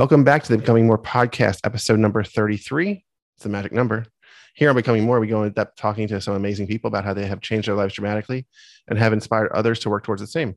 Welcome 0.00 0.24
back 0.24 0.42
to 0.44 0.52
the 0.52 0.56
Becoming 0.56 0.86
More 0.86 0.96
podcast, 0.96 1.60
episode 1.62 1.98
number 1.98 2.24
33. 2.24 3.04
It's 3.34 3.42
the 3.42 3.50
magic 3.50 3.70
number. 3.70 4.06
Here 4.54 4.70
on 4.70 4.74
Becoming 4.74 5.04
More, 5.04 5.20
we 5.20 5.26
go 5.26 5.42
in 5.42 5.52
depth 5.52 5.76
talking 5.76 6.08
to 6.08 6.22
some 6.22 6.34
amazing 6.34 6.68
people 6.68 6.88
about 6.88 7.04
how 7.04 7.12
they 7.12 7.26
have 7.26 7.42
changed 7.42 7.68
their 7.68 7.74
lives 7.74 7.92
dramatically 7.92 8.46
and 8.88 8.98
have 8.98 9.12
inspired 9.12 9.52
others 9.52 9.78
to 9.80 9.90
work 9.90 10.02
towards 10.02 10.22
the 10.22 10.26
same. 10.26 10.56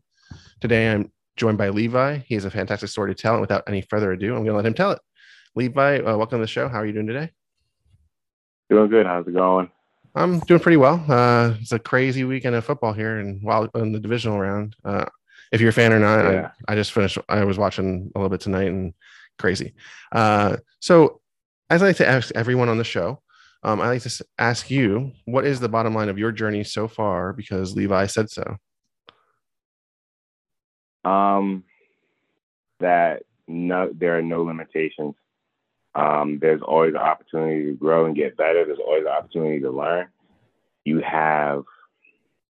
Today, 0.61 0.89
I'm 0.89 1.11
joined 1.35 1.57
by 1.57 1.67
Levi. 1.67 2.19
He 2.19 2.35
has 2.35 2.45
a 2.45 2.49
fantastic 2.49 2.87
story 2.87 3.13
to 3.13 3.21
tell. 3.21 3.33
And 3.33 3.41
without 3.41 3.63
any 3.67 3.81
further 3.81 4.13
ado, 4.13 4.27
I'm 4.27 4.45
going 4.45 4.53
to 4.53 4.55
let 4.55 4.65
him 4.65 4.75
tell 4.75 4.91
it. 4.91 4.99
Levi, 5.55 5.97
uh, 5.97 6.15
welcome 6.15 6.39
to 6.39 6.43
the 6.43 6.47
show. 6.47 6.69
How 6.69 6.77
are 6.77 6.85
you 6.85 6.93
doing 6.93 7.07
today? 7.07 7.29
Doing 8.69 8.89
good. 8.89 9.05
How's 9.05 9.27
it 9.27 9.33
going? 9.33 9.69
I'm 10.15 10.39
doing 10.39 10.61
pretty 10.61 10.77
well. 10.77 11.03
Uh, 11.05 11.55
it's 11.59 11.73
a 11.73 11.79
crazy 11.79 12.23
weekend 12.23 12.55
of 12.55 12.63
football 12.63 12.93
here, 12.93 13.17
and 13.17 13.43
while 13.43 13.69
in 13.75 13.91
the 13.91 13.99
divisional 13.99 14.39
round, 14.39 14.77
uh, 14.85 15.03
if 15.51 15.59
you're 15.59 15.71
a 15.71 15.73
fan 15.73 15.91
or 15.91 15.99
not, 15.99 16.31
yeah. 16.31 16.51
I, 16.65 16.71
I, 16.71 16.75
just 16.75 16.93
finished. 16.93 17.17
I 17.27 17.43
was 17.43 17.57
watching 17.57 18.09
a 18.15 18.17
little 18.17 18.29
bit 18.29 18.39
tonight, 18.39 18.67
and 18.67 18.93
crazy. 19.39 19.73
Uh, 20.11 20.57
so, 20.79 21.21
as 21.69 21.81
I 21.81 21.87
like 21.87 21.97
to 21.97 22.07
ask 22.07 22.31
everyone 22.35 22.69
on 22.69 22.77
the 22.77 22.83
show, 22.83 23.21
um, 23.63 23.79
I 23.79 23.87
like 23.87 24.01
to 24.03 24.25
ask 24.37 24.69
you, 24.69 25.11
what 25.25 25.45
is 25.45 25.59
the 25.59 25.69
bottom 25.69 25.95
line 25.95 26.09
of 26.09 26.17
your 26.17 26.31
journey 26.31 26.63
so 26.63 26.87
far? 26.87 27.33
Because 27.33 27.75
Levi 27.75 28.05
said 28.07 28.29
so. 28.29 28.57
Um, 31.05 31.63
that 32.79 33.23
no, 33.47 33.91
there 33.93 34.17
are 34.17 34.21
no 34.21 34.43
limitations. 34.43 35.15
Um, 35.95 36.39
there's 36.41 36.61
always 36.61 36.93
an 36.93 36.99
opportunity 37.01 37.65
to 37.65 37.73
grow 37.73 38.05
and 38.05 38.15
get 38.15 38.35
better. 38.35 38.65
There's 38.65 38.79
always 38.79 39.03
an 39.03 39.11
opportunity 39.11 39.59
to 39.61 39.71
learn. 39.71 40.07
You 40.85 41.01
have 41.01 41.63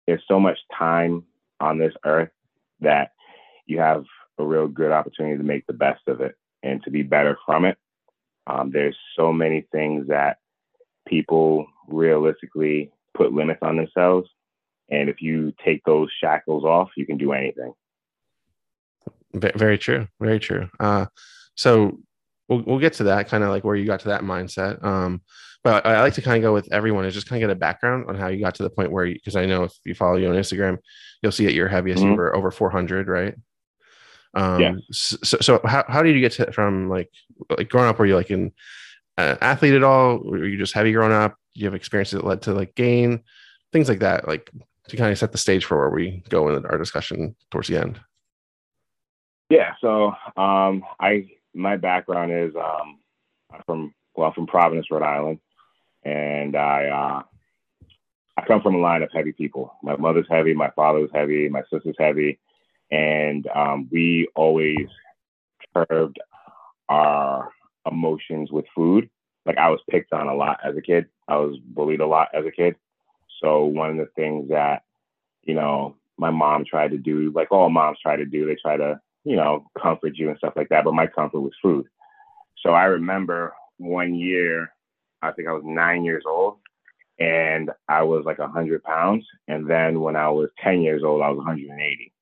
there's 0.05 0.23
so 0.27 0.39
much 0.39 0.57
time 0.75 1.23
on 1.59 1.77
this 1.77 1.93
earth 2.03 2.31
that 2.81 3.11
you 3.67 3.79
have 3.79 4.05
a 4.39 4.43
real 4.43 4.67
good 4.67 4.91
opportunity 4.91 5.37
to 5.37 5.43
make 5.43 5.67
the 5.67 5.73
best 5.73 6.01
of 6.07 6.21
it 6.21 6.35
and 6.63 6.83
to 6.83 6.91
be 6.91 7.03
better 7.03 7.37
from 7.45 7.65
it. 7.65 7.77
Um, 8.47 8.71
there's 8.71 8.97
so 9.15 9.31
many 9.31 9.65
things 9.71 10.07
that 10.07 10.37
people 11.07 11.67
realistically 11.87 12.91
put 13.15 13.33
limits 13.33 13.59
on 13.61 13.77
themselves. 13.77 14.29
And 14.89 15.09
if 15.09 15.21
you 15.21 15.53
take 15.63 15.83
those 15.85 16.09
shackles 16.19 16.63
off, 16.63 16.89
you 16.97 17.05
can 17.05 17.17
do 17.17 17.33
anything. 17.33 17.73
Very 19.33 19.77
true. 19.77 20.07
Very 20.19 20.39
true. 20.39 20.69
Uh, 20.79 21.05
so 21.55 21.99
we'll, 22.47 22.63
we'll 22.65 22.79
get 22.79 22.93
to 22.93 23.03
that 23.05 23.27
kind 23.27 23.43
of 23.43 23.49
like 23.49 23.63
where 23.63 23.75
you 23.75 23.85
got 23.85 23.99
to 24.01 24.07
that 24.09 24.21
mindset. 24.21 24.83
Um, 24.83 25.21
but 25.63 25.85
I, 25.85 26.01
like 26.01 26.13
to 26.13 26.21
kind 26.21 26.37
of 26.37 26.47
go 26.47 26.53
with 26.53 26.71
everyone 26.71 27.03
and 27.03 27.13
just 27.13 27.27
kind 27.27 27.43
of 27.43 27.47
get 27.47 27.53
a 27.53 27.59
background 27.59 28.05
on 28.07 28.15
how 28.15 28.27
you 28.27 28.39
got 28.39 28.55
to 28.55 28.63
the 28.63 28.69
point 28.69 28.91
where 28.91 29.05
you, 29.05 29.15
because 29.15 29.35
I 29.35 29.45
know 29.45 29.63
if 29.63 29.73
you 29.85 29.93
follow 29.93 30.15
you 30.15 30.29
on 30.29 30.35
Instagram, 30.35 30.77
you'll 31.21 31.33
see 31.33 31.45
at 31.47 31.53
your 31.53 31.67
heaviest 31.67 32.01
mm-hmm. 32.01 32.11
you 32.11 32.17
were 32.17 32.35
over 32.35 32.49
400, 32.49 33.07
right? 33.07 33.35
Um, 34.33 34.61
yeah. 34.61 34.73
So, 34.91 35.37
so 35.41 35.61
how, 35.65 35.83
how 35.87 36.03
did 36.03 36.15
you 36.15 36.21
get 36.21 36.33
to 36.33 36.51
from 36.51 36.89
like, 36.89 37.09
like 37.57 37.69
growing 37.69 37.89
up, 37.89 37.99
were 37.99 38.05
you 38.05 38.15
like 38.15 38.29
an 38.29 38.51
uh, 39.17 39.35
athlete 39.41 39.73
at 39.73 39.83
all? 39.83 40.19
Were 40.19 40.45
you 40.45 40.57
just 40.57 40.73
heavy 40.73 40.91
growing 40.91 41.11
up? 41.11 41.35
Do 41.55 41.61
you 41.61 41.65
have 41.65 41.75
experiences 41.75 42.19
that 42.19 42.27
led 42.27 42.41
to 42.43 42.53
like 42.53 42.75
gain, 42.75 43.23
things 43.71 43.89
like 43.89 43.99
that, 43.99 44.27
like 44.27 44.49
to 44.87 44.97
kind 44.97 45.11
of 45.11 45.17
set 45.17 45.31
the 45.31 45.37
stage 45.37 45.65
for 45.65 45.77
where 45.77 45.89
we 45.89 46.23
go 46.29 46.49
in 46.49 46.65
our 46.65 46.77
discussion 46.77 47.35
towards 47.51 47.67
the 47.67 47.77
end? 47.77 47.99
Yeah. 49.49 49.73
So, 49.81 50.13
um, 50.37 50.83
I, 50.99 51.27
my 51.53 51.77
background 51.77 52.31
is, 52.31 52.55
um, 52.55 52.99
I'm 53.51 53.61
from, 53.65 53.93
well, 54.15 54.31
from 54.33 54.45
Providence, 54.45 54.91
Rhode 54.91 55.03
Island 55.03 55.39
and 56.03 56.55
I 56.55 56.85
uh, 56.85 57.23
I 58.37 58.45
come 58.45 58.61
from 58.61 58.75
a 58.75 58.79
line 58.79 59.03
of 59.03 59.09
heavy 59.13 59.31
people. 59.31 59.73
My 59.83 59.95
mother's 59.97 60.27
heavy, 60.29 60.53
my 60.53 60.69
father's 60.71 61.09
heavy, 61.13 61.49
my 61.49 61.63
sister's 61.71 61.95
heavy, 61.99 62.39
and 62.91 63.47
um, 63.55 63.87
we 63.91 64.27
always 64.35 64.87
curbed 65.73 66.19
our 66.89 67.49
emotions 67.89 68.51
with 68.51 68.65
food. 68.75 69.09
Like 69.45 69.57
I 69.57 69.69
was 69.69 69.79
picked 69.89 70.13
on 70.13 70.27
a 70.27 70.35
lot 70.35 70.59
as 70.63 70.75
a 70.75 70.81
kid. 70.81 71.07
I 71.27 71.37
was 71.37 71.57
bullied 71.59 72.01
a 72.01 72.07
lot 72.07 72.29
as 72.33 72.45
a 72.45 72.51
kid. 72.51 72.75
So 73.41 73.65
one 73.65 73.91
of 73.91 73.97
the 73.97 74.11
things 74.15 74.49
that 74.49 74.83
you 75.43 75.55
know 75.55 75.95
my 76.17 76.29
mom 76.29 76.65
tried 76.65 76.91
to 76.91 76.97
do, 76.97 77.31
like 77.33 77.51
all 77.51 77.69
moms 77.69 77.99
try 78.01 78.15
to 78.15 78.25
do, 78.25 78.45
they 78.45 78.57
try 78.61 78.77
to 78.77 78.99
you 79.23 79.35
know 79.35 79.65
comfort 79.81 80.17
you 80.17 80.29
and 80.29 80.37
stuff 80.37 80.53
like 80.55 80.69
that. 80.69 80.83
But 80.83 80.93
my 80.93 81.07
comfort 81.07 81.41
was 81.41 81.53
food. 81.61 81.85
So 82.63 82.71
I 82.71 82.85
remember 82.85 83.53
one 83.77 84.15
year 84.15 84.73
I 85.21 85.31
think 85.31 85.47
I 85.47 85.53
was 85.53 85.63
nine 85.65 86.03
years 86.03 86.23
old 86.25 86.57
and 87.19 87.71
I 87.87 88.03
was 88.03 88.23
like 88.25 88.39
100 88.39 88.83
pounds. 88.83 89.25
And 89.47 89.69
then 89.69 89.99
when 89.99 90.15
I 90.15 90.29
was 90.29 90.49
10 90.63 90.81
years 90.81 91.03
old, 91.03 91.21
I 91.21 91.29
was 91.29 91.37
180. 91.37 92.13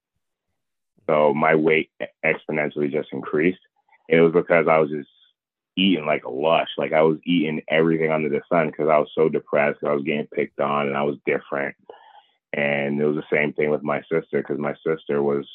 So 1.08 1.34
my 1.34 1.56
weight 1.56 1.90
exponentially 2.26 2.92
just 2.92 3.10
increased. 3.12 3.60
It 4.10 4.20
was 4.20 4.34
because 4.34 4.68
I 4.68 4.78
was 4.78 4.90
just 4.90 5.10
eating 5.78 6.06
like 6.06 6.26
a 6.26 6.30
lush. 6.30 6.70
Like 6.78 6.92
I 6.92 7.02
was 7.02 7.18
eating 7.26 7.62
everything 7.70 8.12
under 8.12 8.30
the 8.30 8.42
sun 8.52 8.68
because 8.68 8.90
I 8.90 8.98
was 8.98 9.10
so 9.16 9.30
depressed. 9.30 9.80
I 9.86 9.94
was 9.94 10.04
getting 10.04 10.28
picked 10.28 10.60
on 10.60 10.88
and 10.88 10.98
I 10.98 11.04
was 11.04 11.18
different. 11.26 11.76
And 12.54 13.00
it 13.00 13.06
was 13.06 13.16
the 13.16 13.36
same 13.36 13.54
thing 13.54 13.70
with 13.70 13.84
my 13.84 14.02
sister 14.02 14.42
because 14.42 14.58
my 14.58 14.74
sister 14.86 15.22
was, 15.22 15.48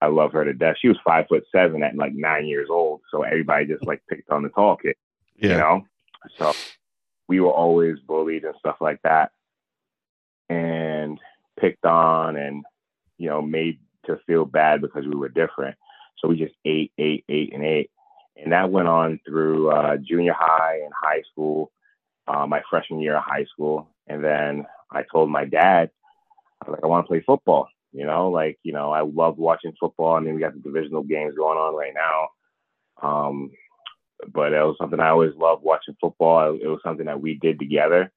I 0.00 0.06
love 0.06 0.32
her 0.32 0.44
to 0.44 0.52
death. 0.52 0.76
She 0.80 0.88
was 0.88 0.98
five 1.04 1.26
foot 1.28 1.44
seven 1.52 1.82
at 1.82 1.96
like 1.96 2.14
nine 2.14 2.46
years 2.46 2.68
old. 2.70 3.02
So 3.10 3.22
everybody 3.22 3.66
just 3.66 3.86
like 3.86 4.02
picked 4.08 4.30
on 4.30 4.42
the 4.42 4.48
tall 4.50 4.76
kid, 4.76 4.96
yeah. 5.36 5.50
you 5.50 5.58
know? 5.58 5.86
So 6.38 6.52
we 7.28 7.40
were 7.40 7.52
always 7.52 7.98
bullied 8.00 8.44
and 8.44 8.54
stuff 8.58 8.76
like 8.80 9.00
that 9.02 9.32
and 10.48 11.18
picked 11.58 11.84
on 11.84 12.36
and, 12.36 12.64
you 13.18 13.28
know, 13.28 13.42
made 13.42 13.80
to 14.06 14.20
feel 14.26 14.44
bad 14.44 14.80
because 14.80 15.04
we 15.06 15.14
were 15.14 15.28
different. 15.28 15.76
So 16.18 16.28
we 16.28 16.38
just 16.38 16.54
ate, 16.64 16.92
ate, 16.98 17.24
ate, 17.28 17.52
and 17.52 17.64
ate. 17.64 17.90
And 18.36 18.52
that 18.52 18.70
went 18.70 18.88
on 18.88 19.20
through 19.26 19.70
uh, 19.70 19.96
junior 19.96 20.34
high 20.36 20.80
and 20.84 20.92
high 20.94 21.22
school, 21.30 21.72
uh, 22.26 22.46
my 22.46 22.62
freshman 22.68 23.00
year 23.00 23.16
of 23.16 23.24
high 23.24 23.44
school. 23.44 23.88
And 24.06 24.22
then 24.22 24.66
I 24.90 25.04
told 25.10 25.30
my 25.30 25.44
dad, 25.44 25.90
I 26.64 26.70
like, 26.70 26.80
I 26.82 26.86
want 26.86 27.04
to 27.04 27.08
play 27.08 27.22
football. 27.26 27.68
You 27.92 28.04
know, 28.06 28.30
like, 28.30 28.58
you 28.62 28.72
know, 28.72 28.92
I 28.92 29.00
love 29.00 29.38
watching 29.38 29.72
football. 29.80 30.14
I 30.16 30.20
mean, 30.20 30.34
we 30.34 30.40
got 30.40 30.52
the 30.52 30.60
divisional 30.60 31.02
games 31.02 31.34
going 31.34 31.58
on 31.58 31.74
right 31.74 31.94
now. 31.94 32.28
Um, 33.02 33.50
but 34.32 34.52
it 34.52 34.62
was 34.62 34.76
something 34.78 35.00
I 35.00 35.10
always 35.10 35.34
loved 35.36 35.62
watching 35.62 35.96
football. 36.00 36.54
It 36.54 36.66
was 36.66 36.80
something 36.84 37.06
that 37.06 37.20
we 37.20 37.34
did 37.34 37.58
together 37.58 38.10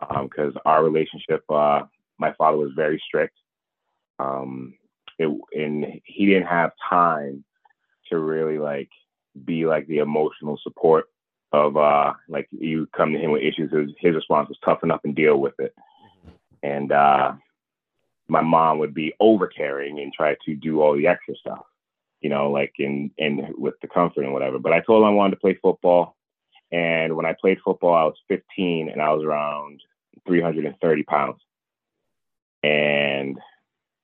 because 0.00 0.54
um, 0.54 0.62
our 0.64 0.84
relationship, 0.84 1.42
uh, 1.50 1.82
my 2.18 2.32
father 2.34 2.56
was 2.56 2.72
very 2.74 3.02
strict. 3.06 3.36
Um, 4.18 4.74
it, 5.18 5.28
and 5.52 6.00
he 6.04 6.26
didn't 6.26 6.46
have 6.46 6.72
time 6.88 7.44
to 8.10 8.18
really 8.18 8.58
like 8.58 8.90
be 9.44 9.66
like 9.66 9.86
the 9.86 9.98
emotional 9.98 10.58
support 10.62 11.06
of 11.52 11.76
uh 11.76 12.12
like 12.28 12.48
you 12.50 12.88
come 12.96 13.12
to 13.12 13.18
him 13.18 13.30
with 13.30 13.42
issues 13.42 13.70
his, 13.72 13.90
his 13.98 14.14
response 14.14 14.48
was 14.48 14.58
toughen 14.64 14.90
up 14.90 15.04
and 15.04 15.14
deal 15.14 15.36
with 15.38 15.54
it. 15.58 15.74
And 16.62 16.92
uh 16.92 17.32
my 18.28 18.40
mom 18.40 18.78
would 18.78 18.94
be 18.94 19.14
over 19.20 19.46
caring 19.46 20.00
and 20.00 20.12
try 20.12 20.36
to 20.44 20.54
do 20.54 20.80
all 20.80 20.96
the 20.96 21.06
extra 21.06 21.36
stuff 21.36 21.64
you 22.20 22.30
know, 22.30 22.50
like 22.50 22.72
in 22.78 23.10
in 23.18 23.54
with 23.56 23.74
the 23.80 23.88
comfort 23.88 24.24
and 24.24 24.32
whatever. 24.32 24.58
But 24.58 24.72
I 24.72 24.80
told 24.80 25.02
him 25.02 25.08
I 25.08 25.12
wanted 25.12 25.36
to 25.36 25.40
play 25.40 25.58
football, 25.62 26.16
and 26.72 27.14
when 27.16 27.26
I 27.26 27.34
played 27.40 27.58
football, 27.64 27.94
I 27.94 28.04
was 28.04 28.16
15 28.28 28.88
and 28.90 29.00
I 29.00 29.12
was 29.12 29.22
around 29.22 29.80
330 30.26 31.02
pounds, 31.04 31.40
and 32.62 33.38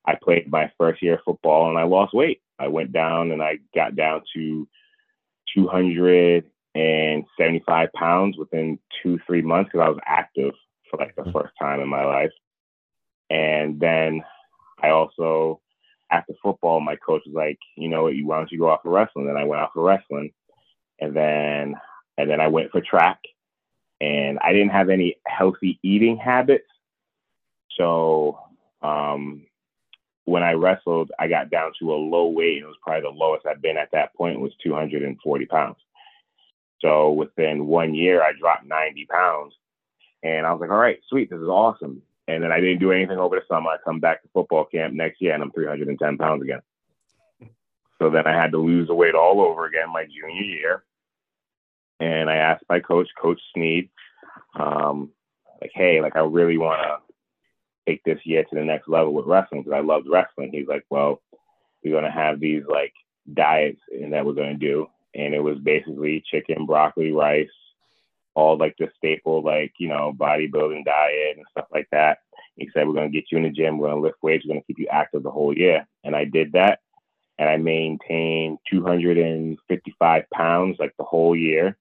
I 0.05 0.15
played 0.21 0.51
my 0.51 0.69
first 0.77 1.01
year 1.01 1.13
of 1.15 1.21
football 1.25 1.69
and 1.69 1.77
I 1.77 1.83
lost 1.83 2.13
weight. 2.13 2.41
I 2.59 2.67
went 2.67 2.91
down 2.91 3.31
and 3.31 3.41
I 3.41 3.59
got 3.73 3.95
down 3.95 4.21
to 4.35 4.67
275 5.55 7.93
pounds 7.93 8.37
within 8.37 8.77
two 9.01 9.17
three 9.25 9.41
months 9.41 9.69
because 9.71 9.85
I 9.85 9.89
was 9.89 9.99
active 10.05 10.53
for 10.89 10.97
like 10.97 11.15
the 11.15 11.21
mm-hmm. 11.23 11.37
first 11.37 11.53
time 11.59 11.79
in 11.79 11.89
my 11.89 12.05
life, 12.05 12.31
and 13.29 13.79
then 13.79 14.21
I 14.81 14.89
also 14.89 15.61
after 16.11 16.33
football, 16.43 16.79
my 16.79 16.95
coach 16.95 17.23
was 17.25 17.33
like, 17.33 17.57
you 17.75 17.89
know, 17.89 18.03
why 18.03 18.37
don't 18.37 18.51
you 18.51 18.59
go 18.59 18.71
out 18.71 18.83
for 18.83 18.91
wrestling? 18.91 19.29
And 19.29 19.37
I 19.37 19.45
went 19.45 19.61
out 19.61 19.71
for 19.73 19.83
wrestling, 19.83 20.31
and 20.99 21.15
then 21.15 21.75
and 22.17 22.29
then 22.29 22.39
I 22.39 22.47
went 22.47 22.71
for 22.71 22.81
track, 22.81 23.19
and 23.99 24.37
I 24.39 24.53
didn't 24.53 24.69
have 24.69 24.89
any 24.89 25.17
healthy 25.25 25.79
eating 25.83 26.17
habits, 26.17 26.67
so 27.77 28.39
um, 28.81 29.45
when 30.25 30.43
I 30.43 30.53
wrestled, 30.53 31.11
I 31.19 31.27
got 31.27 31.49
down 31.49 31.71
to 31.79 31.93
a 31.93 31.95
low 31.95 32.27
weight. 32.27 32.61
It 32.61 32.65
was 32.65 32.77
probably 32.81 33.01
the 33.01 33.09
lowest 33.09 33.45
I've 33.45 33.61
been 33.61 33.77
at 33.77 33.91
that 33.91 34.15
point 34.15 34.39
was 34.39 34.53
240 34.63 35.45
pounds. 35.45 35.77
So 36.81 37.11
within 37.11 37.67
one 37.67 37.93
year, 37.93 38.21
I 38.21 38.31
dropped 38.37 38.65
90 38.65 39.05
pounds, 39.05 39.53
and 40.21 40.45
I 40.45 40.51
was 40.51 40.61
like, 40.61 40.69
all 40.69 40.77
right, 40.77 40.99
sweet, 41.09 41.29
this 41.29 41.39
is 41.39 41.47
awesome. 41.47 42.01
And 42.27 42.43
then 42.43 42.51
I 42.51 42.59
didn't 42.59 42.79
do 42.79 42.91
anything 42.91 43.17
over 43.17 43.35
the 43.35 43.41
summer. 43.47 43.69
I 43.69 43.77
come 43.83 43.99
back 43.99 44.21
to 44.21 44.29
football 44.33 44.65
camp 44.65 44.93
next 44.93 45.21
year 45.21 45.33
and 45.33 45.43
I'm 45.43 45.51
310 45.51 46.17
pounds 46.17 46.41
again. 46.41 46.61
So 47.99 48.09
then 48.09 48.25
I 48.25 48.33
had 48.33 48.51
to 48.51 48.57
lose 48.57 48.87
the 48.87 48.95
weight 48.95 49.15
all 49.15 49.41
over 49.41 49.65
again 49.65 49.91
my 49.91 50.05
junior 50.05 50.41
year. 50.41 50.83
And 51.99 52.29
I 52.29 52.37
asked 52.37 52.63
my 52.69 52.79
coach, 52.79 53.09
Coach 53.21 53.41
Sneed, 53.53 53.89
um, 54.57 55.09
like, 55.61 55.71
hey, 55.73 56.01
like 56.01 56.15
I 56.15 56.19
really 56.19 56.57
want 56.57 56.81
to 56.81 57.12
take 57.87 58.03
this 58.03 58.19
year 58.25 58.43
to 58.43 58.55
the 58.55 58.63
next 58.63 58.87
level 58.87 59.13
with 59.13 59.25
wrestling 59.25 59.61
because 59.63 59.77
I 59.77 59.81
loved 59.81 60.07
wrestling. 60.09 60.51
He's 60.51 60.67
like, 60.67 60.85
well, 60.89 61.21
we're 61.83 61.91
to 62.03 62.11
have 62.11 62.39
these 62.39 62.63
like 62.67 62.93
diets 63.33 63.79
and 63.91 64.13
that 64.13 64.25
we're 64.25 64.33
to 64.33 64.53
do. 64.53 64.87
And 65.15 65.33
it 65.33 65.43
was 65.43 65.59
basically 65.59 66.23
chicken, 66.29 66.65
broccoli, 66.65 67.11
rice, 67.11 67.49
all 68.35 68.57
like 68.57 68.75
the 68.79 68.89
staple, 68.97 69.43
like, 69.43 69.73
you 69.77 69.87
know, 69.89 70.13
bodybuilding 70.17 70.85
diet 70.85 71.37
and 71.37 71.45
stuff 71.51 71.67
like 71.71 71.87
that. 71.91 72.19
He 72.55 72.69
said, 72.73 72.87
We're 72.87 72.95
to 73.03 73.09
get 73.09 73.31
you 73.31 73.37
in 73.37 73.43
the 73.43 73.49
gym, 73.49 73.77
we're 73.77 73.89
to 73.89 73.95
lift 73.95 74.17
weights, 74.21 74.45
we're 74.47 74.55
to 74.55 74.65
keep 74.65 74.79
you 74.79 74.87
active 74.91 75.23
the 75.23 75.31
whole 75.31 75.55
year. 75.55 75.87
And 76.03 76.15
I 76.15 76.25
did 76.25 76.53
that. 76.53 76.79
And 77.39 77.49
I 77.49 77.57
maintained 77.57 78.59
255 78.69 80.23
pounds 80.31 80.77
like 80.79 80.93
the 80.97 81.03
whole 81.03 81.35
year. 81.35 81.77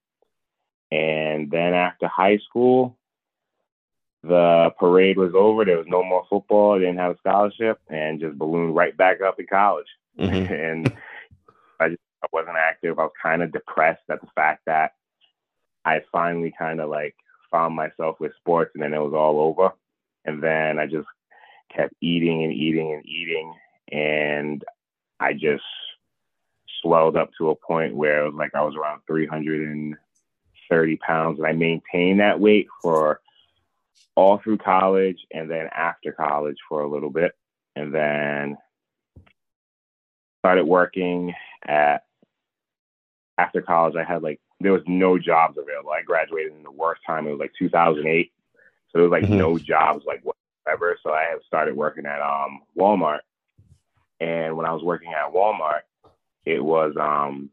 And 0.91 1.51
then 1.51 1.75
after 1.75 2.07
high 2.09 2.39
school, 2.39 2.99
the 4.23 4.71
parade 4.79 5.19
was 5.19 5.33
over. 5.35 5.65
There 5.65 5.79
was 5.79 5.87
no 5.89 6.03
more 6.03 6.25
football. 6.31 6.75
I 6.75 6.79
didn't 6.79 6.99
have 6.99 7.17
a 7.17 7.19
scholarship 7.19 7.81
and 7.89 8.21
just 8.21 8.39
ballooned 8.39 8.77
right 8.77 8.97
back 8.97 9.21
up 9.21 9.41
in 9.41 9.47
college. 9.47 9.87
Mm-hmm. 10.19 10.53
and 10.53 10.93
I 11.81 11.89
just 11.89 12.01
I 12.23 12.27
wasn't 12.33 12.57
active. 12.57 12.99
I 12.99 13.05
was 13.05 13.13
kind 13.21 13.43
of 13.43 13.53
depressed 13.53 14.03
at 14.09 14.21
the 14.21 14.29
fact 14.35 14.63
that 14.67 14.93
I 15.85 16.03
finally 16.13 16.55
kind 16.57 16.81
of 16.81 16.89
like 16.89 17.17
found 17.51 17.75
myself 17.75 18.21
with 18.21 18.33
sports 18.37 18.71
and 18.75 18.83
then 18.83 18.95
it 18.95 19.01
was 19.01 19.15
all 19.15 19.41
over. 19.41 19.73
And 20.25 20.41
then 20.43 20.79
I 20.79 20.87
just 20.87 21.09
kept 21.75 21.95
eating 22.01 22.45
and 22.45 22.53
eating 22.53 22.93
and 22.93 23.05
eating. 23.05 23.55
And 23.91 24.65
I 25.19 25.33
just 25.33 25.65
swelled 26.81 27.17
up 27.17 27.31
to 27.39 27.51
a 27.51 27.57
point 27.57 27.97
where 27.97 28.23
it 28.23 28.27
was 28.27 28.35
like 28.35 28.55
I 28.55 28.63
was 28.63 28.77
around 28.77 29.01
330 29.09 30.97
pounds. 30.97 31.39
And 31.39 31.47
I 31.47 31.53
maintained 31.53 32.21
that 32.21 32.39
weight 32.39 32.69
for 32.81 33.21
all 34.15 34.39
through 34.39 34.59
college 34.59 35.19
and 35.33 35.51
then 35.51 35.69
after 35.75 36.13
college 36.13 36.57
for 36.69 36.83
a 36.83 36.89
little 36.89 37.11
bit. 37.11 37.33
And 37.75 37.95
then 37.95 38.59
started 40.43 40.65
working 40.65 41.35
at 41.67 42.05
after 43.39 43.63
college. 43.63 43.95
I 43.97 44.05
had 44.05 44.23
like 44.23 44.41
there 44.61 44.73
was 44.73 44.83
no 44.87 45.19
jobs 45.19 45.57
available. 45.59 45.91
I 45.91 46.03
graduated 46.03 46.53
in 46.53 46.63
the 46.63 46.71
worst 46.71 47.03
time. 47.07 47.27
It 47.27 47.31
was 47.31 47.41
like 47.41 47.53
2008, 47.59 48.33
so 48.57 48.69
there 48.95 49.03
was 49.03 49.11
like 49.11 49.25
mm-hmm. 49.25 49.39
no 49.39 49.59
jobs 49.59 50.05
like 50.07 50.23
whatever. 50.65 50.99
So 51.03 51.13
I 51.13 51.27
have 51.31 51.41
started 51.47 51.77
working 51.77 52.07
at 52.07 52.21
um 52.21 52.61
Walmart, 52.79 53.21
and 54.21 54.57
when 54.57 54.67
I 54.67 54.73
was 54.73 54.83
working 54.83 55.13
at 55.13 55.33
Walmart, 55.33 55.83
it 56.45 56.63
was 56.63 56.95
um 57.01 57.51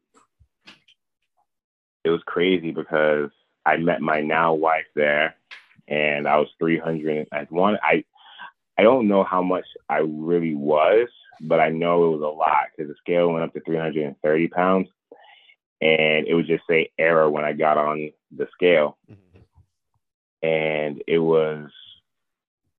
it 2.03 2.09
was 2.09 2.21
crazy 2.25 2.71
because 2.71 3.29
I 3.65 3.77
met 3.77 4.01
my 4.01 4.21
now 4.21 4.53
wife 4.53 4.87
there, 4.95 5.35
and 5.89 6.27
I 6.27 6.37
was 6.37 6.47
300. 6.59 7.27
I 7.31 7.47
one 7.49 7.77
I 7.83 8.03
I 8.77 8.83
don't 8.83 9.09
know 9.09 9.23
how 9.23 9.41
much 9.41 9.65
I 9.89 9.97
really 9.97 10.55
was, 10.55 11.09
but 11.41 11.59
I 11.59 11.69
know 11.69 12.05
it 12.05 12.17
was 12.17 12.21
a 12.21 12.37
lot 12.37 12.67
because 12.71 12.89
the 12.89 12.95
scale 12.99 13.31
went 13.31 13.43
up 13.43 13.53
to 13.53 13.59
330 13.61 14.47
pounds 14.47 14.87
and 15.81 16.27
it 16.27 16.33
would 16.33 16.47
just 16.47 16.63
say 16.69 16.91
error 16.97 17.29
when 17.29 17.43
I 17.43 17.53
got 17.53 17.77
on 17.77 18.11
the 18.35 18.47
scale. 18.53 18.97
Mm-hmm. 19.11 20.47
And 20.47 21.03
it 21.07 21.19
was 21.19 21.69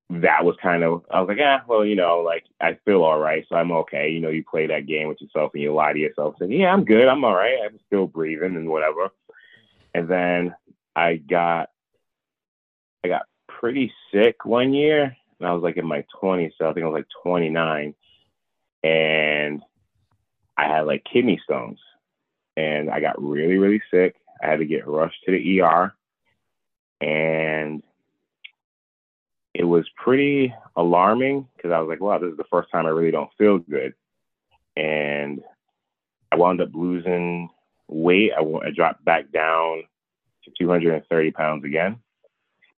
that 0.09 0.45
was 0.45 0.56
kind 0.63 0.83
of 0.83 1.05
I 1.11 1.21
was 1.21 1.29
like, 1.29 1.39
yeah, 1.39 1.61
well, 1.67 1.85
you 1.85 1.97
know, 1.97 2.21
like 2.21 2.45
I 2.61 2.79
feel 2.85 3.03
all 3.03 3.19
right, 3.19 3.45
so 3.49 3.56
I'm 3.56 3.73
okay. 3.73 4.11
You 4.11 4.21
know, 4.21 4.31
you 4.31 4.45
play 4.49 4.67
that 4.69 4.87
game 4.87 5.09
with 5.09 5.21
yourself 5.21 5.53
and 5.55 5.63
you 5.63 5.75
lie 5.75 5.93
to 5.93 5.99
yourself, 5.99 6.37
saying, 6.39 6.53
yeah, 6.53 6.73
I'm 6.73 6.85
good, 6.85 7.09
I'm 7.09 7.25
all 7.25 7.35
right, 7.35 7.59
I'm 7.65 7.79
still 7.87 8.06
breathing 8.06 8.56
and 8.56 8.69
whatever. 8.69 9.11
And 9.95 10.09
then 10.09 10.55
I 10.97 11.17
got 11.17 11.71
I 13.05 13.08
got 13.08 13.23
pretty 13.49 13.93
sick 14.12 14.44
one 14.44 14.73
year, 14.75 15.17
and 15.38 15.49
I 15.49 15.52
was 15.52 15.62
like 15.62 15.76
in 15.76 15.87
my 15.87 16.05
20s, 16.23 16.52
so 16.58 16.69
I 16.69 16.73
think 16.73 16.85
I 16.85 16.88
was 16.88 16.99
like 16.99 17.23
29, 17.23 17.94
and 18.82 19.62
I 20.56 20.64
had 20.64 20.82
like 20.82 21.05
kidney 21.11 21.41
stones 21.44 21.79
and 22.61 22.91
I 22.91 23.00
got 23.00 23.23
really, 23.23 23.56
really 23.56 23.82
sick. 23.91 24.17
I 24.43 24.49
had 24.49 24.58
to 24.58 24.64
get 24.64 24.87
rushed 24.87 25.23
to 25.25 25.32
the 25.32 25.61
ER, 25.61 25.94
and 27.00 27.82
it 29.55 29.64
was 29.64 29.88
pretty 29.96 30.55
alarming 30.76 31.49
because 31.56 31.73
I 31.73 31.81
was 31.81 31.88
like, 31.88 32.00
wow, 32.00 32.19
this 32.19 32.31
is 32.31 32.37
the 32.37 32.44
first 32.50 32.70
time 32.70 32.87
I 32.87 32.91
really 32.91 33.11
don't 33.11 33.31
feel 33.37 33.58
good. 33.58 33.94
And 34.76 35.43
I 36.32 36.37
wound 36.37 36.61
up 36.61 36.70
losing 36.73 37.50
weight. 37.88 38.32
I, 38.38 38.43
I 38.43 38.70
dropped 38.70 39.05
back 39.05 39.31
down 39.32 39.82
to 40.44 40.50
230 40.58 41.31
pounds 41.32 41.64
again. 41.64 41.99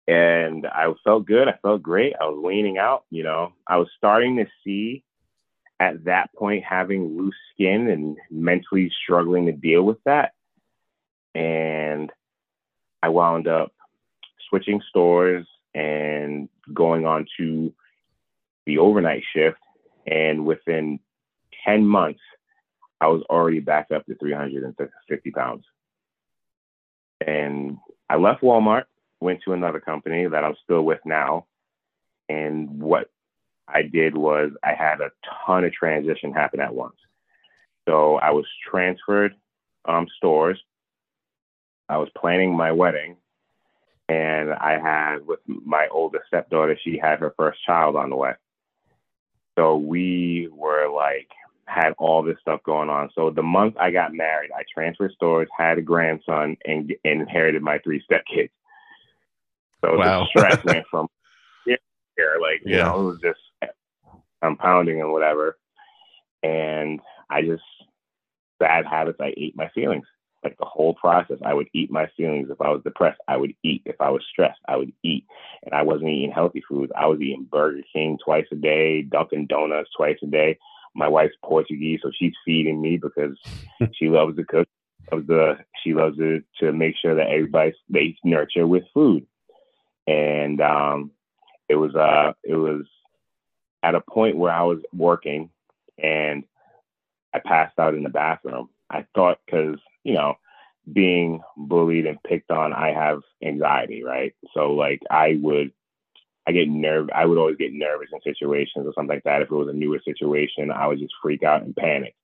And 0.08 0.66
I 0.66 0.93
felt 1.04 1.26
good. 1.26 1.49
I 1.49 1.58
felt 1.62 1.82
great. 1.82 2.14
I 2.20 2.25
was 2.25 2.43
leaning 2.44 2.78
out, 2.78 3.04
you 3.10 3.22
know, 3.22 3.52
I 3.66 3.76
was 3.76 3.88
starting 3.96 4.37
to 4.37 4.46
see 4.64 5.04
at 5.78 6.04
that 6.04 6.32
point 6.34 6.64
having 6.64 7.16
loose 7.16 7.34
skin 7.52 7.88
and 7.88 8.16
mentally 8.31 8.90
struggling 9.02 9.46
to 9.46 9.52
deal 9.52 9.82
with 9.82 9.99
that. 10.04 10.32
And 11.34 12.10
I 13.02 13.08
wound 13.08 13.49
up 13.49 13.72
switching 14.49 14.81
stores 14.88 15.46
and 15.75 16.49
going 16.72 17.06
on 17.06 17.26
to 17.38 17.72
the 18.66 18.78
overnight 18.78 19.22
shift. 19.34 19.58
And 20.06 20.44
within 20.44 21.00
10 21.64 21.87
months, 21.87 22.20
I 23.00 23.08
was 23.08 23.22
already 23.28 23.60
back 23.60 23.88
up 23.94 24.06
to 24.06 24.14
350 24.14 25.31
pounds. 25.32 25.64
And 27.26 27.78
I 28.08 28.16
left 28.16 28.43
Walmart, 28.43 28.84
went 29.22 29.42
to 29.44 29.52
another 29.52 29.80
company 29.80 30.26
that 30.26 30.44
I'm 30.44 30.56
still 30.64 30.82
with 30.82 31.00
now. 31.04 31.46
And 32.28 32.80
what 32.80 33.10
I 33.69 33.82
did 33.82 34.16
was 34.16 34.50
I 34.62 34.74
had 34.74 35.00
a 35.00 35.10
ton 35.46 35.64
of 35.64 35.72
transition 35.72 36.32
happen 36.32 36.60
at 36.60 36.74
once. 36.74 36.96
So 37.88 38.16
I 38.16 38.30
was 38.30 38.46
transferred 38.70 39.34
um, 39.84 40.06
stores. 40.16 40.58
I 41.88 41.98
was 41.98 42.08
planning 42.16 42.56
my 42.56 42.72
wedding, 42.72 43.16
and 44.08 44.52
I 44.52 44.78
had 44.78 45.26
with 45.26 45.40
my 45.46 45.88
oldest 45.90 46.25
stepdaughter. 46.28 46.78
She 46.82 46.98
had 46.98 47.18
her 47.20 47.34
first 47.36 47.58
child 47.66 47.96
on 47.96 48.10
the 48.10 48.16
way. 48.16 48.32
So 49.58 49.76
we 49.76 50.48
were 50.52 50.88
like 50.88 51.28
had 51.66 51.94
all 51.98 52.22
this 52.22 52.36
stuff 52.40 52.62
going 52.64 52.88
on. 52.88 53.10
So 53.14 53.30
the 53.30 53.42
month 53.42 53.76
I 53.78 53.90
got 53.90 54.14
married, 54.14 54.50
I 54.56 54.62
transferred 54.72 55.12
stores, 55.12 55.48
had 55.56 55.78
a 55.78 55.82
grandson, 55.82 56.56
and, 56.64 56.92
and 57.04 57.23
inherited 57.23 57.62
my 57.62 57.78
three 57.78 58.02
stepkids. 58.11 58.50
So 59.84 59.96
wow. 59.96 60.20
the 60.20 60.26
stress 60.26 60.64
went 60.64 60.86
from 60.90 61.08
here, 62.16 62.38
like 62.40 62.60
you 62.64 62.76
yeah. 62.76 62.84
know, 62.84 63.00
it 63.00 63.04
was 63.04 63.20
just 63.20 63.72
compounding 64.42 65.00
and 65.00 65.12
whatever. 65.12 65.58
And 66.42 67.00
I 67.30 67.42
just 67.42 67.62
bad 68.58 68.86
habits. 68.86 69.18
I 69.20 69.32
ate 69.36 69.56
my 69.56 69.68
feelings. 69.74 70.06
Like 70.44 70.56
the 70.58 70.66
whole 70.66 70.94
process, 70.94 71.38
I 71.44 71.54
would 71.54 71.68
eat 71.72 71.90
my 71.90 72.08
feelings. 72.16 72.48
If 72.50 72.60
I 72.60 72.70
was 72.70 72.82
depressed, 72.82 73.20
I 73.28 73.36
would 73.36 73.54
eat. 73.62 73.82
If 73.84 74.00
I 74.00 74.10
was 74.10 74.24
stressed, 74.28 74.58
I 74.66 74.76
would 74.76 74.92
eat. 75.04 75.24
And 75.62 75.72
I 75.72 75.82
wasn't 75.82 76.10
eating 76.10 76.32
healthy 76.32 76.62
foods. 76.68 76.90
I 76.96 77.06
was 77.06 77.20
eating 77.20 77.46
Burger 77.48 77.82
King 77.92 78.18
twice 78.24 78.46
a 78.50 78.56
day, 78.56 79.02
Dunkin' 79.02 79.46
Donuts 79.46 79.90
twice 79.96 80.18
a 80.22 80.26
day. 80.26 80.58
My 80.96 81.06
wife's 81.06 81.36
Portuguese, 81.44 82.00
so 82.02 82.10
she's 82.12 82.34
feeding 82.44 82.82
me 82.82 82.98
because 82.98 83.38
she 83.94 84.08
loves 84.08 84.36
to 84.36 84.44
cook. 84.44 84.68
Of 85.10 85.26
the 85.26 85.58
she 85.82 85.94
loves 85.94 86.16
it 86.20 86.44
to 86.60 86.72
make 86.72 86.94
sure 86.96 87.16
that 87.16 87.28
everybody 87.28 87.74
they 87.88 88.16
nurture 88.24 88.66
with 88.66 88.84
food. 88.94 89.26
And 90.06 90.61
um, 90.61 91.12
it 91.68 91.76
was 91.76 91.94
uh 91.94 92.32
it 92.44 92.54
was 92.56 92.85
at 93.82 93.94
a 93.94 94.00
point 94.00 94.37
where 94.37 94.52
I 94.52 94.62
was 94.62 94.78
working 94.92 95.50
and 96.02 96.44
I 97.35 97.40
passed 97.40 97.78
out 97.78 97.94
in 97.94 98.02
the 98.02 98.11
bathroom. 98.11 98.68
I 98.90 99.06
thought 99.14 99.38
because, 99.47 99.78
you 100.04 100.14
know, 100.14 100.35
being 100.92 101.40
bullied 101.56 102.06
and 102.06 102.23
picked 102.23 102.50
on, 102.50 102.73
I 102.73 102.92
have 102.92 103.21
anxiety, 103.42 104.02
right? 104.04 104.35
So 104.54 104.73
like 104.73 105.00
I 105.11 105.38
would 105.40 105.73
I 106.47 106.52
get 106.52 106.68
nerve 106.68 107.09
I 107.14 107.25
would 107.25 107.38
always 107.38 107.56
get 107.56 107.73
nervous 107.73 108.09
in 108.12 108.21
situations 108.23 108.87
or 108.87 108.92
something 108.94 109.16
like 109.16 109.25
that. 109.25 109.42
If 109.42 109.50
it 109.50 109.54
was 109.54 109.68
a 109.68 109.73
newer 109.73 110.00
situation, 110.04 110.71
I 110.71 110.87
would 110.87 110.99
just 110.99 111.14
freak 111.23 111.42
out 111.42 111.62
and 111.62 111.75
panic. 111.75 112.14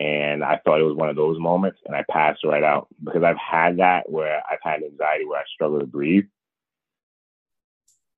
And 0.00 0.44
I 0.44 0.60
thought 0.64 0.80
it 0.80 0.84
was 0.84 0.96
one 0.96 1.08
of 1.08 1.16
those 1.16 1.40
moments 1.40 1.80
and 1.86 1.96
I 1.96 2.04
passed 2.10 2.44
right 2.44 2.62
out 2.62 2.86
because 3.02 3.22
I've 3.24 3.38
had 3.38 3.78
that 3.78 4.10
where 4.10 4.42
I've 4.48 4.58
had 4.62 4.82
anxiety 4.82 5.24
where 5.24 5.40
I 5.40 5.44
struggle 5.54 5.80
to 5.80 5.86
breathe 5.86 6.26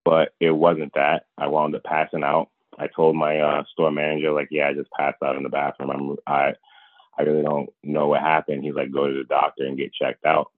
but 0.05 0.35
it 0.41 0.51
wasn't 0.51 0.95
that. 0.95 1.27
I 1.37 1.49
wound 1.49 1.75
up 1.75 1.85
passing 1.85 2.25
out. 2.25 2.49
I 2.79 2.87
told 2.87 3.17
my 3.17 3.39
uh, 3.39 3.65
store 3.73 3.91
manager, 3.91 4.33
like, 4.33 4.49
yeah, 4.51 4.69
I 4.69 4.75
just 4.75 4.91
passed 4.93 5.23
out 5.23 5.37
in 5.37 5.43
the 5.43 5.49
bathroom. 5.49 5.91
I'm, 5.91 6.17
I, 6.27 6.55
I 7.19 7.23
really 7.23 7.43
don't 7.43 7.69
know 7.83 8.09
what 8.09 8.21
happened. 8.21 8.65
He's 8.65 8.75
like, 8.75 8.93
go 8.93 9.07
to 9.07 9.15
the 9.15 9.25
doctor 9.25 9.67
and 9.67 9.77
get 9.77 9.93
checked 9.93 10.25
out. 10.25 10.51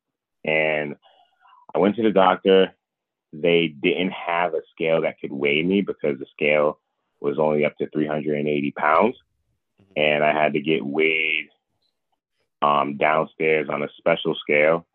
And 0.44 0.96
I 1.74 1.78
went 1.78 1.96
to 1.96 2.02
the 2.02 2.12
doctor. 2.12 2.72
They 3.32 3.68
didn't 3.68 4.12
have 4.12 4.54
a 4.54 4.60
scale 4.70 5.02
that 5.02 5.18
could 5.20 5.32
weigh 5.32 5.62
me 5.62 5.80
because 5.80 6.18
the 6.18 6.26
scale 6.32 6.78
was 7.20 7.38
only 7.38 7.64
up 7.64 7.76
to 7.78 7.88
380 7.88 8.70
pounds. 8.72 9.16
And 9.96 10.22
I 10.22 10.32
had 10.32 10.52
to 10.52 10.60
get 10.60 10.84
weighed 10.84 11.48
um, 12.60 12.96
downstairs 12.96 13.68
on 13.68 13.82
a 13.82 13.88
special 13.98 14.36
scale. 14.36 14.86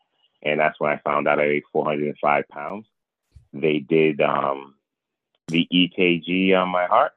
And 0.44 0.60
that's 0.60 0.80
when 0.80 0.92
I 0.92 1.02
found 1.04 1.28
out 1.28 1.40
I 1.40 1.48
weighed 1.48 1.64
405 1.74 2.48
pounds 2.48 2.86
they 3.62 3.80
did 3.80 4.22
um, 4.22 4.76
the 5.48 5.68
EKG 5.72 6.56
on 6.56 6.70
my 6.70 6.86
heart, 6.86 7.12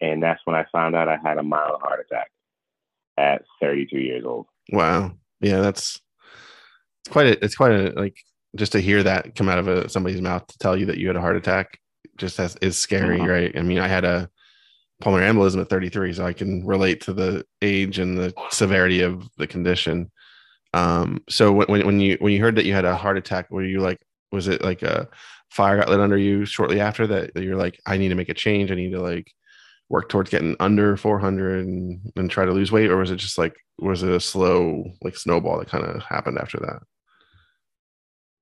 and 0.00 0.22
that's 0.22 0.40
when 0.44 0.56
I 0.56 0.66
found 0.72 0.94
out 0.94 1.08
I 1.08 1.16
had 1.16 1.38
a 1.38 1.42
mild 1.42 1.80
heart 1.80 2.06
attack 2.06 2.30
at 3.16 3.44
32 3.60 3.98
years 3.98 4.24
old. 4.24 4.46
Wow. 4.70 5.12
Yeah, 5.40 5.60
that's 5.60 6.00
it's 7.04 7.12
quite 7.12 7.26
a 7.26 7.44
it's 7.44 7.56
quite 7.56 7.72
a 7.72 7.92
like 7.98 8.16
just 8.56 8.72
to 8.72 8.80
hear 8.80 9.02
that 9.02 9.34
come 9.34 9.48
out 9.48 9.58
of 9.58 9.68
a, 9.68 9.88
somebody's 9.88 10.20
mouth 10.20 10.46
to 10.46 10.58
tell 10.58 10.76
you 10.76 10.86
that 10.86 10.98
you 10.98 11.06
had 11.06 11.16
a 11.16 11.20
heart 11.20 11.36
attack 11.36 11.78
just 12.16 12.36
has, 12.36 12.56
is 12.60 12.78
scary, 12.78 13.18
uh-huh. 13.18 13.28
right? 13.28 13.58
I 13.58 13.62
mean, 13.62 13.78
I 13.78 13.88
had 13.88 14.04
a 14.04 14.28
pulmonary 15.00 15.32
embolism 15.32 15.60
at 15.60 15.70
33, 15.70 16.12
so 16.12 16.26
I 16.26 16.32
can 16.32 16.64
relate 16.64 17.00
to 17.02 17.12
the 17.12 17.44
age 17.62 17.98
and 17.98 18.16
the 18.16 18.34
severity 18.50 19.00
of 19.00 19.28
the 19.38 19.46
condition. 19.46 20.10
Um, 20.74 21.22
so 21.28 21.52
when, 21.52 21.84
when 21.84 22.00
you 22.00 22.16
when 22.20 22.32
you 22.32 22.40
heard 22.40 22.56
that 22.56 22.64
you 22.64 22.72
had 22.72 22.84
a 22.84 22.96
heart 22.96 23.18
attack, 23.18 23.50
were 23.50 23.64
you 23.64 23.80
like, 23.80 23.98
was 24.30 24.48
it 24.48 24.62
like 24.62 24.82
a 24.82 25.08
fire 25.52 25.76
got 25.76 25.88
lit 25.88 26.00
under 26.00 26.16
you 26.16 26.44
shortly 26.44 26.80
after 26.80 27.06
that? 27.06 27.34
That 27.34 27.44
you're 27.44 27.56
like, 27.56 27.80
I 27.86 27.96
need 27.96 28.08
to 28.08 28.14
make 28.14 28.28
a 28.28 28.34
change. 28.34 28.70
I 28.70 28.74
need 28.74 28.92
to 28.92 29.00
like 29.00 29.30
work 29.88 30.08
towards 30.08 30.30
getting 30.30 30.56
under 30.58 30.96
400 30.96 31.64
and, 31.64 32.12
and 32.16 32.30
try 32.30 32.44
to 32.44 32.52
lose 32.52 32.72
weight, 32.72 32.90
or 32.90 32.96
was 32.96 33.10
it 33.10 33.16
just 33.16 33.38
like 33.38 33.54
was 33.78 34.02
it 34.02 34.10
a 34.10 34.20
slow 34.20 34.84
like 35.02 35.16
snowball 35.16 35.58
that 35.58 35.68
kind 35.68 35.84
of 35.84 36.02
happened 36.02 36.38
after 36.38 36.58
that? 36.60 36.82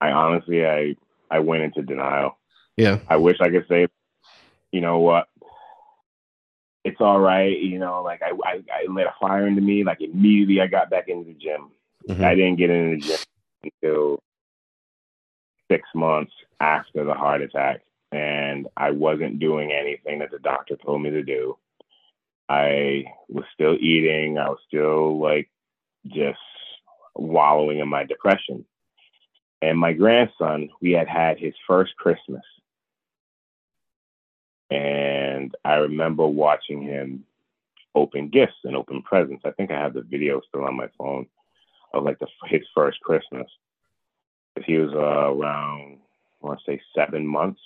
I 0.00 0.10
honestly, 0.12 0.64
I 0.64 0.94
I 1.30 1.40
went 1.40 1.62
into 1.62 1.82
denial. 1.82 2.38
Yeah. 2.76 3.00
I 3.08 3.16
wish 3.16 3.36
I 3.40 3.50
could 3.50 3.66
say, 3.68 3.88
you 4.72 4.80
know 4.80 4.98
what, 4.98 5.28
it's 6.84 7.00
all 7.00 7.20
right. 7.20 7.58
You 7.58 7.78
know, 7.78 8.02
like 8.02 8.22
I, 8.22 8.30
I, 8.44 8.62
I 8.72 8.90
lit 8.90 9.06
a 9.06 9.14
fire 9.20 9.46
into 9.46 9.60
me. 9.60 9.84
Like 9.84 10.00
immediately 10.00 10.60
I 10.60 10.66
got 10.66 10.90
back 10.90 11.08
into 11.08 11.26
the 11.26 11.34
gym. 11.34 11.70
Mm-hmm. 12.08 12.24
I 12.24 12.34
didn't 12.34 12.56
get 12.56 12.70
into 12.70 12.96
the 12.96 13.06
gym 13.06 13.72
until 13.82 14.22
six 15.70 15.86
months 15.94 16.32
after 16.60 17.04
the 17.04 17.14
heart 17.14 17.42
attack. 17.42 17.82
And 18.12 18.66
I 18.76 18.90
wasn't 18.90 19.38
doing 19.38 19.72
anything 19.72 20.18
that 20.18 20.30
the 20.30 20.38
doctor 20.38 20.76
told 20.76 21.02
me 21.02 21.10
to 21.10 21.22
do. 21.22 21.56
I 22.48 23.04
was 23.28 23.44
still 23.54 23.76
eating. 23.80 24.38
I 24.38 24.48
was 24.48 24.58
still 24.66 25.20
like 25.20 25.48
just 26.06 26.38
wallowing 27.14 27.78
in 27.78 27.88
my 27.88 28.04
depression. 28.04 28.64
And 29.62 29.78
my 29.78 29.92
grandson, 29.92 30.70
we 30.80 30.92
had 30.92 31.06
had 31.06 31.38
his 31.38 31.54
first 31.66 31.94
Christmas 31.96 32.42
and 34.70 35.54
I 35.64 35.74
remember 35.74 36.26
watching 36.26 36.82
him 36.82 37.24
open 37.94 38.28
gifts 38.28 38.58
and 38.64 38.76
open 38.76 39.02
presents. 39.02 39.42
I 39.44 39.50
think 39.50 39.70
I 39.70 39.80
have 39.80 39.94
the 39.94 40.02
video 40.02 40.40
still 40.48 40.64
on 40.64 40.76
my 40.76 40.88
phone 40.96 41.26
of 41.92 42.04
like 42.04 42.20
the, 42.20 42.28
his 42.46 42.62
first 42.74 43.00
Christmas. 43.00 43.48
He 44.64 44.76
was 44.76 44.92
uh, 44.94 45.32
around, 45.34 45.98
I 46.42 46.46
want 46.46 46.60
to 46.60 46.70
say 46.70 46.80
seven 46.94 47.26
months. 47.26 47.60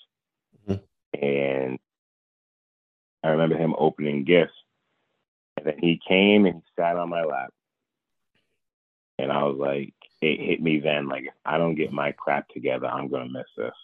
Mm-hmm. 0.68 1.24
And 1.24 1.78
I 3.22 3.28
remember 3.28 3.56
him 3.56 3.74
opening 3.78 4.24
gifts. 4.24 4.52
And 5.56 5.66
then 5.66 5.78
he 5.78 6.00
came 6.06 6.46
and 6.46 6.56
he 6.56 6.62
sat 6.76 6.96
on 6.96 7.08
my 7.08 7.24
lap. 7.24 7.52
And 9.18 9.30
I 9.30 9.44
was 9.44 9.56
like, 9.56 9.94
it 10.20 10.40
hit 10.40 10.60
me 10.60 10.80
then, 10.80 11.06
like, 11.06 11.24
if 11.24 11.34
I 11.44 11.58
don't 11.58 11.76
get 11.76 11.92
my 11.92 12.12
crap 12.12 12.48
together, 12.48 12.86
I'm 12.86 13.08
going 13.08 13.26
to 13.26 13.32
miss 13.32 13.46
this. 13.56 13.74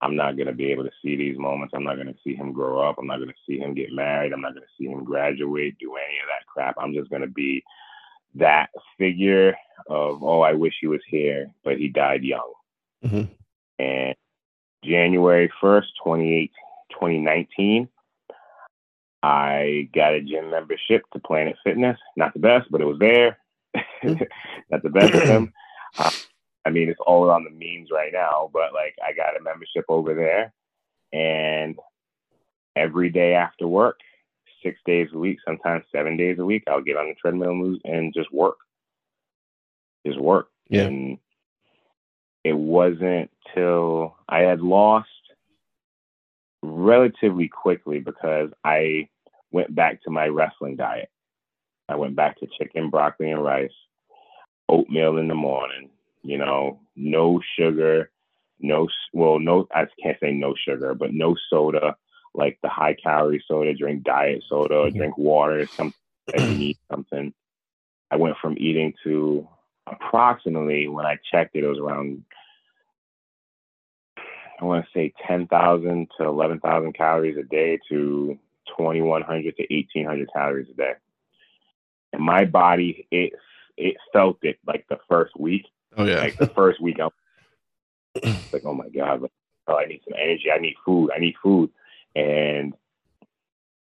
I'm 0.00 0.16
not 0.16 0.36
going 0.36 0.48
to 0.48 0.52
be 0.52 0.72
able 0.72 0.82
to 0.82 0.90
see 1.00 1.14
these 1.14 1.38
moments. 1.38 1.72
I'm 1.76 1.84
not 1.84 1.94
going 1.94 2.08
to 2.08 2.18
see 2.24 2.34
him 2.34 2.52
grow 2.52 2.80
up. 2.80 2.96
I'm 2.98 3.06
not 3.06 3.18
going 3.18 3.28
to 3.28 3.34
see 3.46 3.58
him 3.58 3.74
get 3.74 3.92
married. 3.92 4.32
I'm 4.32 4.40
not 4.40 4.54
going 4.54 4.66
to 4.66 4.76
see 4.76 4.88
him 4.88 5.04
graduate, 5.04 5.76
do 5.78 5.94
any 5.94 6.18
of 6.18 6.26
that 6.26 6.46
crap. 6.52 6.74
I'm 6.78 6.92
just 6.92 7.08
going 7.08 7.22
to 7.22 7.28
be 7.28 7.62
that 8.34 8.70
figure 8.98 9.54
of, 9.86 10.24
oh, 10.24 10.40
I 10.40 10.54
wish 10.54 10.74
he 10.80 10.88
was 10.88 11.02
here, 11.06 11.46
but 11.62 11.78
he 11.78 11.88
died 11.88 12.24
young. 12.24 12.52
Mm-hmm. 13.04 13.32
And 13.78 14.14
January 14.84 15.50
1st, 15.62 15.86
2019, 16.04 17.88
I 19.22 19.88
got 19.94 20.14
a 20.14 20.20
gym 20.20 20.50
membership 20.50 21.04
to 21.12 21.20
Planet 21.20 21.56
Fitness. 21.64 21.98
Not 22.16 22.32
the 22.34 22.40
best, 22.40 22.70
but 22.70 22.80
it 22.80 22.86
was 22.86 22.98
there. 22.98 23.38
Mm-hmm. 23.76 24.24
Not 24.70 24.82
the 24.82 24.90
best 24.90 25.14
of 25.14 25.26
them. 25.26 25.52
Uh, 25.98 26.10
I 26.64 26.70
mean, 26.70 26.88
it's 26.88 27.00
all 27.06 27.30
on 27.30 27.44
the 27.44 27.50
memes 27.50 27.90
right 27.92 28.14
now, 28.14 28.48
but 28.50 28.72
like 28.72 28.94
I 29.06 29.12
got 29.12 29.38
a 29.38 29.42
membership 29.42 29.84
over 29.90 30.14
there 30.14 30.54
and 31.12 31.78
every 32.76 33.10
day 33.10 33.34
after 33.34 33.66
work, 33.66 33.98
six 34.62 34.78
days 34.86 35.08
a 35.12 35.18
week, 35.18 35.38
sometimes 35.46 35.84
seven 35.92 36.16
days 36.16 36.38
a 36.38 36.44
week, 36.44 36.64
I'll 36.68 36.80
get 36.80 36.96
on 36.96 37.08
the 37.08 37.14
treadmill 37.14 37.76
and 37.84 38.14
just 38.14 38.32
work. 38.32 38.56
Just 40.06 40.20
work. 40.20 40.48
Yeah. 40.68 40.84
And 40.84 41.18
it 42.44 42.56
wasn't 42.56 43.30
till 43.54 44.16
I 44.28 44.40
had 44.40 44.60
lost 44.60 45.08
relatively 46.62 47.48
quickly 47.48 47.98
because 48.00 48.50
I 48.64 49.08
went 49.50 49.74
back 49.74 50.02
to 50.02 50.10
my 50.10 50.26
wrestling 50.26 50.76
diet. 50.76 51.10
I 51.88 51.96
went 51.96 52.16
back 52.16 52.38
to 52.40 52.46
chicken, 52.58 52.90
broccoli, 52.90 53.30
and 53.30 53.44
rice, 53.44 53.72
oatmeal 54.68 55.18
in 55.18 55.28
the 55.28 55.34
morning, 55.34 55.90
you 56.22 56.38
know, 56.38 56.80
no 56.96 57.40
sugar, 57.58 58.10
no, 58.60 58.88
well, 59.12 59.38
no, 59.38 59.66
I 59.74 59.86
can't 60.02 60.18
say 60.20 60.32
no 60.32 60.54
sugar, 60.56 60.94
but 60.94 61.12
no 61.12 61.36
soda, 61.50 61.96
like 62.34 62.58
the 62.62 62.68
high 62.68 62.94
calorie 62.94 63.44
soda, 63.46 63.74
drink 63.74 64.04
diet 64.04 64.42
soda, 64.48 64.74
or 64.74 64.90
drink 64.90 65.18
water, 65.18 65.68
something 65.76 65.94
that 66.32 66.44
you 66.44 66.56
need 66.56 66.78
something. 66.90 67.34
I 68.10 68.16
went 68.16 68.36
from 68.40 68.56
eating 68.58 68.94
to 69.04 69.48
approximately, 69.86 70.88
when 70.88 71.06
I 71.06 71.18
checked 71.30 71.56
it, 71.56 71.64
it 71.64 71.68
was 71.68 71.78
around, 71.78 72.24
I 74.60 74.64
want 74.64 74.84
to 74.84 74.90
say 74.92 75.12
10,000 75.26 76.08
to 76.18 76.24
11,000 76.24 76.92
calories 76.92 77.36
a 77.36 77.42
day 77.42 77.78
to 77.88 78.38
2,100 78.76 79.56
to 79.56 79.66
1,800 79.68 80.28
calories 80.32 80.68
a 80.70 80.74
day. 80.74 80.92
And 82.12 82.22
my 82.22 82.44
body, 82.44 83.06
it, 83.10 83.32
it 83.76 83.96
felt 84.12 84.38
it 84.42 84.58
like 84.66 84.86
the 84.88 84.98
first 85.08 85.38
week 85.38 85.66
Oh 85.96 86.04
yeah. 86.04 86.20
Like 86.20 86.36
the 86.38 86.46
first 86.48 86.80
week, 86.80 86.98
I'm 87.00 87.10
like, 88.52 88.64
oh 88.64 88.74
my 88.74 88.88
god, 88.88 89.22
like, 89.22 89.32
oh, 89.68 89.76
I 89.76 89.86
need 89.86 90.00
some 90.04 90.18
energy. 90.20 90.50
I 90.54 90.58
need 90.58 90.76
food. 90.84 91.10
I 91.14 91.18
need 91.18 91.34
food. 91.42 91.70
And 92.14 92.74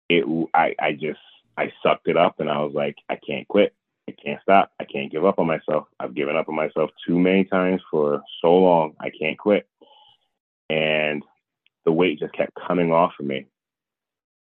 it, 0.09 0.25
I, 0.53 0.75
I 0.79 0.91
just, 0.93 1.19
I 1.57 1.71
sucked 1.81 2.07
it 2.07 2.17
up, 2.17 2.39
and 2.39 2.49
I 2.49 2.59
was 2.59 2.73
like, 2.73 2.95
I 3.09 3.15
can't 3.15 3.47
quit. 3.47 3.73
I 4.07 4.11
can't 4.11 4.41
stop. 4.41 4.71
I 4.79 4.85
can't 4.85 5.11
give 5.11 5.25
up 5.25 5.39
on 5.39 5.47
myself. 5.47 5.87
I've 5.99 6.13
given 6.13 6.35
up 6.35 6.47
on 6.47 6.55
myself 6.55 6.91
too 7.05 7.17
many 7.17 7.43
times 7.43 7.81
for 7.89 8.21
so 8.41 8.55
long. 8.55 8.93
I 8.99 9.09
can't 9.09 9.37
quit. 9.37 9.67
And 10.69 11.23
the 11.85 11.91
weight 11.91 12.19
just 12.19 12.33
kept 12.33 12.53
coming 12.55 12.91
off 12.91 13.13
of 13.19 13.25
me. 13.25 13.47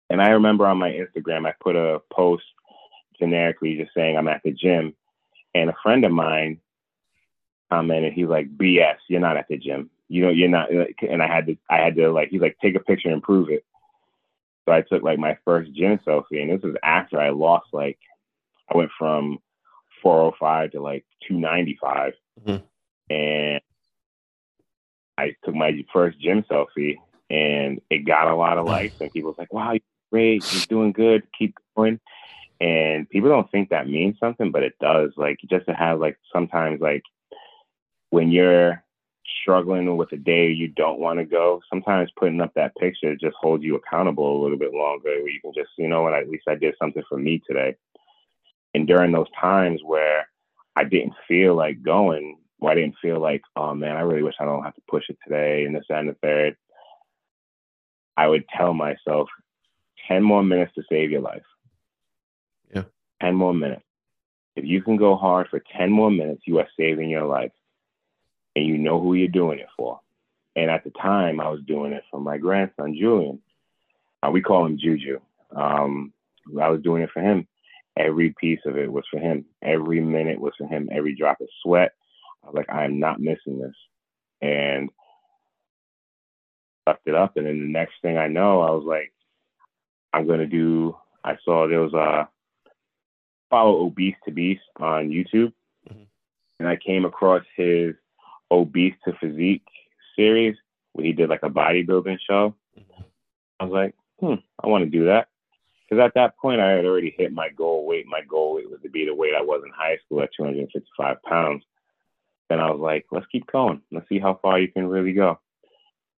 And 0.10 0.22
I 0.22 0.30
remember 0.30 0.68
on 0.68 0.78
my 0.78 0.92
Instagram, 0.92 1.48
I 1.48 1.54
put 1.60 1.76
a 1.76 2.02
post 2.12 2.44
generically 3.20 3.78
just 3.78 3.94
saying 3.94 4.18
I'm 4.18 4.28
at 4.28 4.42
the 4.44 4.52
gym. 4.52 4.94
And 5.54 5.70
a 5.70 5.76
friend 5.82 6.04
of 6.04 6.12
mine 6.12 6.60
commented, 7.72 8.14
he's 8.14 8.28
like, 8.28 8.56
BS, 8.58 8.98
you're 9.08 9.22
not 9.22 9.38
at 9.38 9.48
the 9.48 9.58
gym. 9.58 9.90
You 10.10 10.24
know, 10.24 10.30
you're 10.30 10.50
not. 10.50 10.70
And 11.02 11.24
I 11.24 11.28
had 11.28 11.48
to, 11.48 11.58
I 11.70 11.78
had 11.78 11.96
to 11.96 12.12
like, 12.12 12.30
he's 12.30 12.42
like, 12.42 12.58
take 12.62 12.76
a 12.76 12.80
picture 12.80 13.10
and 13.10 13.24
prove 13.24 13.50
it. 13.50 13.66
So 14.66 14.74
I 14.74 14.82
took 14.82 15.02
like 15.02 15.20
my 15.20 15.38
first 15.46 15.72
gym 15.74 16.00
selfie, 16.06 16.42
and 16.42 16.50
this 16.50 16.62
was 16.62 16.76
after 16.84 17.20
I 17.20 17.30
lost 17.30 17.68
like, 17.72 18.00
I 18.72 18.78
went 18.78 18.92
from 18.98 19.40
405 20.02 20.72
to 20.72 20.82
like 20.82 21.06
295, 21.28 22.14
mm-hmm. 22.42 23.14
and 23.14 23.62
I 25.18 25.36
took 25.44 25.56
my 25.56 25.84
first 25.94 26.20
gym 26.20 26.44
selfie, 26.50 26.98
and 27.30 27.82
it 27.90 28.06
got 28.06 28.30
a 28.30 28.36
lot 28.36 28.58
of 28.58 28.66
likes, 28.66 29.00
and 29.00 29.12
people 29.12 29.32
was 29.32 29.38
like, 29.38 29.54
"Wow, 29.54 29.74
you're 29.74 29.82
great, 30.12 30.54
you're 30.54 30.66
doing 30.68 30.92
good, 30.92 31.24
keep 31.38 31.56
going." 31.76 32.00
And 32.62 33.10
people 33.10 33.30
don't 33.30 33.52
think 33.52 33.70
that 33.70 33.90
means 33.90 34.18
something, 34.20 34.52
but 34.52 34.64
it 34.64 34.74
does. 34.80 35.12
Like 35.18 35.40
just 35.50 35.66
to 35.68 35.74
have 35.74 36.00
like 36.00 36.18
sometimes 36.32 36.80
like 36.82 37.04
when 38.12 38.32
you're 38.32 38.84
struggling 39.42 39.98
with 39.98 40.12
a 40.12 40.18
day 40.18 40.50
you 40.50 40.68
don't 40.68 41.00
want 41.00 41.20
to 41.20 41.26
go, 41.26 41.62
sometimes 41.70 42.10
putting 42.18 42.42
up 42.42 42.54
that 42.56 42.76
picture 42.78 43.16
just 43.16 43.36
holds 43.40 43.64
you 43.64 43.76
accountable 43.76 44.40
a 44.40 44.42
little 44.42 44.58
bit 44.58 44.74
longer 44.74 45.10
where 45.10 45.30
you 45.30 45.42
can 45.42 45.54
just, 45.54 45.70
you 45.78 45.88
know 45.88 46.04
what, 46.04 46.14
at 46.14 46.30
least 46.30 46.48
I 46.48 46.56
did 46.56 46.76
something 46.80 47.04
for 47.10 47.18
me 47.18 47.42
today. 47.46 47.76
And 48.76 48.86
during 48.86 49.14
those 49.14 49.32
times 49.40 49.80
where 49.86 50.28
I 50.76 50.84
didn't 50.84 51.14
feel 51.30 51.56
like 51.56 51.82
going, 51.82 52.40
where 52.58 52.74
I 52.74 52.76
didn't 52.76 52.98
feel 53.02 53.22
like, 53.22 53.42
oh 53.56 53.74
man, 53.74 53.96
I 53.96 54.02
really 54.02 54.22
wish 54.22 54.36
I 54.38 54.44
don't 54.44 54.66
have 54.66 54.76
to 54.76 54.82
push 54.90 55.06
it 55.08 55.18
today 55.24 55.64
and 55.64 55.74
this 55.74 55.86
and 55.88 56.10
the 56.10 56.14
third, 56.22 56.58
I 58.18 58.28
would 58.28 58.44
tell 58.50 58.74
myself 58.74 59.30
10 60.10 60.22
more 60.22 60.44
minutes 60.44 60.74
to 60.76 60.84
save 60.90 61.10
your 61.10 61.22
life. 61.22 61.46
Yeah. 62.76 62.84
10 63.22 63.34
more 63.36 63.54
minutes. 63.54 63.86
If 64.58 64.66
you 64.66 64.82
can 64.82 64.98
go 64.98 65.16
hard 65.16 65.48
for 65.48 65.64
10 65.78 65.90
more 65.90 66.12
minutes, 66.12 66.42
you 66.46 66.60
are 66.60 66.68
saving 66.78 67.10
your 67.10 67.26
life 67.26 67.54
and 68.58 68.66
you 68.66 68.78
know 68.78 69.00
who 69.00 69.14
you're 69.14 69.30
doing 69.30 69.60
it 69.60 69.70
for. 69.78 70.02
And 70.58 70.70
at 70.70 70.84
the 70.84 70.92
time, 70.92 71.40
I 71.40 71.48
was 71.48 71.62
doing 71.66 71.94
it 71.94 72.04
for 72.12 72.20
my 72.20 72.38
grandson, 72.38 72.94
Julian. 73.00 73.40
Uh, 74.22 74.32
we 74.32 74.42
call 74.42 74.66
him 74.66 74.78
Juju. 74.78 75.22
Um, 75.56 76.12
I 76.62 76.68
was 76.68 76.82
doing 76.82 77.02
it 77.02 77.12
for 77.14 77.22
him. 77.22 77.48
Every 77.98 78.34
piece 78.40 78.60
of 78.66 78.78
it 78.78 78.92
was 78.92 79.06
for 79.10 79.20
him. 79.20 79.46
Every 79.62 80.02
minute 80.02 80.40
was 80.40 80.54
for 80.58 80.68
him. 80.68 80.90
Every 80.92 81.16
drop 81.16 81.40
of 81.42 81.48
sweat. 81.64 81.92
I 82.44 82.48
was 82.48 82.56
like, 82.56 82.70
I 82.70 82.86
am 82.86 83.00
not 83.00 83.20
missing 83.20 83.60
this. 83.60 83.76
And 84.42 84.90
sucked 86.88 87.08
it 87.08 87.16
up. 87.16 87.38
And 87.38 87.46
then 87.46 87.60
the 87.60 87.72
next 87.72 87.94
thing 88.02 88.18
I 88.18 88.28
know, 88.28 88.62
I 88.62 88.72
was 88.72 88.84
like, 88.86 89.12
I'm 90.14 90.28
going 90.28 90.40
to 90.40 90.46
do, 90.46 90.96
I 91.24 91.38
saw 91.44 91.68
there 91.68 91.82
was 91.82 91.94
a, 91.94 92.28
follow 93.50 93.86
Obese 93.86 94.16
to 94.26 94.32
Beast 94.32 94.64
on 94.80 95.10
YouTube, 95.10 95.54
mm-hmm. 95.90 96.04
and 96.60 96.68
I 96.68 96.76
came 96.76 97.06
across 97.06 97.44
his 97.56 97.96
Obese 98.52 98.96
to 99.06 99.14
Physique 99.20 99.66
series 100.16 100.56
where 100.94 101.06
he 101.06 101.14
did 101.14 101.30
like 101.30 101.44
a 101.44 101.50
bodybuilding 101.50 102.18
show. 102.28 102.56
Mm-hmm. 102.78 103.02
I 103.60 103.64
was 103.64 103.72
like, 103.72 103.96
hmm, 104.20 104.42
I 104.62 104.68
want 104.68 104.84
to 104.84 104.90
do 104.90 105.06
that. 105.06 105.28
Because 105.88 106.04
at 106.04 106.14
that 106.16 106.38
point, 106.38 106.62
I 106.62 106.72
had 106.72 106.86
already 106.86 107.14
hit 107.16 107.32
my 107.32 107.50
goal 107.50 107.86
weight. 107.86 108.08
My 108.08 108.22
goal 108.28 108.56
weight 108.56 108.70
was 108.70 108.82
to 108.82 108.90
be 108.90 109.06
the 109.06 109.14
weight 109.14 109.36
I 109.38 109.42
was 109.42 109.62
in 109.64 109.72
high 109.76 109.98
school 110.06 110.22
at 110.22 110.30
255 110.36 111.22
pounds. 111.24 111.64
Then 112.50 112.60
I 112.60 112.72
was 112.72 112.80
like, 112.80 113.06
let's 113.12 113.26
keep 113.32 113.46
going. 113.52 113.82
Let's 113.92 114.10
see 114.10 114.20
how 114.20 114.40
far 114.42 114.60
you 114.60 114.68
can 114.72 114.88
really 114.88 115.14
go. 115.14 115.40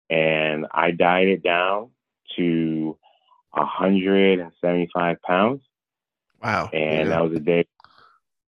And 0.09 0.67
I 0.71 0.91
dieted 0.91 1.43
down 1.43 1.89
to 2.37 2.97
175 3.51 5.21
pounds. 5.21 5.61
Wow. 6.41 6.69
And 6.71 7.09
yeah. 7.09 7.15
that 7.15 7.23
was 7.23 7.33
the 7.33 7.39
day 7.39 7.65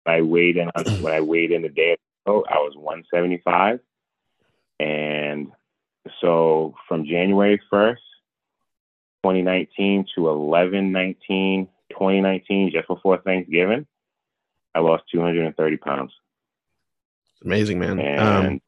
I 0.05 0.21
weighed 0.21 0.57
in 0.57 0.69
when 1.01 1.13
I 1.13 1.21
weighed 1.21 1.51
in 1.51 1.61
the 1.61 1.69
day 1.69 1.97
ago, 2.25 2.43
I 2.49 2.55
was 2.55 2.73
175. 2.75 3.79
And 4.79 5.51
so 6.19 6.75
from 6.87 7.05
January 7.05 7.61
1st, 7.71 7.97
2019 9.23 10.05
to 10.15 10.29
11 10.29 10.91
19 10.91 11.67
2019 11.89 12.71
just 12.71 12.87
before 12.87 13.17
thanksgiving 13.17 13.85
i 14.73 14.79
lost 14.79 15.03
230 15.11 15.77
pounds. 15.77 16.11
Amazing 17.43 17.79
man. 17.79 17.99
And, 17.99 18.19
um, 18.19 18.61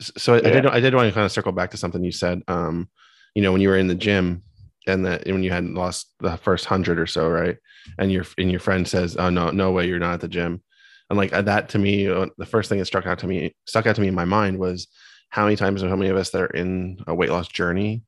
so 0.00 0.34
yeah. 0.34 0.48
I, 0.48 0.50
did 0.50 0.66
i 0.66 0.80
did 0.80 0.94
want 0.94 1.08
to 1.08 1.14
kind 1.14 1.26
of 1.26 1.32
circle 1.32 1.52
back 1.52 1.70
to 1.70 1.76
something 1.76 2.02
you 2.02 2.12
said 2.12 2.42
um, 2.48 2.88
you 3.34 3.42
know 3.42 3.52
when 3.52 3.60
you 3.60 3.68
were 3.68 3.76
in 3.76 3.86
the 3.86 3.94
gym 3.94 4.42
and 4.86 5.04
that 5.04 5.26
when 5.26 5.42
you 5.42 5.50
had 5.50 5.64
lost 5.66 6.08
the 6.20 6.36
first 6.38 6.64
hundred 6.64 6.98
or 6.98 7.06
so 7.06 7.28
right? 7.28 7.56
And 7.98 8.10
your 8.10 8.24
and 8.38 8.50
your 8.50 8.60
friend 8.60 8.86
says 8.86 9.16
oh 9.16 9.30
no 9.30 9.50
no 9.50 9.70
way 9.72 9.86
you're 9.86 9.98
not 9.98 10.14
at 10.14 10.20
the 10.20 10.28
gym. 10.28 10.62
And 11.08 11.16
like 11.16 11.30
that 11.30 11.68
to 11.70 11.78
me 11.78 12.08
uh, 12.08 12.26
the 12.38 12.46
first 12.46 12.68
thing 12.68 12.78
that 12.78 12.86
struck 12.86 13.06
out 13.06 13.18
to 13.20 13.26
me 13.26 13.54
stuck 13.66 13.86
out 13.86 13.96
to 13.96 14.00
me 14.00 14.08
in 14.08 14.14
my 14.14 14.24
mind 14.24 14.58
was 14.58 14.88
how 15.30 15.44
many 15.44 15.56
times 15.56 15.82
and 15.82 15.90
how 15.90 15.96
many 15.96 16.10
of 16.10 16.16
us 16.16 16.30
that 16.30 16.42
are 16.42 16.46
in 16.46 16.98
a 17.06 17.14
weight 17.14 17.30
loss 17.30 17.48
journey 17.48 18.02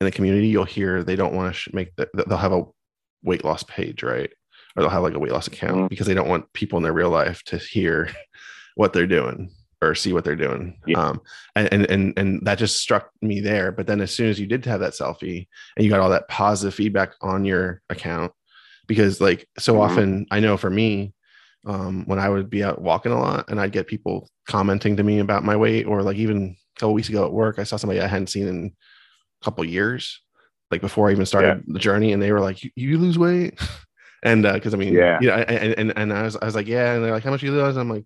in 0.00 0.04
the 0.04 0.10
community, 0.10 0.48
you'll 0.48 0.64
hear 0.64 1.02
they 1.02 1.16
don't 1.16 1.34
want 1.34 1.54
to 1.54 1.74
make 1.74 1.94
the, 1.96 2.08
they'll 2.26 2.38
have 2.38 2.52
a 2.52 2.64
weight 3.22 3.44
loss 3.44 3.62
page, 3.62 4.02
right? 4.02 4.30
Or 4.76 4.82
they'll 4.82 4.90
have 4.90 5.02
like 5.02 5.14
a 5.14 5.18
weight 5.18 5.32
loss 5.32 5.46
account 5.46 5.76
mm-hmm. 5.76 5.86
because 5.86 6.06
they 6.06 6.14
don't 6.14 6.28
want 6.28 6.52
people 6.52 6.76
in 6.76 6.82
their 6.82 6.92
real 6.92 7.10
life 7.10 7.42
to 7.44 7.58
hear 7.58 8.10
what 8.74 8.92
they're 8.92 9.06
doing 9.06 9.50
or 9.82 9.94
see 9.94 10.12
what 10.12 10.24
they're 10.24 10.36
doing. 10.36 10.78
Yeah. 10.86 10.98
Um, 10.98 11.20
and, 11.54 11.90
and, 11.90 12.18
and, 12.18 12.46
that 12.46 12.56
just 12.56 12.78
struck 12.78 13.10
me 13.20 13.40
there. 13.40 13.72
But 13.72 13.86
then 13.86 14.00
as 14.00 14.10
soon 14.10 14.28
as 14.28 14.40
you 14.40 14.46
did 14.46 14.64
have 14.64 14.80
that 14.80 14.94
selfie 14.94 15.48
and 15.76 15.84
you 15.84 15.90
got 15.90 16.00
all 16.00 16.10
that 16.10 16.28
positive 16.28 16.74
feedback 16.74 17.12
on 17.20 17.44
your 17.44 17.82
account, 17.90 18.32
because 18.86 19.20
like 19.20 19.46
so 19.58 19.74
mm-hmm. 19.74 19.82
often 19.82 20.26
I 20.30 20.40
know 20.40 20.56
for 20.56 20.70
me, 20.70 21.12
um, 21.66 22.04
when 22.06 22.18
I 22.18 22.28
would 22.28 22.48
be 22.48 22.62
out 22.62 22.80
walking 22.80 23.12
a 23.12 23.20
lot 23.20 23.50
and 23.50 23.60
I'd 23.60 23.72
get 23.72 23.88
people 23.88 24.30
commenting 24.46 24.96
to 24.96 25.02
me 25.02 25.18
about 25.18 25.44
my 25.44 25.56
weight 25.56 25.86
or 25.86 26.02
like 26.02 26.16
even 26.16 26.56
a 26.76 26.80
couple 26.80 26.94
weeks 26.94 27.08
ago 27.08 27.24
at 27.24 27.32
work, 27.32 27.58
I 27.58 27.64
saw 27.64 27.76
somebody 27.76 28.00
I 28.00 28.06
hadn't 28.06 28.28
seen 28.28 28.46
in 28.46 28.76
couple 29.42 29.64
years, 29.64 30.20
like 30.70 30.80
before 30.80 31.08
I 31.08 31.12
even 31.12 31.26
started 31.26 31.64
yeah. 31.66 31.72
the 31.74 31.78
journey, 31.78 32.12
and 32.12 32.22
they 32.22 32.32
were 32.32 32.40
like, 32.40 32.64
"You, 32.64 32.70
you 32.76 32.98
lose 32.98 33.18
weight," 33.18 33.58
and 34.22 34.42
because 34.42 34.74
uh, 34.74 34.76
I 34.76 34.80
mean, 34.80 34.94
yeah, 34.94 35.18
you 35.20 35.28
know, 35.28 35.34
and, 35.34 35.74
and 35.78 35.92
and 35.96 36.12
I 36.12 36.22
was 36.22 36.36
I 36.36 36.44
was 36.44 36.54
like, 36.54 36.66
"Yeah," 36.66 36.94
and 36.94 37.04
they're 37.04 37.12
like, 37.12 37.24
"How 37.24 37.30
much 37.30 37.42
you 37.42 37.52
lose?" 37.52 37.76
I'm 37.76 37.90
like, 37.90 38.04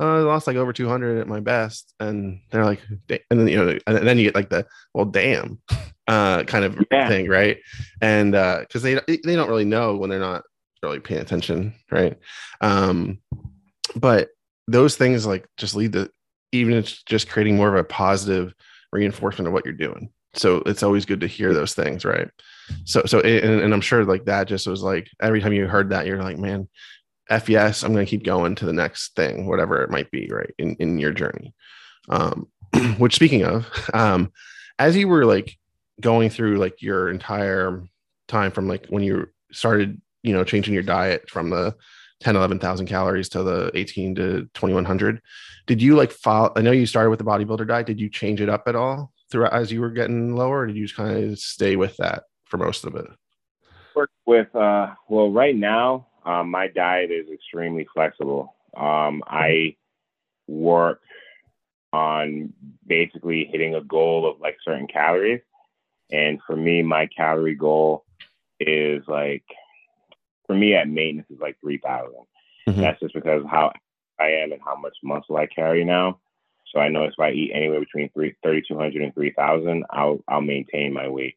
oh, 0.00 0.16
I 0.16 0.20
lost 0.20 0.46
like 0.46 0.56
over 0.56 0.72
200 0.72 1.18
at 1.18 1.26
my 1.26 1.40
best. 1.40 1.94
And 2.00 2.40
they're 2.50 2.64
like, 2.64 2.80
and 3.08 3.40
then, 3.40 3.48
you 3.48 3.56
know, 3.56 3.78
and 3.86 3.96
then 4.06 4.18
you 4.18 4.24
get 4.24 4.34
like 4.34 4.50
the, 4.50 4.66
well, 4.94 5.06
damn, 5.06 5.60
uh, 6.08 6.44
kind 6.44 6.64
of 6.64 6.78
yeah. 6.90 7.08
thing. 7.08 7.28
Right. 7.28 7.58
And, 8.00 8.34
uh, 8.34 8.64
cause 8.72 8.82
they, 8.82 8.94
they 9.06 9.36
don't 9.36 9.48
really 9.48 9.64
know 9.64 9.96
when 9.96 10.10
they're 10.10 10.18
not 10.18 10.44
really 10.82 11.00
paying 11.00 11.20
attention. 11.20 11.74
Right. 11.90 12.16
Um, 12.60 13.18
but 13.96 14.28
those 14.66 14.96
things 14.96 15.26
like 15.26 15.48
just 15.56 15.74
lead 15.74 15.94
to 15.94 16.10
even 16.52 16.74
it's 16.74 17.02
just 17.02 17.28
creating 17.28 17.56
more 17.56 17.68
of 17.68 17.74
a 17.74 17.84
positive 17.84 18.54
reinforcement 18.92 19.46
of 19.46 19.52
what 19.52 19.64
you're 19.64 19.74
doing 19.74 20.10
so 20.34 20.62
it's 20.66 20.82
always 20.82 21.04
good 21.04 21.20
to 21.20 21.26
hear 21.26 21.52
those 21.52 21.74
things 21.74 22.04
right? 22.04 22.28
So 22.84 23.02
so 23.06 23.20
and, 23.20 23.60
and 23.60 23.72
i'm 23.74 23.80
sure 23.80 24.04
like 24.04 24.26
that 24.26 24.48
just 24.48 24.66
was 24.66 24.82
like 24.82 25.08
every 25.20 25.40
time 25.40 25.52
you 25.52 25.66
heard 25.66 25.90
that 25.90 26.06
you're 26.06 26.22
like 26.22 26.38
man 26.38 26.68
f 27.30 27.48
yes 27.48 27.82
i'm 27.82 27.92
going 27.92 28.04
to 28.04 28.10
keep 28.10 28.24
going 28.24 28.54
to 28.56 28.66
the 28.66 28.72
next 28.72 29.14
thing 29.14 29.46
whatever 29.46 29.82
it 29.82 29.90
might 29.90 30.10
be 30.10 30.28
right 30.30 30.54
in 30.58 30.74
in 30.76 30.98
your 30.98 31.12
journey. 31.12 31.54
Um 32.08 32.48
which 32.98 33.14
speaking 33.14 33.44
of 33.44 33.66
um 33.94 34.32
as 34.78 34.96
you 34.96 35.08
were 35.08 35.24
like 35.24 35.56
going 36.00 36.30
through 36.30 36.58
like 36.58 36.80
your 36.82 37.10
entire 37.10 37.82
time 38.28 38.50
from 38.50 38.68
like 38.68 38.86
when 38.88 39.02
you 39.02 39.26
started 39.52 40.00
you 40.22 40.32
know 40.32 40.44
changing 40.44 40.74
your 40.74 40.82
diet 40.82 41.28
from 41.30 41.50
the 41.50 41.74
10 42.20 42.34
11,000 42.34 42.86
calories 42.86 43.28
to 43.30 43.42
the 43.42 43.70
18 43.74 44.14
to 44.16 44.48
2100 44.54 45.20
did 45.66 45.80
you 45.80 45.96
like 45.96 46.12
follow 46.12 46.52
i 46.56 46.60
know 46.60 46.72
you 46.72 46.84
started 46.84 47.10
with 47.10 47.18
the 47.18 47.24
bodybuilder 47.24 47.66
diet. 47.66 47.86
Did 47.86 48.00
you 48.00 48.10
change 48.10 48.40
it 48.40 48.48
up 48.48 48.64
at 48.66 48.76
all 48.76 49.12
throughout 49.30 49.52
as 49.52 49.72
you 49.72 49.80
were 49.80 49.90
getting 49.90 50.34
lower? 50.34 50.66
did 50.66 50.76
you 50.76 50.84
just 50.84 50.96
kind 50.96 51.32
of 51.32 51.38
stay 51.38 51.76
with 51.76 51.96
that 51.98 52.24
for 52.44 52.58
most 52.58 52.84
of 52.84 52.94
it? 52.94 53.06
Work 53.94 54.10
with 54.26 54.54
uh, 54.54 54.94
well, 55.08 55.30
right 55.30 55.56
now 55.56 56.06
um, 56.24 56.50
my 56.50 56.68
diet 56.68 57.10
is 57.10 57.28
extremely 57.32 57.86
flexible. 57.94 58.54
Um, 58.76 59.22
I 59.26 59.76
work 60.46 61.00
on 61.92 62.52
basically 62.86 63.48
hitting 63.50 63.74
a 63.74 63.80
goal 63.82 64.30
of 64.30 64.40
like 64.40 64.56
certain 64.64 64.86
calories, 64.86 65.40
and 66.10 66.38
for 66.46 66.54
me, 66.54 66.82
my 66.82 67.06
calorie 67.06 67.54
goal 67.54 68.04
is 68.60 69.02
like 69.08 69.44
for 70.46 70.54
me 70.54 70.74
at 70.74 70.88
maintenance 70.88 71.30
is 71.30 71.40
like 71.40 71.56
three 71.60 71.78
thousand. 71.78 72.26
mm 72.68 72.72
mm-hmm. 72.72 72.80
That's 72.82 73.00
just 73.00 73.14
because 73.14 73.42
how 73.50 73.72
I 74.20 74.30
am 74.30 74.52
and 74.52 74.60
how 74.62 74.76
much 74.76 74.96
muscle 75.02 75.36
I 75.36 75.46
carry 75.46 75.84
now. 75.84 76.20
So 76.72 76.80
I 76.80 76.88
know 76.88 77.04
if 77.04 77.14
I 77.18 77.30
eat 77.30 77.52
anywhere 77.54 77.80
between 77.80 78.10
3,200 78.10 79.02
and 79.02 79.14
3,000, 79.14 79.84
I'll, 79.90 80.22
I'll 80.28 80.40
maintain 80.40 80.92
my 80.92 81.08
weight. 81.08 81.36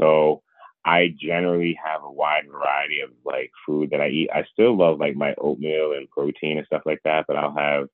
So 0.00 0.42
I 0.84 1.14
generally 1.20 1.78
have 1.84 2.02
a 2.04 2.10
wide 2.10 2.44
variety 2.50 3.00
of 3.00 3.10
like 3.24 3.50
food 3.66 3.90
that 3.90 4.00
I 4.00 4.08
eat. 4.08 4.30
I 4.32 4.44
still 4.52 4.76
love 4.76 5.00
like 5.00 5.16
my 5.16 5.34
oatmeal 5.38 5.92
and 5.92 6.08
protein 6.10 6.58
and 6.58 6.66
stuff 6.66 6.82
like 6.86 7.00
that, 7.04 7.24
but 7.26 7.36
I'll 7.36 7.54
have, 7.56 7.88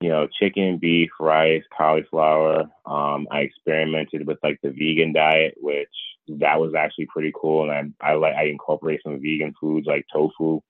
you 0.00 0.08
know, 0.08 0.26
chicken, 0.40 0.78
beef, 0.78 1.10
rice, 1.20 1.62
cauliflower. 1.76 2.64
Um, 2.86 3.26
I 3.30 3.40
experimented 3.40 4.26
with 4.26 4.38
like 4.42 4.58
the 4.62 4.70
vegan 4.70 5.12
diet, 5.12 5.54
which 5.58 5.88
that 6.28 6.58
was 6.58 6.74
actually 6.74 7.06
pretty 7.06 7.32
cool. 7.38 7.70
And 7.70 7.94
I, 8.00 8.12
I 8.12 8.14
like, 8.14 8.34
I 8.34 8.44
incorporate 8.44 9.00
some 9.02 9.20
vegan 9.20 9.54
foods 9.60 9.86
like 9.86 10.06
tofu, 10.12 10.60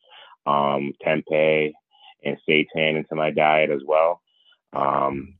um, 0.47 0.93
tempeh, 1.05 1.73
and 2.25 2.39
seitan 2.49 2.97
into 2.97 3.15
my 3.15 3.31
diet 3.31 3.71
as 3.71 3.83
well. 3.87 4.21
Um, 4.77 5.35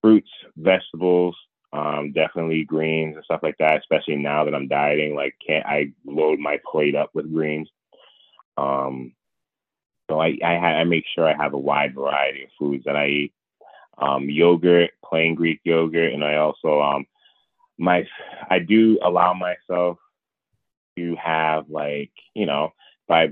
fruits, 0.00 0.30
vegetables, 0.56 1.36
um, 1.72 2.12
definitely 2.12 2.64
greens 2.64 3.16
and 3.16 3.24
stuff 3.24 3.40
like 3.42 3.56
that. 3.58 3.78
Especially 3.78 4.16
now 4.16 4.44
that 4.44 4.54
I'm 4.54 4.68
dieting, 4.68 5.14
like 5.14 5.34
can't 5.44 5.66
I 5.66 5.92
load 6.04 6.38
my 6.38 6.58
plate 6.70 6.94
up 6.94 7.10
with 7.14 7.32
greens. 7.32 7.68
Um, 8.56 9.14
so 10.10 10.20
I 10.20 10.38
I, 10.44 10.54
I 10.54 10.84
make 10.84 11.04
sure 11.14 11.26
I 11.26 11.42
have 11.42 11.54
a 11.54 11.58
wide 11.58 11.94
variety 11.94 12.44
of 12.44 12.50
foods 12.58 12.84
that 12.84 12.96
I 12.96 13.06
eat. 13.06 13.34
Um, 13.98 14.28
yogurt, 14.28 14.90
plain 15.04 15.34
Greek 15.34 15.60
yogurt, 15.64 16.12
and 16.12 16.24
I 16.24 16.36
also 16.36 16.80
um 16.80 17.06
my 17.78 18.06
I 18.50 18.58
do 18.58 18.98
allow 19.02 19.34
myself 19.34 19.98
to 20.96 21.16
have 21.16 21.68
like 21.68 22.12
you 22.34 22.46
know 22.46 22.72
by 23.08 23.28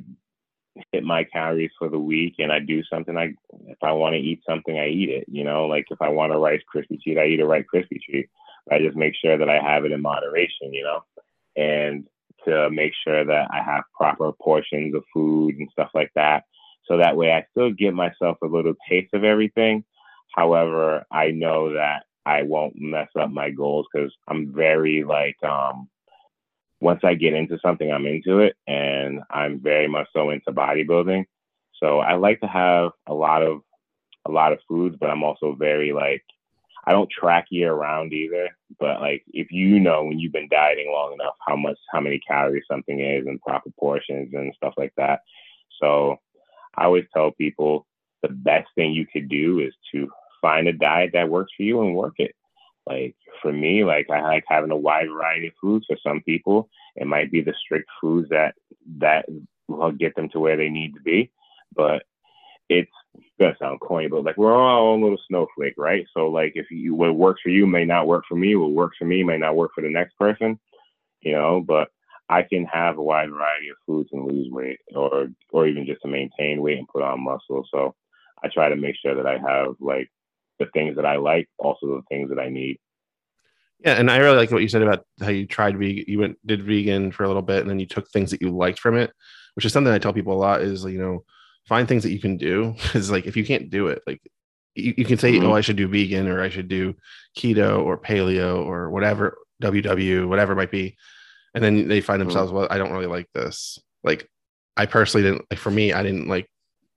hit 0.92 1.04
my 1.04 1.24
calories 1.24 1.70
for 1.78 1.88
the 1.88 1.98
week 1.98 2.36
and 2.38 2.52
I 2.52 2.60
do 2.60 2.82
something 2.84 3.16
I 3.16 3.34
if 3.66 3.78
I 3.82 3.92
want 3.92 4.14
to 4.14 4.20
eat 4.20 4.40
something 4.48 4.78
I 4.78 4.88
eat 4.88 5.10
it, 5.10 5.24
you 5.28 5.44
know, 5.44 5.66
like 5.66 5.86
if 5.90 6.00
I 6.00 6.08
want 6.08 6.32
a 6.32 6.38
rice 6.38 6.62
crispy 6.66 6.98
treat, 7.02 7.18
I 7.18 7.26
eat 7.26 7.40
a 7.40 7.46
rice 7.46 7.64
crispy 7.68 8.00
treat. 8.04 8.28
I 8.70 8.78
just 8.78 8.96
make 8.96 9.14
sure 9.16 9.36
that 9.36 9.48
I 9.48 9.58
have 9.60 9.84
it 9.84 9.92
in 9.92 10.02
moderation, 10.02 10.72
you 10.72 10.84
know, 10.84 11.00
and 11.56 12.06
to 12.46 12.70
make 12.70 12.92
sure 13.04 13.24
that 13.24 13.48
I 13.52 13.62
have 13.62 13.84
proper 13.96 14.32
portions 14.32 14.94
of 14.94 15.04
food 15.12 15.56
and 15.56 15.68
stuff 15.72 15.90
like 15.94 16.10
that. 16.14 16.44
So 16.86 16.96
that 16.98 17.16
way 17.16 17.32
I 17.32 17.44
still 17.50 17.70
give 17.72 17.94
myself 17.94 18.38
a 18.42 18.46
little 18.46 18.74
taste 18.88 19.12
of 19.14 19.24
everything. 19.24 19.84
However, 20.34 21.04
I 21.10 21.30
know 21.30 21.74
that 21.74 22.04
I 22.24 22.42
won't 22.42 22.74
mess 22.76 23.08
up 23.18 23.30
my 23.30 23.50
goals 23.50 23.86
because 23.92 24.12
I'm 24.28 24.52
very 24.54 25.04
like 25.04 25.36
um 25.42 25.88
once 26.80 27.00
I 27.04 27.14
get 27.14 27.34
into 27.34 27.58
something, 27.60 27.90
I'm 27.90 28.06
into 28.06 28.40
it, 28.40 28.56
and 28.66 29.20
I'm 29.30 29.60
very 29.60 29.88
much 29.88 30.08
so 30.14 30.30
into 30.30 30.52
bodybuilding. 30.52 31.24
So 31.82 31.98
I 31.98 32.14
like 32.14 32.40
to 32.40 32.46
have 32.46 32.92
a 33.06 33.14
lot 33.14 33.42
of 33.42 33.60
a 34.26 34.30
lot 34.30 34.52
of 34.52 34.58
foods, 34.68 34.96
but 35.00 35.10
I'm 35.10 35.22
also 35.22 35.54
very 35.54 35.92
like 35.92 36.22
I 36.86 36.92
don't 36.92 37.10
track 37.10 37.46
year 37.50 37.72
round 37.72 38.12
either. 38.12 38.48
But 38.78 39.00
like 39.00 39.22
if 39.28 39.50
you 39.50 39.80
know 39.80 40.04
when 40.04 40.18
you've 40.18 40.32
been 40.32 40.48
dieting 40.50 40.90
long 40.92 41.14
enough 41.14 41.34
how 41.46 41.56
much 41.56 41.78
how 41.92 42.00
many 42.00 42.20
calories 42.26 42.64
something 42.70 43.00
is 43.00 43.26
and 43.26 43.40
proper 43.40 43.70
portions 43.78 44.30
and 44.32 44.52
stuff 44.56 44.74
like 44.76 44.92
that. 44.96 45.20
So 45.80 46.16
I 46.76 46.84
always 46.84 47.04
tell 47.14 47.30
people 47.32 47.86
the 48.22 48.28
best 48.28 48.68
thing 48.74 48.92
you 48.92 49.06
could 49.10 49.28
do 49.28 49.60
is 49.60 49.74
to 49.92 50.08
find 50.40 50.68
a 50.68 50.72
diet 50.72 51.10
that 51.12 51.28
works 51.28 51.52
for 51.56 51.62
you 51.62 51.82
and 51.82 51.94
work 51.94 52.14
it. 52.18 52.34
Like 52.86 53.14
for 53.42 53.52
me, 53.52 53.84
like 53.84 54.08
I 54.10 54.20
like 54.22 54.44
having 54.48 54.70
a 54.70 54.76
wide 54.76 55.08
variety 55.08 55.48
of 55.48 55.54
foods. 55.60 55.86
For 55.86 55.96
some 56.02 56.22
people, 56.22 56.68
it 56.96 57.06
might 57.06 57.30
be 57.30 57.40
the 57.40 57.54
strict 57.64 57.88
foods 58.00 58.28
that 58.30 58.54
that 58.98 59.26
will 59.68 59.92
get 59.92 60.14
them 60.16 60.28
to 60.30 60.40
where 60.40 60.56
they 60.56 60.68
need 60.68 60.94
to 60.94 61.00
be. 61.00 61.30
But 61.74 62.02
it's 62.68 62.90
gonna 63.38 63.56
sound 63.58 63.80
corny, 63.80 64.08
but 64.08 64.24
like 64.24 64.36
we're 64.36 64.54
all 64.54 64.92
own 64.94 65.02
little 65.02 65.18
snowflake, 65.28 65.74
right? 65.76 66.06
So 66.14 66.28
like 66.28 66.52
if 66.54 66.70
you 66.70 66.94
what 66.94 67.14
works 67.16 67.42
for 67.42 67.50
you 67.50 67.66
may 67.66 67.84
not 67.84 68.06
work 68.06 68.24
for 68.28 68.36
me, 68.36 68.56
what 68.56 68.72
works 68.72 68.96
for 68.98 69.04
me 69.04 69.22
may 69.22 69.38
not 69.38 69.56
work 69.56 69.72
for 69.74 69.82
the 69.82 69.90
next 69.90 70.16
person, 70.18 70.58
you 71.20 71.32
know. 71.32 71.60
But 71.66 71.88
I 72.28 72.42
can 72.42 72.64
have 72.66 72.98
a 72.98 73.02
wide 73.02 73.30
variety 73.30 73.68
of 73.70 73.76
foods 73.86 74.10
and 74.12 74.24
lose 74.30 74.48
weight, 74.50 74.78
or 74.94 75.28
or 75.52 75.66
even 75.66 75.86
just 75.86 76.02
to 76.02 76.08
maintain 76.08 76.62
weight 76.62 76.78
and 76.78 76.88
put 76.88 77.02
on 77.02 77.24
muscle. 77.24 77.66
So 77.72 77.94
I 78.42 78.48
try 78.48 78.68
to 78.68 78.76
make 78.76 78.96
sure 78.96 79.14
that 79.16 79.26
I 79.26 79.38
have 79.38 79.74
like 79.80 80.10
the 80.60 80.66
things 80.66 80.94
that 80.96 81.06
I 81.06 81.16
like, 81.16 81.48
also 81.58 81.86
the 81.86 82.02
things 82.08 82.28
that 82.28 82.38
I 82.38 82.48
need. 82.48 82.78
Yeah, 83.80 83.94
and 83.94 84.10
I 84.10 84.18
really 84.18 84.36
like 84.36 84.50
what 84.50 84.62
you 84.62 84.68
said 84.68 84.82
about 84.82 85.04
how 85.20 85.30
you 85.30 85.46
tried 85.46 85.78
vegan, 85.78 86.04
you 86.06 86.18
went 86.18 86.38
did 86.46 86.62
vegan 86.62 87.12
for 87.12 87.24
a 87.24 87.26
little 87.26 87.42
bit, 87.42 87.62
and 87.62 87.70
then 87.70 87.80
you 87.80 87.86
took 87.86 88.08
things 88.10 88.30
that 88.30 88.42
you 88.42 88.50
liked 88.50 88.78
from 88.78 88.96
it, 88.96 89.10
which 89.54 89.64
is 89.64 89.72
something 89.72 89.92
I 89.92 89.98
tell 89.98 90.12
people 90.12 90.34
a 90.34 90.38
lot. 90.38 90.60
Is 90.60 90.84
you 90.84 90.98
know, 90.98 91.24
find 91.66 91.88
things 91.88 92.02
that 92.02 92.12
you 92.12 92.20
can 92.20 92.36
do. 92.36 92.74
Is 92.94 93.10
like 93.10 93.26
if 93.26 93.36
you 93.36 93.44
can't 93.44 93.70
do 93.70 93.88
it, 93.88 94.02
like 94.06 94.20
you, 94.74 94.94
you 94.98 95.04
can 95.06 95.18
say, 95.18 95.32
mm-hmm. 95.32 95.46
oh, 95.46 95.54
I 95.54 95.62
should 95.62 95.76
do 95.76 95.88
vegan, 95.88 96.28
or 96.28 96.42
I 96.42 96.50
should 96.50 96.68
do 96.68 96.94
keto, 97.36 97.82
or 97.82 97.96
paleo, 97.96 98.64
or 98.64 98.90
whatever, 98.90 99.38
WW, 99.62 100.28
whatever 100.28 100.52
it 100.52 100.56
might 100.56 100.70
be, 100.70 100.96
and 101.54 101.64
then 101.64 101.88
they 101.88 102.02
find 102.02 102.20
mm-hmm. 102.20 102.28
themselves, 102.28 102.50
mm-hmm. 102.50 102.58
well, 102.58 102.68
I 102.70 102.76
don't 102.76 102.92
really 102.92 103.06
like 103.06 103.28
this. 103.34 103.78
Like 104.04 104.28
I 104.76 104.86
personally 104.86 105.26
didn't 105.26 105.46
like. 105.50 105.58
For 105.58 105.70
me, 105.70 105.94
I 105.94 106.02
didn't 106.02 106.28
like. 106.28 106.50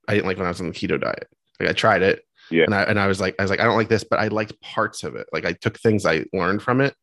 I 0.06 0.14
didn't 0.14 0.26
like 0.26 0.36
when 0.36 0.46
I 0.46 0.50
was 0.50 0.60
on 0.60 0.68
the 0.68 0.74
keto 0.74 1.00
diet. 1.00 1.28
Like 1.58 1.70
I 1.70 1.72
tried 1.72 2.02
it, 2.02 2.23
yeah. 2.50 2.64
And 2.64 2.74
I 2.74 2.82
and 2.82 3.00
I 3.00 3.06
was 3.06 3.20
like, 3.20 3.34
I 3.38 3.42
was 3.42 3.50
like, 3.50 3.60
I 3.60 3.64
don't 3.64 3.76
like 3.76 3.88
this, 3.88 4.04
but 4.04 4.18
I 4.18 4.28
liked 4.28 4.60
parts 4.60 5.02
of 5.02 5.16
it. 5.16 5.26
Like 5.32 5.44
I 5.44 5.52
took 5.52 5.78
things 5.78 6.06
I 6.06 6.24
learned 6.32 6.62
from 6.62 6.80
it 6.80 6.94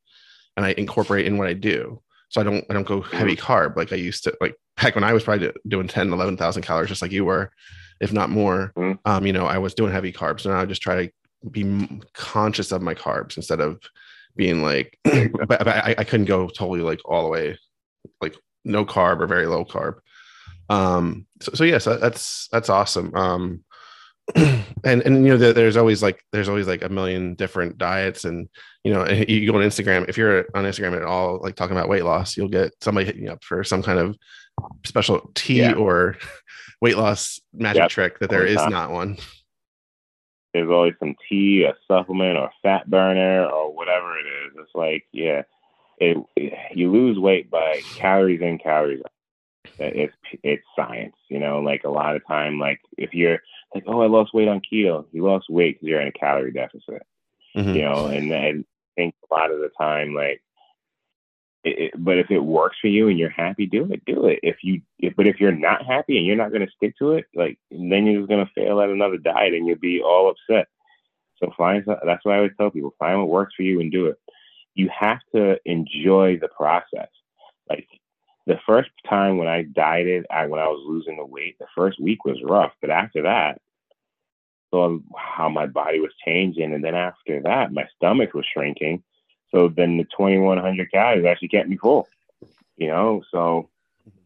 and 0.58 0.66
I 0.66 0.74
incorporate 0.78 1.26
in 1.26 1.38
what 1.38 1.48
I 1.48 1.54
do. 1.54 2.02
So 2.30 2.42
I 2.42 2.44
don't 2.44 2.66
I 2.70 2.74
don't 2.74 2.88
go 2.88 3.02
heavy 3.02 3.36
mm-hmm. 3.36 3.52
carb 3.52 3.76
like 3.76 3.92
I 3.92 3.98
used 3.98 4.24
to 4.24 4.36
like 4.40 4.56
back 4.82 4.96
when 4.96 5.04
I 5.04 5.14
was 5.14 5.24
probably 5.24 5.52
doing 5.68 5.88
10, 5.88 6.12
11,000 6.12 6.64
calories, 6.64 6.90
just 6.90 7.02
like 7.02 7.12
you 7.12 7.26
were, 7.26 7.52
if 8.00 8.12
not 8.12 8.30
more. 8.30 8.74
Mm-hmm. 8.76 8.94
Um, 9.06 9.26
you 9.26 9.34
know, 9.34 9.46
I 9.46 9.58
was 9.58 9.74
doing 9.74 9.92
heavy 9.92 10.12
carbs. 10.12 10.46
And 10.46 10.54
I 10.54 10.66
just 10.66 10.82
try 10.82 11.06
to 11.06 11.12
be 11.50 12.02
conscious 12.14 12.72
of 12.72 12.82
my 12.82 12.96
carbs 12.96 13.38
instead 13.38 13.60
of 13.60 13.80
being 14.36 14.62
like, 14.62 14.98
but, 15.04 15.48
but 15.48 15.68
I, 15.68 15.96
I 15.98 16.04
couldn't 16.04 16.26
go 16.26 16.48
totally 16.48 16.82
like 16.82 17.00
all 17.06 17.24
the 17.24 17.30
way, 17.30 17.58
like 18.22 18.36
no 18.66 18.86
carb 18.86 19.22
or 19.22 19.28
very 19.28 19.48
low 19.48 19.66
carb. 19.66 20.00
Um, 20.70 21.28
so, 21.42 21.52
so 21.54 21.64
yes, 21.64 21.86
that's, 21.86 22.48
that's 22.52 22.70
awesome. 22.70 23.14
Um, 23.16 23.64
and 24.36 25.02
and 25.02 25.26
you 25.26 25.36
know 25.36 25.38
there's 25.38 25.78
always 25.78 26.02
like 26.02 26.24
there's 26.32 26.50
always 26.50 26.68
like 26.68 26.84
a 26.84 26.90
million 26.90 27.34
different 27.36 27.78
diets 27.78 28.24
and 28.24 28.48
you 28.84 28.94
know 28.94 29.08
you 29.28 29.52
go 29.52 29.58
on 29.58 29.64
instagram 29.64 30.08
if 30.08 30.18
you're 30.18 30.46
on 30.56 30.64
instagram 30.64 30.96
at 30.96 31.04
all 31.04 31.40
like 31.42 31.56
talking 31.56 31.76
about 31.76 31.90
weight 31.90 32.06
loss 32.06 32.38
you'll 32.38 32.48
get 32.48 32.72
somebody 32.82 33.06
hitting 33.06 33.24
you 33.24 33.32
up 33.32 33.44
for 33.44 33.64
some 33.64 33.84
kind 33.84 34.00
of 34.00 34.16
special 34.86 35.32
tea 35.34 35.62
yeah. 35.62 35.74
or 35.74 36.18
weight 36.82 36.98
loss 36.98 37.40
magic 37.54 37.82
yep. 37.82 37.90
trick 37.90 38.20
that 38.20 38.30
there 38.30 38.46
is 38.46 38.64
not 38.68 38.92
one 38.92 39.18
there's 40.54 40.70
always 40.70 40.94
some 41.00 41.16
tea 41.28 41.64
a 41.64 41.74
supplement 41.88 42.38
or 42.38 42.50
fat 42.62 42.90
burner 42.90 43.46
or 43.46 43.74
whatever 43.74 44.18
it 44.18 44.26
is 44.26 44.54
it's 44.58 44.76
like 44.76 45.04
yeah 45.12 45.42
it, 45.98 46.18
it 46.36 46.54
you 46.76 46.92
lose 46.92 47.20
weight 47.20 47.50
by 47.50 47.82
calories 47.96 48.42
in 48.42 48.58
calories 48.58 49.02
out 49.06 49.12
it's 49.80 50.14
it's 50.44 50.64
science 50.76 51.16
you 51.30 51.40
know 51.40 51.60
like 51.60 51.84
a 51.84 51.90
lot 51.90 52.16
of 52.16 52.26
time 52.28 52.60
like 52.60 52.80
if 52.98 53.14
you're 53.14 53.40
like, 53.74 53.84
oh, 53.88 54.02
I 54.02 54.08
lost 54.08 54.34
weight 54.34 54.48
on 54.48 54.62
keto. 54.62 55.06
You 55.12 55.26
lost 55.26 55.50
weight 55.50 55.76
because 55.76 55.88
you're 55.88 56.02
in 56.02 56.08
a 56.08 56.12
calorie 56.12 56.52
deficit. 56.52 57.04
Mm-hmm. 57.56 57.76
You 57.76 57.82
know, 57.82 58.08
and 58.08 58.34
I 58.34 58.54
think 58.96 59.16
a 59.30 59.34
lot 59.34 59.52
of 59.52 59.60
the 59.60 59.70
time, 59.80 60.14
like, 60.14 60.42
it, 61.64 61.80
it, 61.80 61.94
but 61.96 62.18
if 62.18 62.32
it 62.32 62.40
works 62.40 62.78
for 62.82 62.88
you 62.88 63.08
and 63.08 63.20
you're 63.20 63.30
happy, 63.30 63.68
do 63.68 63.92
it. 63.92 64.04
Do 64.06 64.26
it. 64.26 64.40
If 64.42 64.58
you, 64.64 64.82
if, 65.00 65.16
but 65.16 65.28
if 65.28 65.40
you're 65.40 65.52
not 65.52 65.86
happy 65.86 66.18
and 66.18 66.26
you're 66.26 66.36
not 66.36 66.52
going 66.52 66.66
to 66.66 66.72
stick 66.76 66.98
to 66.98 67.12
it, 67.14 67.26
like, 67.36 67.60
then 67.70 68.06
you're 68.06 68.22
just 68.22 68.30
going 68.30 68.46
to 68.46 68.52
fail 68.54 68.82
at 68.82 68.90
another 68.90 69.18
diet 69.18 69.54
and 69.54 69.68
you'll 69.68 69.78
be 69.78 70.02
all 70.02 70.32
upset. 70.32 70.68
So 71.42 71.52
find. 71.58 71.84
That's 71.86 72.24
why 72.24 72.34
I 72.34 72.38
always 72.38 72.52
tell 72.58 72.70
people: 72.70 72.94
find 73.00 73.20
what 73.20 73.30
works 73.30 73.56
for 73.56 73.64
you 73.64 73.80
and 73.80 73.92
do 73.92 74.06
it. 74.08 74.18
You 74.76 74.90
have 74.98 75.20
to 75.36 75.58
enjoy 75.66 76.38
the 76.40 76.50
process. 76.50 77.10
Like 77.70 77.88
the 78.48 78.60
first 78.66 78.90
time 79.08 79.38
when 79.38 79.48
I 79.48 79.64
dieted, 79.64 80.26
I, 80.32 80.48
when 80.48 80.60
I 80.60 80.68
was 80.68 80.84
losing 80.86 81.18
the 81.18 81.26
weight, 81.26 81.58
the 81.60 81.68
first 81.76 82.00
week 82.00 82.26
was 82.26 82.42
rough. 82.44 82.72
But 82.82 82.90
after 82.90 83.24
that, 83.24 83.62
saw 84.72 84.86
um, 84.88 85.06
how 85.16 85.50
my 85.50 85.68
body 85.68 86.00
was 86.00 86.12
changing, 86.26 86.74
and 86.74 86.84
then 86.84 86.96
after 86.96 87.42
that, 87.42 87.74
my 87.74 87.86
stomach 87.96 88.34
was 88.34 88.46
shrinking. 88.52 89.04
So 89.52 89.68
then 89.68 89.98
the 89.98 90.06
2100 90.06 90.92
calories 90.92 91.26
actually 91.26 91.50
kept 91.50 91.70
me 91.70 91.78
full, 91.78 92.08
you 92.78 92.88
know. 92.88 93.22
So, 93.32 93.70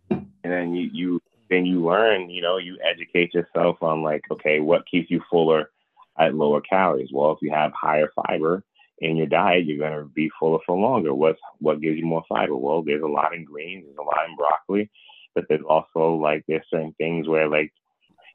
and 0.09 0.27
then 0.43 0.75
you 0.75 0.89
you 0.93 1.21
then 1.49 1.65
you 1.65 1.83
learn, 1.83 2.29
you 2.29 2.41
know, 2.41 2.57
you 2.57 2.77
educate 2.83 3.33
yourself 3.33 3.81
on 3.81 4.03
like, 4.03 4.23
okay, 4.31 4.59
what 4.59 4.87
keeps 4.87 5.09
you 5.09 5.21
fuller 5.29 5.71
at 6.17 6.35
lower 6.35 6.61
calories? 6.61 7.09
Well, 7.11 7.31
if 7.31 7.39
you 7.41 7.51
have 7.51 7.71
higher 7.73 8.11
fiber, 8.15 8.63
in 8.99 9.17
your 9.17 9.27
diet, 9.27 9.65
you're 9.65 9.77
going 9.77 9.97
to 9.97 10.09
be 10.09 10.31
fuller 10.39 10.59
for 10.65 10.77
longer. 10.77 11.13
What's 11.13 11.39
what 11.59 11.81
gives 11.81 11.97
you 11.97 12.05
more 12.05 12.23
fiber? 12.29 12.55
Well, 12.55 12.81
there's 12.81 13.03
a 13.03 13.07
lot 13.07 13.35
in 13.35 13.43
greens, 13.43 13.85
there's 13.85 13.97
a 13.97 14.01
lot 14.01 14.29
in 14.29 14.35
broccoli, 14.35 14.89
but 15.33 15.45
there's 15.49 15.63
also 15.67 16.15
like 16.15 16.43
there's 16.47 16.65
certain 16.69 16.93
things 16.97 17.27
where 17.27 17.49
like 17.49 17.73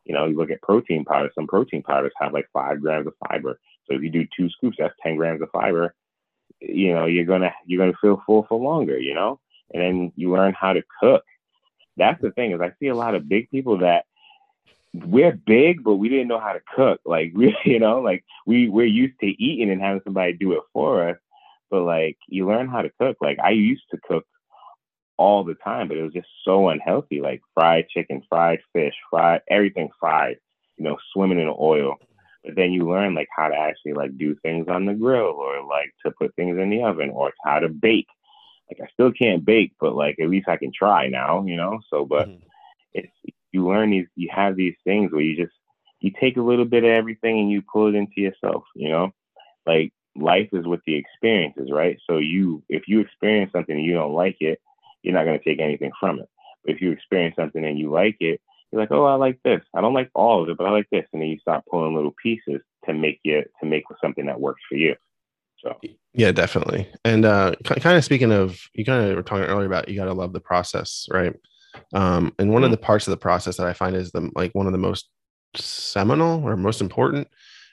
you 0.04 0.14
know 0.14 0.26
you 0.26 0.36
look 0.36 0.50
at 0.50 0.62
protein 0.62 1.04
powders. 1.04 1.32
Some 1.34 1.46
protein 1.46 1.82
powders 1.82 2.12
have 2.20 2.32
like 2.32 2.48
five 2.52 2.80
grams 2.80 3.06
of 3.06 3.14
fiber. 3.28 3.58
So 3.86 3.96
if 3.96 4.02
you 4.02 4.10
do 4.10 4.26
two 4.36 4.50
scoops, 4.50 4.76
that's 4.78 4.94
ten 5.02 5.16
grams 5.16 5.42
of 5.42 5.50
fiber. 5.50 5.94
You 6.60 6.94
know 6.94 7.06
you're 7.06 7.24
gonna 7.24 7.52
you're 7.66 7.84
gonna 7.84 7.96
feel 8.00 8.22
full 8.26 8.44
for 8.48 8.58
longer. 8.58 8.98
You 8.98 9.14
know, 9.14 9.40
and 9.72 9.82
then 9.82 10.12
you 10.16 10.30
learn 10.30 10.54
how 10.58 10.74
to 10.74 10.82
cook. 11.00 11.24
That's 11.96 12.20
the 12.20 12.32
thing 12.32 12.52
is 12.52 12.60
I 12.60 12.72
see 12.78 12.88
a 12.88 12.94
lot 12.94 13.14
of 13.14 13.28
big 13.28 13.50
people 13.50 13.78
that 13.78 14.04
we're 14.92 15.32
big, 15.32 15.84
but 15.84 15.96
we 15.96 16.08
didn't 16.08 16.28
know 16.28 16.40
how 16.40 16.52
to 16.52 16.60
cook. 16.74 17.00
Like 17.06 17.32
we, 17.34 17.56
you 17.64 17.78
know, 17.78 18.00
like 18.00 18.24
we 18.46 18.68
we're 18.68 18.86
used 18.86 19.18
to 19.20 19.26
eating 19.26 19.70
and 19.70 19.80
having 19.80 20.02
somebody 20.04 20.32
do 20.32 20.52
it 20.52 20.62
for 20.72 21.08
us. 21.08 21.16
But 21.70 21.82
like 21.82 22.18
you 22.28 22.46
learn 22.46 22.68
how 22.68 22.82
to 22.82 22.90
cook. 23.00 23.16
Like 23.20 23.38
I 23.42 23.50
used 23.50 23.84
to 23.90 23.98
cook 24.06 24.26
all 25.16 25.44
the 25.44 25.54
time, 25.54 25.88
but 25.88 25.96
it 25.96 26.02
was 26.02 26.12
just 26.12 26.28
so 26.44 26.68
unhealthy. 26.68 27.20
Like 27.20 27.42
fried 27.54 27.88
chicken, 27.88 28.22
fried 28.28 28.60
fish, 28.72 28.94
fried 29.10 29.42
everything 29.48 29.90
fried. 29.98 30.38
You 30.76 30.84
know, 30.84 30.98
swimming 31.12 31.40
in 31.40 31.54
oil. 31.58 31.96
But 32.44 32.56
then 32.56 32.72
you 32.72 32.88
learn 32.88 33.14
like 33.14 33.28
how 33.36 33.48
to 33.48 33.56
actually 33.56 33.92
like 33.92 34.16
do 34.16 34.34
things 34.36 34.66
on 34.68 34.86
the 34.86 34.94
grill 34.94 35.34
or 35.36 35.62
like 35.64 35.92
to 36.04 36.12
put 36.12 36.34
things 36.36 36.58
in 36.58 36.70
the 36.70 36.82
oven 36.82 37.10
or 37.10 37.32
how 37.44 37.58
to 37.58 37.68
bake. 37.68 38.08
Like 38.70 38.88
I 38.88 38.92
still 38.92 39.12
can't 39.12 39.44
bake, 39.44 39.72
but 39.80 39.94
like 39.94 40.18
at 40.20 40.30
least 40.30 40.48
I 40.48 40.56
can 40.56 40.72
try 40.72 41.08
now, 41.08 41.44
you 41.44 41.56
know. 41.56 41.80
So, 41.90 42.06
but 42.06 42.28
mm-hmm. 42.28 42.44
it's 42.94 43.12
you 43.52 43.66
learn 43.66 43.90
these, 43.90 44.06
you 44.16 44.28
have 44.32 44.56
these 44.56 44.74
things 44.84 45.12
where 45.12 45.20
you 45.20 45.36
just, 45.36 45.56
you 46.00 46.12
take 46.18 46.36
a 46.36 46.42
little 46.42 46.64
bit 46.64 46.84
of 46.84 46.90
everything 46.90 47.38
and 47.38 47.50
you 47.50 47.62
pull 47.62 47.88
it 47.88 47.94
into 47.94 48.20
yourself, 48.20 48.64
you 48.74 48.88
know? 48.88 49.12
Like 49.66 49.92
life 50.16 50.48
is 50.52 50.66
with 50.66 50.80
the 50.86 50.94
experiences, 50.94 51.70
right? 51.70 51.98
So 52.08 52.18
you, 52.18 52.62
if 52.68 52.88
you 52.88 53.00
experience 53.00 53.52
something 53.52 53.76
and 53.76 53.84
you 53.84 53.94
don't 53.94 54.14
like 54.14 54.36
it, 54.40 54.60
you're 55.02 55.14
not 55.14 55.24
going 55.24 55.38
to 55.38 55.44
take 55.44 55.60
anything 55.60 55.92
from 55.98 56.18
it. 56.20 56.28
But 56.64 56.74
if 56.74 56.80
you 56.80 56.90
experience 56.92 57.36
something 57.36 57.64
and 57.64 57.78
you 57.78 57.90
like 57.90 58.16
it, 58.20 58.40
you're 58.70 58.80
like, 58.80 58.90
oh, 58.92 59.04
I 59.04 59.14
like 59.14 59.40
this. 59.44 59.62
I 59.74 59.80
don't 59.80 59.94
like 59.94 60.10
all 60.14 60.42
of 60.42 60.48
it, 60.48 60.56
but 60.56 60.66
I 60.66 60.70
like 60.70 60.88
this. 60.90 61.06
And 61.12 61.20
then 61.20 61.28
you 61.28 61.38
start 61.38 61.64
pulling 61.70 61.94
little 61.94 62.14
pieces 62.22 62.60
to 62.86 62.94
make 62.94 63.20
it, 63.24 63.50
to 63.60 63.66
make 63.68 63.84
something 64.02 64.26
that 64.26 64.40
works 64.40 64.62
for 64.68 64.76
you. 64.76 64.94
So 65.58 65.76
yeah, 66.14 66.32
definitely. 66.32 66.88
And 67.04 67.24
uh, 67.24 67.54
kind 67.64 67.98
of 67.98 68.04
speaking 68.04 68.32
of, 68.32 68.60
you 68.72 68.84
kind 68.84 69.04
of 69.04 69.16
were 69.16 69.22
talking 69.22 69.44
earlier 69.44 69.66
about 69.66 69.88
you 69.88 69.96
got 69.96 70.06
to 70.06 70.14
love 70.14 70.32
the 70.32 70.40
process, 70.40 71.06
right? 71.10 71.34
Um, 71.94 72.34
and 72.38 72.50
one 72.50 72.62
of 72.62 72.68
mm-hmm. 72.68 72.72
the 72.72 72.86
parts 72.86 73.06
of 73.06 73.12
the 73.12 73.16
process 73.16 73.56
that 73.56 73.66
I 73.66 73.72
find 73.72 73.96
is 73.96 74.12
the 74.12 74.30
like 74.34 74.54
one 74.54 74.66
of 74.66 74.72
the 74.72 74.78
most 74.78 75.08
seminal 75.56 76.42
or 76.44 76.56
most 76.56 76.80
important 76.80 77.28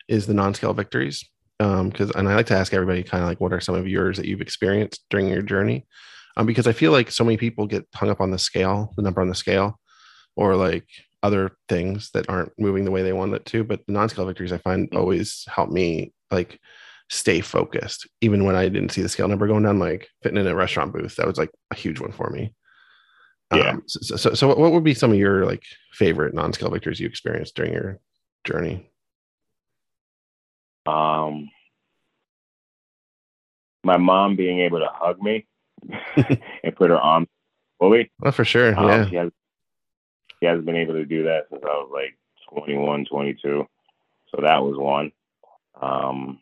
is 0.07 0.25
the 0.25 0.33
non-scale 0.33 0.73
victories. 0.73 1.23
Um, 1.60 1.89
because 1.89 2.12
and 2.12 2.29
I 2.29 2.36
like 2.36 2.45
to 2.47 2.55
ask 2.55 2.73
everybody 2.73 3.01
kind 3.03 3.23
of 3.23 3.29
like 3.29 3.41
what 3.41 3.53
are 3.53 3.60
some 3.60 3.75
of 3.75 3.88
yours 3.88 4.17
that 4.17 4.27
you've 4.27 4.41
experienced 4.41 5.03
during 5.10 5.27
your 5.27 5.41
journey? 5.41 5.88
Um, 6.36 6.45
because 6.45 6.67
I 6.67 6.71
feel 6.71 6.91
like 6.91 7.10
so 7.10 7.23
many 7.23 7.38
people 7.38 7.65
get 7.65 7.88
hung 7.95 8.10
up 8.10 8.21
on 8.21 8.29
the 8.29 8.38
scale, 8.38 8.93
the 8.95 9.01
number 9.01 9.21
on 9.21 9.29
the 9.29 9.36
scale, 9.36 9.79
or 10.36 10.55
like 10.55 10.86
other 11.23 11.51
things 11.67 12.12
that 12.13 12.29
aren't 12.29 12.51
moving 12.60 12.86
the 12.86 12.91
way 12.91 13.01
they 13.01 13.13
want 13.13 13.33
it 13.33 13.45
to. 13.47 13.63
But 13.63 13.86
the 13.88 13.93
non-scale 13.93 14.27
victories 14.27 14.53
I 14.53 14.60
find 14.60 14.88
mm-hmm. 14.88 14.97
always 14.97 15.45
help 15.47 15.71
me 15.71 16.13
like 16.29 16.60
stay 17.10 17.41
focused, 17.41 18.07
even 18.21 18.43
when 18.43 18.55
I 18.55 18.69
didn't 18.69 18.91
see 18.91 19.01
the 19.01 19.10
scale 19.10 19.27
number 19.27 19.47
going 19.47 19.63
down. 19.63 19.79
Like 19.79 20.07
fitting 20.21 20.38
in 20.38 20.47
a 20.47 20.55
restaurant 20.55 20.93
booth, 20.93 21.15
that 21.15 21.27
was 21.27 21.39
like 21.39 21.51
a 21.71 21.75
huge 21.75 21.99
one 21.99 22.12
for 22.12 22.29
me. 22.29 22.53
Yeah. 23.53 23.69
Um, 23.71 23.83
so, 23.88 24.15
so, 24.17 24.33
so, 24.33 24.47
what 24.47 24.71
would 24.71 24.83
be 24.83 24.93
some 24.93 25.12
of 25.12 25.17
your 25.17 25.45
like 25.45 25.63
favorite 25.93 26.33
non-scale 26.33 26.69
victories 26.69 26.99
you 26.99 27.07
experienced 27.07 27.55
during 27.55 27.71
your 27.71 27.99
journey? 28.43 28.89
Um, 30.86 31.49
my 33.83 33.97
mom 33.97 34.36
being 34.36 34.60
able 34.60 34.79
to 34.79 34.89
hug 34.91 35.21
me 35.21 35.47
and 36.63 36.75
put 36.75 36.89
her 36.89 36.97
arm 36.97 37.27
fully. 37.79 38.12
Oh, 38.23 38.31
for 38.31 38.43
sure. 38.43 38.77
Um, 38.77 38.88
yeah. 38.88 39.10
She, 39.10 39.15
has, 39.15 39.31
she 40.39 40.45
hasn't 40.45 40.65
been 40.65 40.75
able 40.75 40.93
to 40.95 41.05
do 41.05 41.23
that 41.23 41.47
since 41.49 41.63
I 41.63 41.67
was 41.67 41.89
like 41.93 42.17
21, 42.49 43.05
22. 43.05 43.65
So 44.29 44.41
that 44.41 44.62
was 44.62 44.77
one. 44.77 45.12
Um, 45.81 46.39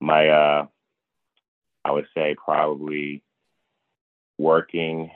my, 0.00 0.28
uh, 0.28 0.66
I 1.84 1.90
would 1.90 2.06
say 2.14 2.36
probably 2.42 3.22
working 4.38 5.10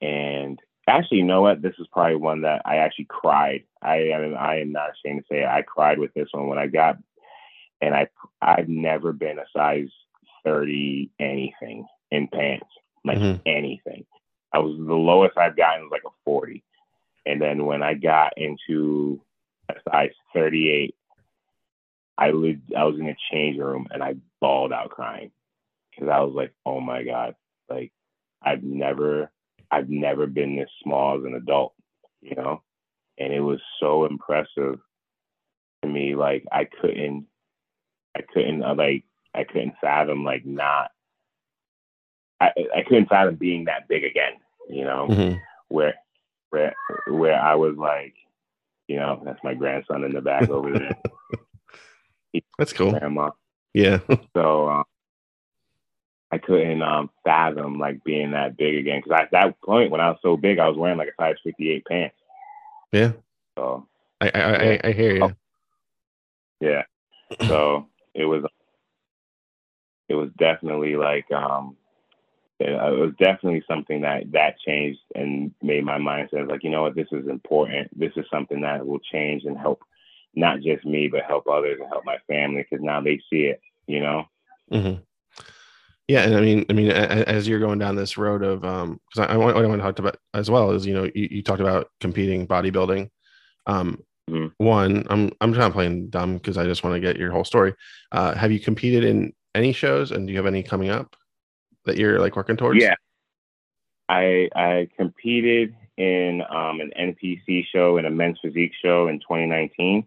and 0.00 0.58
actually, 0.88 1.18
you 1.18 1.24
know 1.24 1.42
what? 1.42 1.62
This 1.62 1.74
is 1.78 1.86
probably 1.92 2.16
one 2.16 2.42
that 2.42 2.62
I 2.64 2.76
actually 2.76 3.06
cried. 3.08 3.64
I 3.82 3.96
am 3.96 4.36
I 4.38 4.60
am 4.60 4.72
not 4.72 4.90
ashamed 4.90 5.22
to 5.22 5.34
say. 5.34 5.44
I 5.44 5.62
cried 5.62 5.98
with 5.98 6.12
this 6.14 6.28
one 6.32 6.48
when 6.48 6.58
I 6.58 6.66
got, 6.66 6.98
and 7.80 7.94
I 7.94 8.08
I've 8.40 8.68
never 8.68 9.12
been 9.12 9.38
a 9.38 9.44
size 9.56 9.90
thirty 10.44 11.10
anything 11.18 11.86
in 12.10 12.28
pants, 12.28 12.66
like 13.04 13.18
mm-hmm. 13.18 13.40
anything. 13.46 14.04
I 14.52 14.58
was 14.58 14.76
the 14.76 14.94
lowest 14.94 15.36
I've 15.36 15.56
gotten 15.56 15.82
was 15.82 15.92
like 15.92 16.04
a 16.06 16.14
forty, 16.24 16.62
and 17.26 17.40
then 17.40 17.66
when 17.66 17.82
I 17.82 17.94
got 17.94 18.34
into 18.36 19.20
a 19.68 19.74
size 19.90 20.12
thirty 20.32 20.70
eight, 20.70 20.94
I 22.16 22.30
lived, 22.30 22.72
I 22.76 22.84
was 22.84 22.98
in 22.98 23.08
a 23.08 23.16
change 23.32 23.58
room 23.58 23.86
and 23.90 24.02
I 24.02 24.16
bawled 24.40 24.72
out 24.72 24.90
crying 24.90 25.30
because 25.90 26.08
I 26.08 26.20
was 26.20 26.34
like, 26.34 26.52
oh 26.64 26.80
my 26.80 27.02
god, 27.02 27.34
like 27.68 27.92
I've 28.42 28.62
never 28.62 29.30
I've 29.74 29.90
never 29.90 30.26
been 30.26 30.54
this 30.54 30.70
small 30.82 31.18
as 31.18 31.24
an 31.24 31.34
adult, 31.34 31.74
you 32.22 32.36
know? 32.36 32.62
And 33.18 33.32
it 33.32 33.40
was 33.40 33.60
so 33.80 34.04
impressive 34.04 34.78
to 35.82 35.88
me. 35.88 36.14
Like 36.14 36.44
I 36.52 36.64
couldn't, 36.80 37.26
I 38.16 38.20
couldn't 38.32 38.62
uh, 38.62 38.74
like, 38.76 39.04
I 39.34 39.42
couldn't 39.42 39.74
fathom 39.80 40.24
like 40.24 40.46
not, 40.46 40.90
I, 42.40 42.50
I 42.76 42.82
couldn't 42.86 43.08
fathom 43.08 43.34
being 43.34 43.64
that 43.64 43.88
big 43.88 44.04
again, 44.04 44.34
you 44.70 44.84
know, 44.84 45.08
mm-hmm. 45.10 45.38
where, 45.68 45.94
where, 46.50 46.74
where 47.08 47.40
I 47.40 47.56
was 47.56 47.74
like, 47.76 48.14
you 48.86 48.96
know, 48.96 49.20
that's 49.24 49.42
my 49.42 49.54
grandson 49.54 50.04
in 50.04 50.12
the 50.12 50.20
back 50.20 50.50
over 50.50 50.78
there. 50.78 52.42
that's 52.58 52.72
cool. 52.72 52.92
Grandma. 52.92 53.30
Yeah. 53.72 53.98
so, 54.36 54.68
um, 54.68 54.84
I 56.34 56.38
couldn't 56.38 56.82
um, 56.82 57.10
fathom 57.22 57.78
like 57.78 58.02
being 58.02 58.32
that 58.32 58.56
big 58.56 58.74
again 58.74 59.00
because 59.04 59.20
at 59.20 59.30
that 59.30 59.60
point 59.60 59.92
when 59.92 60.00
I 60.00 60.10
was 60.10 60.18
so 60.20 60.36
big, 60.36 60.58
I 60.58 60.68
was 60.68 60.76
wearing 60.76 60.98
like 60.98 61.08
a 61.08 61.22
size 61.22 61.36
fifty 61.44 61.70
eight 61.70 61.84
pants. 61.86 62.16
Yeah. 62.92 63.12
So 63.56 63.86
I 64.20 64.30
I, 64.34 64.40
I, 64.40 64.80
I 64.84 64.92
hear 64.92 65.14
you. 65.16 65.36
Yeah. 66.60 66.82
So 67.46 67.86
it 68.14 68.24
was 68.24 68.44
it 70.08 70.14
was 70.14 70.30
definitely 70.38 70.96
like 70.96 71.30
um 71.30 71.76
it, 72.58 72.70
it 72.70 72.98
was 72.98 73.12
definitely 73.18 73.62
something 73.68 74.00
that 74.02 74.32
that 74.32 74.58
changed 74.66 75.00
and 75.14 75.52
made 75.62 75.84
my 75.84 75.98
mindset 75.98 76.48
like 76.48 76.64
you 76.64 76.70
know 76.70 76.82
what 76.82 76.94
this 76.94 77.08
is 77.12 77.28
important 77.28 77.88
this 77.98 78.12
is 78.16 78.24
something 78.32 78.60
that 78.60 78.86
will 78.86 79.00
change 79.00 79.44
and 79.44 79.58
help 79.58 79.82
not 80.34 80.60
just 80.60 80.84
me 80.84 81.08
but 81.08 81.24
help 81.24 81.46
others 81.48 81.78
and 81.80 81.88
help 81.88 82.04
my 82.04 82.18
family 82.28 82.64
because 82.68 82.84
now 82.84 83.00
they 83.00 83.20
see 83.30 83.46
it 83.46 83.60
you 83.86 84.00
know 84.00 84.24
mm-hmm. 84.70 85.00
Yeah, 86.06 86.22
and 86.22 86.36
I 86.36 86.40
mean, 86.40 86.66
I 86.68 86.74
mean, 86.74 86.90
as 86.90 87.48
you're 87.48 87.60
going 87.60 87.78
down 87.78 87.96
this 87.96 88.18
road 88.18 88.42
of, 88.42 88.62
um, 88.64 89.00
because 89.08 89.26
I, 89.26 89.34
I 89.34 89.36
want, 89.38 89.56
I 89.56 89.66
want 89.66 89.80
to 89.80 89.84
talk 89.84 89.98
about 89.98 90.18
as 90.34 90.50
well 90.50 90.72
as 90.72 90.84
you 90.84 90.92
know, 90.92 91.04
you, 91.04 91.28
you 91.30 91.42
talked 91.42 91.62
about 91.62 91.88
competing 92.00 92.46
bodybuilding. 92.46 93.08
Um, 93.66 94.02
mm-hmm. 94.28 94.48
one, 94.62 95.06
I'm 95.08 95.32
I'm 95.40 95.54
trying 95.54 95.70
to 95.70 95.74
play 95.74 95.88
dumb 96.10 96.34
because 96.34 96.58
I 96.58 96.64
just 96.64 96.84
want 96.84 96.94
to 96.94 97.00
get 97.00 97.16
your 97.16 97.30
whole 97.30 97.44
story. 97.44 97.74
Uh, 98.12 98.34
have 98.34 98.52
you 98.52 98.60
competed 98.60 99.02
in 99.02 99.32
any 99.54 99.72
shows, 99.72 100.10
and 100.10 100.26
do 100.26 100.32
you 100.32 100.38
have 100.38 100.46
any 100.46 100.62
coming 100.62 100.90
up 100.90 101.16
that 101.86 101.96
you're 101.96 102.20
like 102.20 102.36
working 102.36 102.58
towards? 102.58 102.82
Yeah, 102.82 102.96
I 104.10 104.50
I 104.54 104.88
competed 104.98 105.74
in 105.96 106.42
um, 106.50 106.80
an 106.80 106.92
NPC 106.98 107.64
show 107.72 107.96
and 107.96 108.06
a 108.06 108.10
men's 108.10 108.38
physique 108.42 108.72
show 108.82 109.08
in 109.08 109.20
2019, 109.20 110.06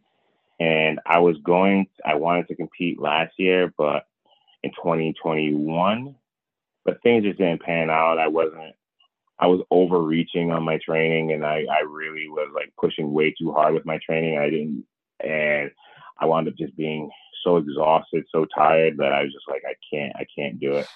and 0.60 1.00
I 1.08 1.18
was 1.18 1.38
going. 1.40 1.88
I 2.06 2.14
wanted 2.16 2.50
to 2.50 2.56
compete 2.56 3.00
last 3.00 3.34
year, 3.38 3.74
but 3.76 4.06
in 4.68 4.72
2021, 4.72 6.16
but 6.86 7.02
things 7.02 7.24
just 7.24 7.38
didn't 7.38 7.62
pan 7.62 7.90
out. 7.90 8.20
I 8.20 8.28
wasn't, 8.28 8.76
I 9.40 9.48
was 9.48 9.62
overreaching 9.72 10.52
on 10.52 10.64
my 10.64 10.80
training 10.84 11.32
and 11.32 11.46
I, 11.46 11.66
I 11.72 11.82
really 11.88 12.28
was 12.28 12.50
like 12.54 12.74
pushing 12.80 13.14
way 13.14 13.34
too 13.38 13.52
hard 13.52 13.74
with 13.74 13.86
my 13.86 14.00
training. 14.06 14.38
I 14.38 14.50
didn't, 14.50 14.86
and 15.24 15.72
I 16.20 16.26
wound 16.26 16.48
up 16.48 16.56
just 16.58 16.76
being 16.76 17.10
so 17.44 17.58
exhausted, 17.58 18.26
so 18.32 18.46
tired 18.46 18.98
that 18.98 19.14
I 19.14 19.24
was 19.24 19.34
just 19.34 19.48
like, 19.48 19.64
I 19.68 19.76
can't, 19.92 20.16
I 20.16 20.26
can't 20.36 20.60
do 20.60 20.74
it. 20.74 20.88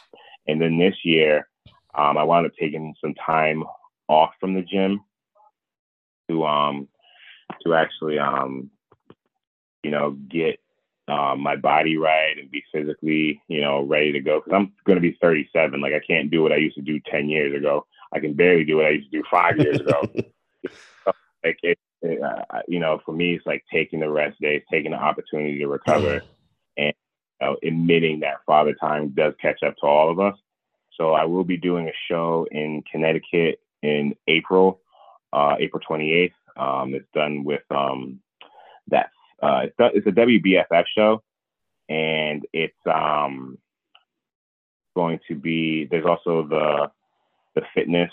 And 0.47 0.62
then 0.62 0.77
this 0.77 0.95
year, 1.03 1.47
um, 1.93 2.17
I 2.17 2.23
wound 2.23 2.45
up 2.45 2.53
taking 2.60 2.95
some 3.01 3.13
time 3.15 3.63
off 4.07 4.31
from 4.39 4.53
the 4.53 4.62
gym 4.62 5.01
to 6.29 6.45
um 6.45 6.88
to 7.63 7.73
actually 7.73 8.19
um 8.19 8.69
you 9.84 9.91
know 9.91 10.12
get 10.12 10.60
um, 11.12 11.41
my 11.41 11.58
body 11.58 11.97
right 11.97 12.38
and 12.38 12.50
be 12.50 12.63
physically, 12.71 13.41
you 13.50 13.60
know, 13.60 13.84
ready 13.84 14.13
to 14.13 14.21
go. 14.21 14.39
Because 14.39 14.54
I'm 14.56 14.71
going 14.86 14.95
to 14.95 15.02
be 15.02 15.17
37. 15.21 15.82
Like 15.82 15.93
I 15.93 16.00
can't 16.00 16.32
do 16.32 16.41
what 16.41 16.54
I 16.54 16.56
used 16.56 16.76
to 16.76 16.82
do 16.82 17.02
10 17.12 17.28
years 17.28 17.54
ago. 17.56 17.86
I 18.13 18.19
can 18.19 18.34
barely 18.34 18.63
do 18.63 18.78
what 18.78 18.86
I 18.86 18.91
used 18.91 19.12
to 19.12 19.17
do 19.17 19.24
five 19.30 19.58
years 19.58 19.82
ago. 19.82 20.02
like 21.43 21.58
it, 21.63 21.78
it 22.02 22.21
uh, 22.24 22.62
you 22.67 22.80
know, 22.80 23.02
for 23.06 23.12
me, 23.12 23.36
it's 23.36 23.45
like 23.45 23.65
taking 23.71 24.00
the 24.00 24.10
rest 24.10 24.39
days, 24.39 24.63
taking 24.71 24.91
the 24.91 24.97
opportunity 24.97 25.60
to 25.60 25.67
recover, 25.67 26.21
and 26.78 26.93
you 27.41 27.47
know, 27.47 27.58
admitting 27.62 28.21
that 28.21 28.38
father 28.45 28.74
time 28.74 29.10
does 29.10 29.34
catch 29.41 29.63
up 29.63 29.76
to 29.78 29.86
all 29.86 30.10
of 30.10 30.19
us. 30.19 30.38
So 30.97 31.13
I 31.13 31.26
will 31.26 31.43
be 31.43 31.58
doing 31.58 31.88
a 31.88 31.93
show 32.10 32.47
in 32.52 32.84
Connecticut 32.89 33.60
in 33.82 34.15
April, 34.28 34.82
uh, 35.34 35.56
April 35.60 35.82
28th. 35.89 36.34
Um, 36.58 36.93
it's 36.93 37.08
done 37.13 37.43
with 37.43 37.63
um, 37.69 38.19
that 38.89 39.10
uh, 39.41 39.62
it's, 39.80 40.08
a 40.08 40.12
WBFF 40.12 40.86
show, 40.95 41.23
and 41.89 42.45
it's 42.54 42.73
um, 42.86 43.58
going 44.95 45.19
to 45.27 45.36
be. 45.36 45.88
There's 45.89 46.06
also 46.06 46.47
the 46.47 46.91
the 47.56 47.62
fitness 47.73 48.12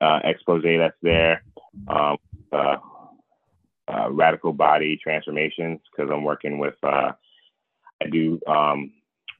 uh, 0.00 0.20
expose 0.24 0.62
that's 0.64 0.96
there. 1.02 1.42
Um, 1.88 2.16
uh, 2.52 2.76
uh, 3.86 4.10
radical 4.10 4.52
body 4.52 4.98
transformations 5.02 5.80
because 5.90 6.10
I'm 6.10 6.24
working 6.24 6.58
with. 6.58 6.74
Uh, 6.82 7.12
I 8.02 8.08
do 8.10 8.40
um, 8.46 8.92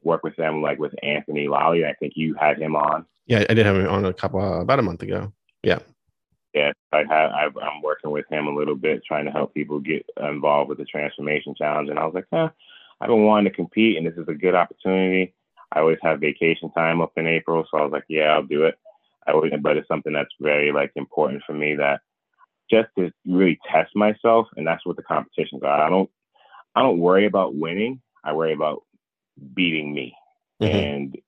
work 0.03 0.23
with 0.23 0.37
them 0.37 0.63
like 0.63 0.79
with 0.79 0.93
Anthony 1.03 1.49
Lally. 1.49 1.85
I 1.85 1.95
think 1.95 2.13
you 2.17 2.35
had 2.39 2.59
him 2.59 2.77
on. 2.77 3.07
Yeah, 3.27 3.45
I 3.49 3.55
did 3.55 3.65
have 3.65 3.77
him 3.77 3.89
on 3.89 4.05
a 4.05 4.13
couple 4.13 4.41
uh, 4.41 4.61
about 4.61 4.79
a 4.79 4.83
month 4.83 5.03
ago. 5.03 5.33
Yeah 5.63 5.79
yeah, 6.55 6.73
I 6.93 6.99
have. 7.09 7.33
i 7.33 7.45
am 7.47 7.83
working 7.83 8.11
with 8.11 8.27
him 8.31 8.47
a 8.47 8.55
little 8.55 8.77
bit, 8.77 9.03
trying 9.05 9.25
to 9.25 9.33
help 9.33 9.55
people 9.55 9.81
get 9.81 10.07
involved 10.21 10.69
with 10.69 10.79
the 10.79 10.85
transformation 10.85 11.55
challenge. 11.55 11.91
And 11.91 11.99
I 11.99 12.05
was 12.05 12.15
like, 12.15 12.27
huh, 12.33 12.51
I've 13.01 13.09
been 13.09 13.25
wanting 13.25 13.51
to 13.51 13.57
compete, 13.57 13.97
and 13.97 14.07
this 14.07 14.17
is 14.17 14.29
a 14.29 14.35
good 14.35 14.55
opportunity. 14.55 15.35
I 15.73 15.81
always 15.81 15.99
have 16.03 16.21
vacation 16.21 16.71
time 16.71 17.01
up 17.01 17.13
in 17.17 17.27
April, 17.27 17.67
so 17.69 17.79
I 17.79 17.83
was 17.83 17.93
like, 17.93 18.05
yeah, 18.09 18.33
I'll 18.33 18.45
do 18.45 18.65
it. 18.65 18.79
I 19.27 19.33
always, 19.33 19.53
but 19.61 19.77
it's 19.77 19.89
something 19.89 20.13
that's 20.13 20.35
very 20.41 20.71
like 20.71 20.93
important 20.95 21.43
for 21.45 21.55
me 21.55 21.75
that 21.75 22.01
just 22.71 22.89
to 22.99 23.11
really 23.27 23.59
test 23.71 23.91
myself, 23.97 24.47
and 24.57 24.67
that's 24.67 24.87
what 24.87 24.97
the 24.97 25.03
competitions 25.03 25.63
are. 25.65 25.83
I 25.83 25.91
don't, 25.91 26.11
I 26.77 26.83
don't 26.83 27.01
worry 27.01 27.27
about 27.27 27.55
winning. 27.55 28.01
I 28.23 28.33
worry 28.33 28.53
about 28.53 28.83
beating 29.55 29.93
me 29.93 30.15
mm-hmm. 30.63 30.77
and 30.77 31.19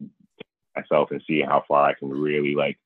myself 0.76 1.10
and 1.10 1.22
see 1.26 1.42
how 1.42 1.64
far 1.66 1.88
I 1.88 1.94
can 1.94 2.10
really 2.10 2.54
like 2.54 2.78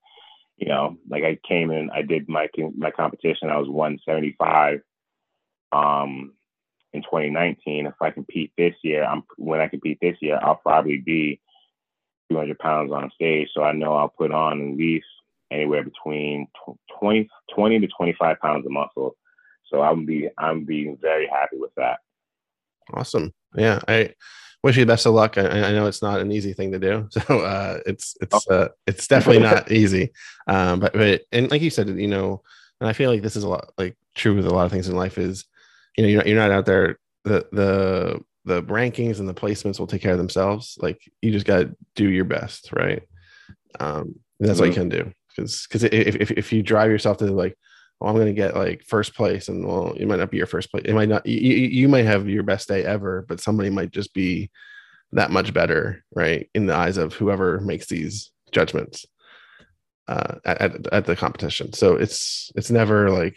you 0.61 0.69
know, 0.69 0.99
like 1.09 1.25
I 1.25 1.39
came 1.49 1.71
in, 1.71 1.91
I 1.91 2.03
did 2.03 2.29
my 2.29 2.47
my 2.77 2.91
competition. 2.91 3.49
I 3.49 3.57
was 3.57 3.69
175 3.69 4.81
um, 5.73 6.35
in 6.93 7.03
2019. 7.03 7.87
If 7.87 7.95
I 8.01 8.11
compete 8.11 8.53
this 8.59 8.75
year, 8.83 9.03
I'm 9.05 9.23
when 9.39 9.61
I 9.61 9.69
compete 9.69 9.99
this 10.03 10.19
year, 10.21 10.39
I'll 10.41 10.57
probably 10.57 10.99
be 10.99 11.41
200 12.31 12.59
pounds 12.59 12.93
on 12.93 13.11
stage. 13.15 13.49
So 13.55 13.63
I 13.63 13.73
know 13.73 13.95
I'll 13.95 14.11
put 14.11 14.33
on 14.33 14.73
at 14.73 14.77
least 14.77 15.07
anywhere 15.51 15.83
between 15.83 16.47
20 17.01 17.27
20 17.55 17.81
to 17.81 17.89
25 17.97 18.39
pounds 18.41 18.67
of 18.67 18.73
muscle. 18.73 19.17
So 19.71 19.81
I'm 19.81 20.05
be 20.05 20.29
I'm 20.37 20.67
being 20.67 20.99
very 21.01 21.27
happy 21.27 21.57
with 21.57 21.75
that. 21.79 22.01
Awesome. 22.93 23.33
Yeah, 23.57 23.81
I 23.89 24.15
wish 24.63 24.77
you 24.77 24.85
the 24.85 24.93
best 24.93 25.07
of 25.07 25.15
luck. 25.15 25.39
I, 25.39 25.43
I, 25.43 25.73
know 25.73 25.87
it's 25.87 26.03
not 26.03 26.21
an 26.21 26.33
easy 26.33 26.53
thing 26.53 26.73
to 26.73 26.79
do, 26.79 27.09
so 27.11 27.41
uh, 27.41 27.79
it's 27.87 28.17
it's 28.21 28.47
oh. 28.49 28.55
uh, 28.55 28.69
it's 28.87 29.07
definitely 29.07 29.43
not 29.43 29.71
easy. 29.71 30.13
Um, 30.47 30.81
but 30.81 30.93
but 30.93 31.23
and 31.33 31.51
like 31.51 31.63
you 31.63 31.71
said, 31.71 31.89
you 31.89 32.09
know, 32.09 32.43
and 32.81 32.89
I 32.89 32.93
feel 32.93 33.11
like 33.11 33.23
this 33.23 33.37
is 33.37 33.45
a 33.45 33.49
lot 33.49 33.73
like 33.79 33.97
true 34.15 34.35
with 34.35 34.47
a 34.47 34.55
lot 34.55 34.67
of 34.67 34.73
things 34.73 34.89
in 34.89 34.97
life 34.97 35.19
is, 35.19 35.45
you 35.97 36.03
know, 36.03 36.09
you're 36.09 36.19
not, 36.19 36.27
you're 36.27 36.39
not 36.39 36.51
out 36.51 36.67
there. 36.67 36.99
The 37.25 37.47
the 37.53 38.21
the 38.45 38.63
rankings 38.63 39.19
and 39.19 39.29
the 39.29 39.35
placements 39.35 39.79
will 39.79 39.87
take 39.87 40.03
care 40.03 40.13
of 40.13 40.19
themselves. 40.19 40.79
Like 40.81 41.01
you 41.21 41.31
just 41.31 41.47
got 41.47 41.59
to 41.59 41.77
do 41.95 42.09
your 42.09 42.25
best, 42.25 42.73
right? 42.73 43.03
Um, 43.79 44.17
that's 44.39 44.53
mm-hmm. 44.53 44.61
what 44.61 44.69
you 44.69 44.75
can 44.75 44.89
do 44.89 45.13
because 45.29 45.67
because 45.67 45.85
if, 45.85 46.17
if 46.17 46.31
if 46.31 46.53
you 46.53 46.63
drive 46.63 46.91
yourself 46.91 47.19
to 47.19 47.27
like 47.27 47.57
well, 48.01 48.11
I'm 48.11 48.17
going 48.17 48.29
to 48.29 48.33
get 48.33 48.57
like 48.57 48.83
first 48.87 49.15
place, 49.15 49.49
and 49.49 49.67
well, 49.67 49.93
it 49.93 50.07
might 50.09 50.19
not 50.19 50.31
be 50.31 50.39
your 50.39 50.47
first 50.47 50.71
place. 50.71 50.85
It 50.87 50.95
might 50.95 51.09
not. 51.09 51.27
You, 51.27 51.37
you 51.37 51.89
might 51.89 52.07
have 52.07 52.29
your 52.29 52.43
best 52.43 52.67
day 52.67 52.83
ever, 52.85 53.27
but 53.29 53.41
somebody 53.41 53.69
might 53.69 53.91
just 53.91 54.15
be 54.15 54.51
that 55.13 55.31
much 55.31 55.53
better, 55.53 56.03
right, 56.15 56.49
in 56.55 56.67
the 56.67 56.75
eyes 56.75 56.97
of 56.97 57.13
whoever 57.13 57.61
makes 57.61 57.87
these 57.87 58.31
judgments 58.53 59.05
uh, 60.09 60.37
at 60.47 60.87
at 60.93 61.05
the 61.05 61.15
competition. 61.15 61.75
So 61.75 61.95
it's 61.95 62.51
it's 62.57 62.71
never 62.71 63.11
like 63.11 63.37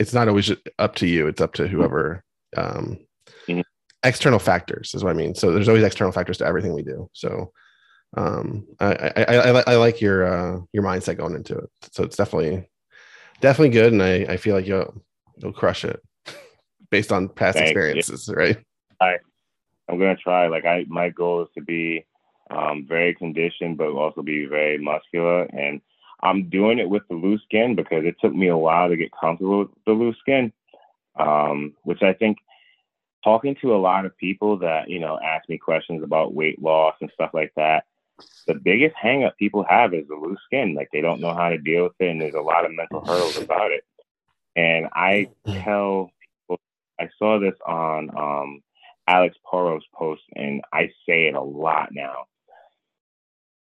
it's 0.00 0.12
not 0.12 0.26
always 0.28 0.50
up 0.78 0.96
to 0.96 1.06
you. 1.06 1.28
It's 1.28 1.40
up 1.40 1.54
to 1.54 1.68
whoever. 1.68 2.24
Um, 2.56 2.98
mm-hmm. 3.48 3.60
External 4.02 4.40
factors 4.40 4.92
is 4.94 5.04
what 5.04 5.10
I 5.10 5.14
mean. 5.14 5.34
So 5.34 5.52
there's 5.52 5.68
always 5.68 5.84
external 5.84 6.12
factors 6.12 6.38
to 6.38 6.46
everything 6.46 6.74
we 6.74 6.82
do. 6.82 7.08
So 7.12 7.52
um, 8.16 8.66
I, 8.80 9.12
I, 9.16 9.24
I, 9.24 9.62
I 9.68 9.76
like 9.76 10.00
your 10.00 10.26
uh, 10.26 10.60
your 10.72 10.82
mindset 10.82 11.16
going 11.16 11.36
into 11.36 11.56
it. 11.56 11.70
So 11.92 12.02
it's 12.02 12.16
definitely 12.16 12.68
definitely 13.40 13.70
good, 13.70 13.92
and 13.92 14.02
I 14.02 14.26
I 14.28 14.36
feel 14.36 14.54
like 14.54 14.66
you'll 14.66 14.94
you'll 15.36 15.52
crush 15.52 15.84
it 15.84 16.02
based 16.90 17.12
on 17.12 17.28
past 17.28 17.58
Thanks. 17.58 17.70
experiences, 17.70 18.28
yeah. 18.28 18.34
right? 18.34 18.58
I 19.00 19.18
I'm 19.88 19.98
gonna 19.98 20.16
try. 20.16 20.46
Like 20.48 20.64
I 20.64 20.84
my 20.88 21.10
goal 21.10 21.42
is 21.42 21.48
to 21.54 21.62
be 21.62 22.04
um, 22.50 22.86
very 22.88 23.14
conditioned, 23.14 23.78
but 23.78 23.88
also 23.88 24.22
be 24.22 24.46
very 24.46 24.78
muscular. 24.78 25.42
And 25.44 25.80
I'm 26.20 26.48
doing 26.48 26.78
it 26.78 26.88
with 26.88 27.02
the 27.08 27.16
loose 27.16 27.42
skin 27.44 27.74
because 27.74 28.04
it 28.04 28.16
took 28.20 28.34
me 28.34 28.48
a 28.48 28.56
while 28.56 28.88
to 28.88 28.96
get 28.96 29.10
comfortable 29.18 29.60
with 29.60 29.68
the 29.86 29.92
loose 29.92 30.16
skin, 30.20 30.52
um, 31.16 31.74
which 31.82 32.02
I 32.02 32.12
think 32.12 32.38
talking 33.22 33.56
to 33.62 33.74
a 33.74 33.78
lot 33.78 34.04
of 34.04 34.16
people 34.16 34.58
that 34.58 34.88
you 34.88 35.00
know 35.00 35.18
ask 35.22 35.48
me 35.48 35.58
questions 35.58 36.02
about 36.02 36.34
weight 36.34 36.60
loss 36.62 36.94
and 37.00 37.10
stuff 37.14 37.30
like 37.34 37.52
that 37.56 37.84
the 38.46 38.54
biggest 38.54 38.94
hangup 39.02 39.36
people 39.36 39.64
have 39.68 39.94
is 39.94 40.06
the 40.08 40.14
loose 40.14 40.40
skin. 40.44 40.74
Like 40.74 40.88
they 40.92 41.00
don't 41.00 41.20
know 41.20 41.34
how 41.34 41.48
to 41.48 41.58
deal 41.58 41.84
with 41.84 41.92
it 41.98 42.10
and 42.10 42.20
there's 42.20 42.34
a 42.34 42.40
lot 42.40 42.64
of 42.64 42.72
mental 42.72 43.04
hurdles 43.04 43.38
about 43.38 43.70
it. 43.70 43.84
And 44.56 44.86
i 44.92 45.28
tell 45.46 46.10
people 46.46 46.60
i 47.00 47.08
saw 47.18 47.40
this 47.40 47.54
on 47.66 48.10
um, 48.16 48.62
alex 49.08 49.36
Poro's 49.44 49.82
post 49.92 50.22
and 50.36 50.62
i 50.72 50.92
say 51.08 51.26
it 51.26 51.34
a 51.34 51.42
lot 51.42 51.88
now. 51.92 52.26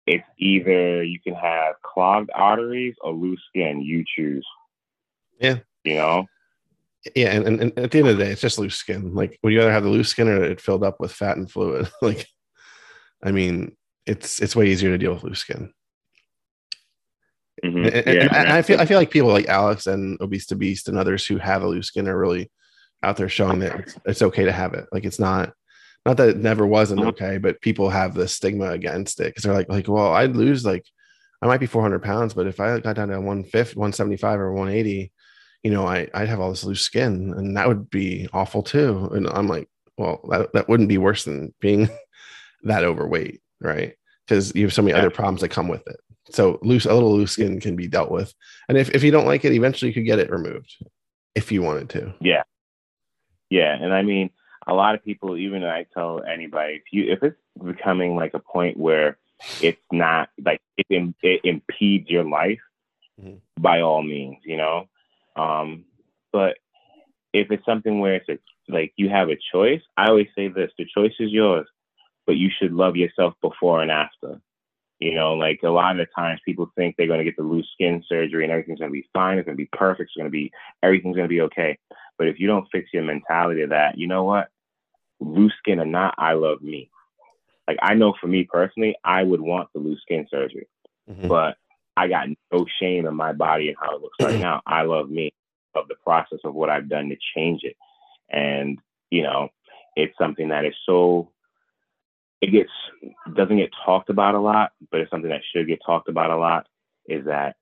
It's 0.05 0.23
either 0.37 1.03
you 1.03 1.19
can 1.19 1.33
have 1.33 1.75
clogged 1.81 2.29
arteries 2.35 2.95
or 3.01 3.13
loose 3.13 3.41
skin. 3.47 3.81
You 3.81 4.03
choose. 4.15 4.45
Yeah. 5.39 5.59
You 5.85 5.95
know? 5.95 6.25
Yeah, 7.15 7.31
and, 7.31 7.47
and, 7.47 7.61
and, 7.61 7.79
at 7.79 7.91
the 7.91 7.99
end 7.99 8.07
of 8.07 8.17
the 8.17 8.23
day, 8.23 8.31
it's 8.31 8.41
just 8.41 8.59
loose 8.59 8.75
skin. 8.75 9.13
Like, 9.13 9.37
would 9.43 9.51
you 9.51 9.59
rather 9.59 9.71
have 9.71 9.83
the 9.83 9.89
loose 9.89 10.09
skin 10.09 10.29
or 10.29 10.43
it 10.43 10.61
filled 10.61 10.83
up 10.83 10.99
with 10.99 11.11
fat 11.11 11.37
and 11.37 11.49
fluid? 11.49 11.89
like, 12.01 12.27
I 13.21 13.31
mean, 13.31 13.75
it's 14.05 14.41
it's 14.41 14.55
way 14.55 14.67
easier 14.67 14.91
to 14.91 14.97
deal 14.97 15.13
with 15.13 15.23
loose 15.23 15.39
skin. 15.39 15.73
Mm-hmm. 17.63 17.85
And, 17.85 17.93
yeah, 17.93 18.21
and, 18.23 18.35
and 18.35 18.49
I 18.49 18.61
feel 18.61 18.79
I 18.79 18.85
feel 18.85 18.97
like 18.97 19.11
people 19.11 19.29
like 19.31 19.47
Alex 19.47 19.87
and 19.87 20.19
Obese 20.21 20.47
to 20.47 20.55
Beast 20.55 20.89
and 20.89 20.97
others 20.97 21.25
who 21.25 21.37
have 21.37 21.63
a 21.63 21.67
loose 21.67 21.87
skin 21.87 22.07
are 22.07 22.17
really 22.17 22.51
out 23.03 23.17
there 23.17 23.29
showing 23.29 23.59
that 23.59 23.79
it's, 23.79 23.99
it's 24.05 24.21
okay 24.21 24.45
to 24.45 24.51
have 24.51 24.73
it. 24.73 24.85
Like, 24.91 25.03
it's 25.03 25.19
not 25.19 25.53
not 26.05 26.17
that 26.17 26.29
it 26.29 26.37
never 26.37 26.67
wasn't 26.67 27.01
uh-huh. 27.01 27.09
okay, 27.09 27.37
but 27.37 27.61
people 27.61 27.89
have 27.89 28.13
the 28.13 28.27
stigma 28.27 28.71
against 28.71 29.19
it 29.19 29.25
because 29.25 29.43
they're 29.43 29.53
like, 29.53 29.69
like, 29.69 29.87
well, 29.87 30.13
I'd 30.13 30.35
lose 30.35 30.65
like 30.65 30.85
I 31.41 31.47
might 31.47 31.59
be 31.59 31.65
400 31.65 32.01
pounds, 32.01 32.33
but 32.33 32.47
if 32.47 32.59
I 32.59 32.79
got 32.79 32.95
down 32.95 33.09
to 33.09 33.19
150, 33.19 33.75
175 33.75 34.39
or 34.39 34.53
180, 34.53 35.11
you 35.63 35.71
know, 35.71 35.85
I, 35.85 36.09
I'd 36.13 36.29
have 36.29 36.39
all 36.39 36.49
this 36.49 36.63
loose 36.63 36.81
skin 36.81 37.33
and 37.35 37.57
that 37.57 37.67
would 37.67 37.89
be 37.89 38.29
awful 38.31 38.63
too. 38.63 39.09
And 39.13 39.27
I'm 39.27 39.47
like, 39.47 39.67
well, 39.97 40.21
that, 40.29 40.53
that 40.53 40.69
wouldn't 40.69 40.89
be 40.89 40.97
worse 40.97 41.25
than 41.25 41.53
being 41.59 41.89
that 42.63 42.85
overweight, 42.85 43.41
right? 43.61 43.95
Because 44.27 44.53
you 44.55 44.63
have 44.63 44.73
so 44.73 44.81
many 44.81 44.93
yeah. 44.93 44.99
other 44.99 45.09
problems 45.09 45.41
that 45.41 45.49
come 45.49 45.67
with 45.67 45.85
it. 45.87 45.97
So 46.29 46.59
loose, 46.61 46.85
a 46.85 46.93
little 46.93 47.15
loose 47.15 47.33
skin 47.33 47.59
can 47.59 47.75
be 47.75 47.87
dealt 47.87 48.11
with. 48.11 48.33
And 48.69 48.77
if, 48.77 48.89
if 48.91 49.03
you 49.03 49.11
don't 49.11 49.25
like 49.25 49.43
it, 49.45 49.53
eventually 49.53 49.89
you 49.89 49.93
could 49.93 50.05
get 50.05 50.19
it 50.19 50.31
removed 50.31 50.75
if 51.35 51.51
you 51.51 51.61
wanted 51.61 51.89
to. 51.91 52.13
Yeah. 52.21 52.43
Yeah. 53.49 53.75
And 53.79 53.93
I 53.93 54.01
mean, 54.01 54.29
a 54.65 54.73
lot 54.73 54.95
of 54.95 55.03
people, 55.03 55.37
even 55.37 55.63
I 55.63 55.85
tell 55.93 56.23
anybody, 56.23 56.75
if 56.75 56.83
you, 56.91 57.11
if 57.11 57.21
it's 57.23 57.37
becoming 57.63 58.15
like 58.15 58.33
a 58.33 58.39
point 58.39 58.77
where 58.77 59.17
it's 59.61 59.81
not 59.91 60.29
like 60.43 60.61
it, 60.77 61.13
it 61.21 61.41
impedes 61.43 62.09
your 62.09 62.23
life, 62.23 62.61
mm-hmm. 63.21 63.35
by 63.61 63.81
all 63.81 64.01
means, 64.01 64.37
you 64.45 64.55
know, 64.55 64.87
um, 65.35 65.85
but 66.31 66.57
if 67.33 67.51
it's 67.51 67.65
something 67.65 67.99
where 67.99 68.15
it's 68.15 68.29
a, 68.29 68.37
like 68.69 68.93
you 68.95 69.09
have 69.09 69.29
a 69.29 69.37
choice, 69.51 69.81
I 69.97 70.07
always 70.07 70.27
say 70.35 70.47
this: 70.47 70.71
the 70.77 70.85
choice 70.85 71.13
is 71.19 71.31
yours, 71.31 71.67
but 72.25 72.37
you 72.37 72.49
should 72.49 72.73
love 72.73 72.95
yourself 72.95 73.33
before 73.41 73.81
and 73.81 73.91
after. 73.91 74.39
You 74.99 75.15
know, 75.15 75.33
like 75.33 75.59
a 75.63 75.69
lot 75.69 75.91
of 75.91 75.97
the 75.97 76.07
times 76.15 76.39
people 76.45 76.71
think 76.75 76.95
they're 76.95 77.07
going 77.07 77.19
to 77.19 77.25
get 77.25 77.35
the 77.35 77.43
loose 77.43 77.67
skin 77.73 78.03
surgery 78.07 78.43
and 78.43 78.51
everything's 78.51 78.79
going 78.79 78.91
to 78.91 78.93
be 78.93 79.09
fine, 79.13 79.37
it's 79.37 79.45
going 79.45 79.57
to 79.57 79.61
be 79.61 79.69
perfect, 79.73 80.09
it's 80.09 80.15
going 80.15 80.27
to 80.27 80.31
be 80.31 80.51
everything's 80.81 81.15
going 81.15 81.27
to 81.27 81.33
be 81.33 81.41
okay. 81.41 81.77
But 82.17 82.27
if 82.27 82.39
you 82.39 82.47
don't 82.47 82.67
fix 82.71 82.89
your 82.93 83.03
mentality 83.03 83.63
of 83.63 83.71
that, 83.71 83.97
you 83.97 84.07
know 84.07 84.23
what? 84.23 84.47
Loose 85.19 85.53
skin 85.59 85.79
or 85.79 85.85
not, 85.85 86.15
I 86.17 86.33
love 86.33 86.61
me. 86.61 86.89
Like 87.67 87.77
I 87.81 87.95
know 87.95 88.13
for 88.19 88.27
me 88.27 88.47
personally, 88.49 88.95
I 89.03 89.23
would 89.23 89.41
want 89.41 89.69
the 89.73 89.79
loose 89.79 90.01
skin 90.01 90.27
surgery, 90.29 90.67
mm-hmm. 91.09 91.27
but 91.27 91.57
I 91.97 92.07
got 92.07 92.27
no 92.51 92.65
shame 92.79 93.05
in 93.05 93.15
my 93.15 93.33
body 93.33 93.67
and 93.69 93.77
how 93.79 93.95
it 93.95 94.01
looks 94.01 94.17
right 94.21 94.39
now. 94.39 94.61
I 94.65 94.83
love 94.83 95.09
me, 95.09 95.33
of 95.75 95.87
the 95.87 95.95
process 96.03 96.39
of 96.43 96.53
what 96.53 96.69
I've 96.69 96.89
done 96.89 97.09
to 97.09 97.17
change 97.35 97.61
it. 97.63 97.75
And, 98.29 98.79
you 99.09 99.23
know, 99.23 99.49
it's 99.95 100.17
something 100.17 100.49
that 100.49 100.65
is 100.65 100.75
so 100.85 101.29
it 102.43 102.51
gets 102.51 102.69
doesn't 103.35 103.57
get 103.57 103.69
talked 103.85 104.09
about 104.09 104.35
a 104.35 104.39
lot, 104.39 104.73
but 104.91 104.99
it's 104.99 105.09
something 105.09 105.29
that 105.29 105.41
should 105.51 105.65
get 105.65 105.79
talked 105.85 106.09
about 106.09 106.29
a 106.29 106.35
lot 106.35 106.67
is 107.07 107.25
that 107.25 107.55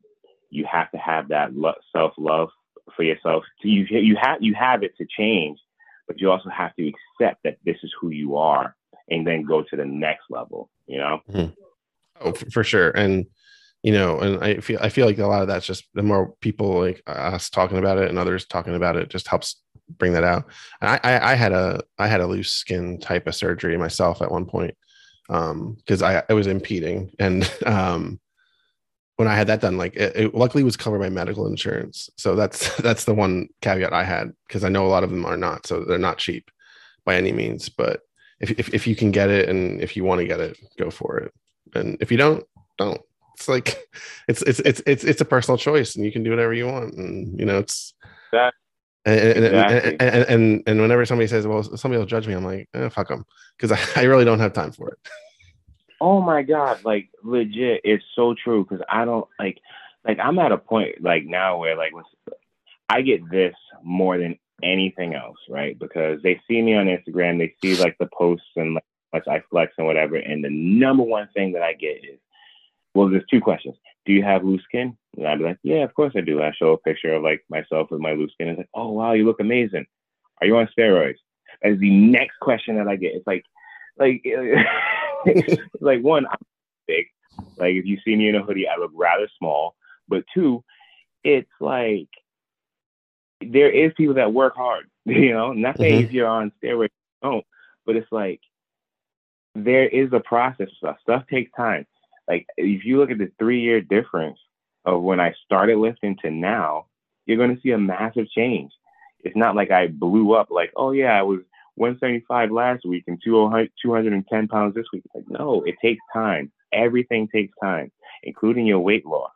you 0.49 0.65
have 0.69 0.89
to 0.91 0.97
have 0.97 1.27
that 1.27 1.53
lo- 1.55 1.75
self-love 1.95 2.49
for 2.95 3.03
yourself. 3.03 3.43
You 3.61 3.85
you 3.89 4.17
have 4.19 4.41
you 4.41 4.55
have 4.55 4.81
it 4.81 4.93
to 4.97 5.05
change, 5.05 5.59
but 6.07 6.19
you 6.19 6.31
also 6.31 6.49
have 6.49 6.75
to 6.77 6.91
accept 6.91 7.43
that 7.43 7.57
this 7.63 7.77
is 7.83 7.93
who 8.01 8.09
you 8.09 8.37
are 8.37 8.75
and 9.07 9.25
then 9.25 9.43
go 9.43 9.61
to 9.61 9.75
the 9.75 9.85
next 9.85 10.23
level, 10.31 10.69
you 10.87 10.97
know? 10.97 11.21
Mm-hmm. 11.29 11.53
Oh, 12.21 12.33
for 12.33 12.63
sure. 12.63 12.89
And 12.91 13.27
you 13.83 13.91
know 13.91 14.19
and 14.19 14.43
i 14.43 14.59
feel 14.59 14.79
i 14.81 14.89
feel 14.89 15.05
like 15.05 15.17
a 15.17 15.25
lot 15.25 15.41
of 15.41 15.47
that's 15.47 15.65
just 15.65 15.85
the 15.93 16.03
more 16.03 16.33
people 16.41 16.79
like 16.79 17.01
us 17.07 17.49
talking 17.49 17.77
about 17.77 17.97
it 17.97 18.09
and 18.09 18.19
others 18.19 18.45
talking 18.45 18.75
about 18.75 18.95
it 18.95 19.09
just 19.09 19.27
helps 19.27 19.61
bring 19.97 20.13
that 20.13 20.23
out. 20.23 20.45
And 20.81 20.89
i 20.91 20.99
i, 21.03 21.31
I 21.31 21.35
had 21.35 21.51
a 21.51 21.81
i 21.97 22.07
had 22.07 22.21
a 22.21 22.27
loose 22.27 22.53
skin 22.53 22.99
type 22.99 23.27
of 23.27 23.35
surgery 23.35 23.77
myself 23.77 24.21
at 24.21 24.31
one 24.31 24.45
point 24.45 24.75
um 25.29 25.75
because 25.77 26.01
i 26.01 26.23
it 26.29 26.33
was 26.33 26.47
impeding 26.47 27.11
and 27.19 27.51
um 27.65 28.19
when 29.17 29.27
i 29.27 29.35
had 29.35 29.47
that 29.47 29.61
done 29.61 29.77
like 29.77 29.95
it, 29.95 30.15
it 30.15 30.35
luckily 30.35 30.63
was 30.63 30.77
covered 30.77 30.99
by 30.99 31.09
medical 31.09 31.47
insurance. 31.47 32.09
So 32.17 32.35
that's 32.35 32.75
that's 32.81 33.05
the 33.05 33.13
one 33.13 33.49
caveat 33.61 33.93
i 33.93 34.03
had 34.03 34.31
because 34.47 34.63
i 34.63 34.69
know 34.69 34.85
a 34.85 34.89
lot 34.89 35.03
of 35.03 35.09
them 35.09 35.25
are 35.25 35.37
not 35.37 35.67
so 35.67 35.83
they're 35.83 35.97
not 35.97 36.17
cheap 36.17 36.49
by 37.05 37.15
any 37.15 37.31
means. 37.31 37.69
But 37.69 38.01
if, 38.39 38.51
if, 38.51 38.73
if 38.73 38.87
you 38.87 38.95
can 38.95 39.11
get 39.11 39.29
it 39.29 39.49
and 39.49 39.81
if 39.81 39.95
you 39.95 40.03
want 40.03 40.19
to 40.19 40.27
get 40.27 40.39
it 40.39 40.57
go 40.77 40.89
for 40.89 41.17
it. 41.19 41.33
And 41.75 41.97
if 42.01 42.11
you 42.11 42.17
don't 42.17 42.43
don't 42.77 43.01
it's 43.35 43.47
like 43.47 43.87
it's 44.27 44.41
it's 44.43 44.59
it's 44.59 44.81
it's 44.85 45.03
it's 45.03 45.21
a 45.21 45.25
personal 45.25 45.57
choice, 45.57 45.95
and 45.95 46.05
you 46.05 46.11
can 46.11 46.23
do 46.23 46.29
whatever 46.29 46.53
you 46.53 46.67
want, 46.67 46.93
and 46.95 47.39
you 47.39 47.45
know 47.45 47.59
it's. 47.59 47.93
That, 48.31 48.53
and, 49.03 49.19
exactly. 49.19 49.91
and, 49.91 50.01
and, 50.01 50.25
and, 50.29 50.63
and 50.67 50.81
whenever 50.81 51.05
somebody 51.05 51.27
says, 51.27 51.47
"Well, 51.47 51.63
somebody 51.63 51.97
will 51.97 52.05
judge 52.05 52.27
me," 52.27 52.33
I'm 52.33 52.45
like, 52.45 52.69
eh, 52.73 52.87
"Fuck 52.89 53.07
them," 53.07 53.25
because 53.57 53.71
I, 53.71 53.79
I 54.01 54.03
really 54.05 54.25
don't 54.25 54.39
have 54.39 54.53
time 54.53 54.71
for 54.71 54.89
it. 54.89 54.99
Oh 55.99 56.21
my 56.21 56.43
god, 56.43 56.83
like 56.83 57.09
legit, 57.23 57.81
it's 57.83 58.03
so 58.15 58.35
true. 58.35 58.63
Because 58.63 58.85
I 58.89 59.05
don't 59.05 59.27
like, 59.39 59.59
like 60.07 60.19
I'm 60.19 60.39
at 60.39 60.51
a 60.51 60.57
point 60.57 61.01
like 61.01 61.25
now 61.25 61.57
where 61.57 61.75
like 61.75 61.93
I 62.89 63.01
get 63.01 63.29
this 63.29 63.55
more 63.83 64.17
than 64.17 64.37
anything 64.63 65.15
else, 65.15 65.37
right? 65.49 65.77
Because 65.77 66.21
they 66.21 66.39
see 66.47 66.61
me 66.61 66.75
on 66.75 66.85
Instagram, 66.87 67.39
they 67.39 67.55
see 67.61 67.81
like 67.81 67.97
the 67.99 68.09
posts 68.13 68.45
and 68.55 68.75
like 68.75 68.83
much 69.13 69.27
I 69.27 69.43
flex 69.49 69.73
and 69.77 69.87
whatever, 69.87 70.15
and 70.15 70.43
the 70.43 70.49
number 70.49 71.03
one 71.03 71.27
thing 71.33 71.53
that 71.53 71.63
I 71.63 71.73
get 71.73 72.03
is 72.03 72.19
well, 72.93 73.09
there's 73.09 73.25
two 73.29 73.41
questions. 73.41 73.75
Do 74.05 74.13
you 74.13 74.23
have 74.23 74.43
loose 74.43 74.63
skin? 74.63 74.97
And 75.17 75.27
I'd 75.27 75.39
be 75.39 75.45
like, 75.45 75.59
yeah, 75.63 75.83
of 75.83 75.93
course 75.93 76.13
I 76.15 76.21
do. 76.21 76.41
I 76.41 76.51
show 76.51 76.71
a 76.71 76.77
picture 76.77 77.13
of 77.13 77.23
like 77.23 77.43
myself 77.49 77.91
with 77.91 78.01
my 78.01 78.13
loose 78.13 78.33
skin. 78.33 78.49
It's 78.49 78.57
like, 78.57 78.69
oh 78.73 78.91
wow, 78.91 79.13
you 79.13 79.25
look 79.25 79.39
amazing. 79.39 79.85
Are 80.39 80.47
you 80.47 80.57
on 80.57 80.69
steroids? 80.77 81.17
As 81.63 81.77
the 81.79 81.91
next 81.91 82.39
question 82.39 82.77
that 82.77 82.87
I 82.87 82.95
get, 82.95 83.13
it's 83.13 83.27
like, 83.27 83.43
like, 83.97 84.25
like 85.81 86.01
one, 86.01 86.25
I'm 86.25 86.37
big. 86.87 87.05
Like 87.57 87.75
if 87.75 87.85
you 87.85 87.97
see 88.03 88.15
me 88.15 88.29
in 88.29 88.35
a 88.35 88.43
hoodie, 88.43 88.67
I 88.67 88.79
look 88.79 88.91
rather 88.93 89.27
small. 89.37 89.75
But 90.07 90.23
two, 90.33 90.63
it's 91.23 91.51
like 91.59 92.09
there 93.41 93.69
is 93.69 93.91
people 93.95 94.15
that 94.15 94.33
work 94.33 94.55
hard. 94.55 94.85
You 95.03 95.33
know, 95.33 95.51
not 95.51 95.79
saying 95.79 95.95
mm-hmm. 95.95 96.05
if 96.05 96.11
you're 96.11 96.27
on 96.27 96.51
steroids, 96.63 96.89
don't. 97.23 97.43
But 97.87 97.95
it's 97.95 98.11
like 98.11 98.39
there 99.55 99.87
is 99.87 100.13
a 100.13 100.19
process. 100.19 100.69
Stuff 100.77 100.97
stuff 101.01 101.23
takes 101.27 101.51
time 101.57 101.87
like 102.31 102.47
if 102.55 102.85
you 102.85 102.97
look 102.97 103.11
at 103.11 103.17
the 103.17 103.29
three 103.37 103.59
year 103.59 103.81
difference 103.81 104.39
of 104.85 105.01
when 105.01 105.19
I 105.19 105.33
started 105.45 105.77
lifting 105.77 106.15
to 106.21 106.31
now, 106.31 106.85
you're 107.25 107.37
going 107.37 107.53
to 107.53 107.61
see 107.61 107.71
a 107.71 107.77
massive 107.77 108.29
change. 108.29 108.71
It's 109.19 109.35
not 109.35 109.55
like 109.55 109.69
I 109.69 109.87
blew 109.87 110.33
up 110.33 110.47
like, 110.49 110.71
oh 110.77 110.91
yeah, 110.91 111.19
I 111.19 111.23
was 111.23 111.41
175 111.75 112.51
last 112.51 112.85
week 112.85 113.03
and 113.07 113.21
210 113.21 114.47
pounds 114.47 114.75
this 114.75 114.85
week. 114.93 115.03
Like, 115.13 115.25
no, 115.27 115.61
it 115.63 115.75
takes 115.81 116.01
time. 116.13 116.53
Everything 116.71 117.27
takes 117.27 117.53
time, 117.61 117.91
including 118.23 118.65
your 118.65 118.79
weight 118.79 119.05
loss. 119.05 119.31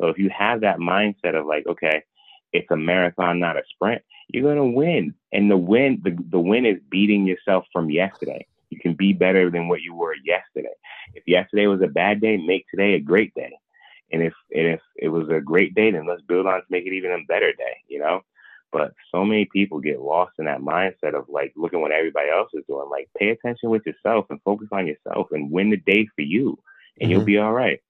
So 0.00 0.06
if 0.06 0.16
you 0.16 0.30
have 0.30 0.60
that 0.60 0.78
mindset 0.78 1.34
of 1.34 1.44
like, 1.44 1.66
okay, 1.66 2.04
it's 2.52 2.70
a 2.70 2.76
marathon, 2.76 3.40
not 3.40 3.56
a 3.56 3.62
sprint, 3.74 4.02
you're 4.28 4.44
gonna 4.44 4.64
win. 4.64 5.12
And 5.32 5.50
the 5.50 5.56
win, 5.56 6.00
the, 6.04 6.16
the 6.30 6.38
win 6.38 6.66
is 6.66 6.78
beating 6.88 7.26
yourself 7.26 7.64
from 7.72 7.90
yesterday. 7.90 8.46
You 8.70 8.78
can 8.78 8.94
be 8.94 9.12
better 9.12 9.50
than 9.50 9.68
what 9.68 9.82
you 9.82 9.94
were 9.94 10.14
yesterday. 10.24 10.74
If 11.14 11.24
yesterday 11.26 11.66
was 11.66 11.82
a 11.82 11.86
bad 11.86 12.20
day, 12.20 12.36
make 12.36 12.66
today 12.68 12.94
a 12.94 13.00
great 13.00 13.34
day. 13.34 13.52
And 14.12 14.22
if 14.22 14.34
and 14.54 14.66
if 14.66 14.80
it 14.96 15.08
was 15.08 15.28
a 15.28 15.40
great 15.40 15.74
day, 15.74 15.90
then 15.90 16.06
let's 16.06 16.22
build 16.22 16.46
on 16.46 16.60
to 16.60 16.66
make 16.70 16.86
it 16.86 16.94
even 16.94 17.12
a 17.12 17.24
better 17.28 17.52
day, 17.52 17.78
you 17.88 17.98
know? 17.98 18.22
But 18.70 18.92
so 19.10 19.24
many 19.24 19.46
people 19.46 19.80
get 19.80 20.00
lost 20.00 20.32
in 20.38 20.44
that 20.44 20.60
mindset 20.60 21.14
of 21.14 21.28
like 21.28 21.52
looking 21.56 21.80
what 21.80 21.92
everybody 21.92 22.28
else 22.30 22.50
is 22.52 22.64
doing. 22.68 22.88
Like 22.90 23.08
pay 23.18 23.30
attention 23.30 23.70
with 23.70 23.86
yourself 23.86 24.26
and 24.30 24.40
focus 24.42 24.68
on 24.72 24.86
yourself 24.86 25.28
and 25.32 25.50
win 25.50 25.70
the 25.70 25.76
day 25.76 26.06
for 26.14 26.22
you 26.22 26.58
and 27.00 27.10
mm-hmm. 27.10 27.18
you'll 27.18 27.26
be 27.26 27.38
all 27.38 27.52
right. 27.52 27.80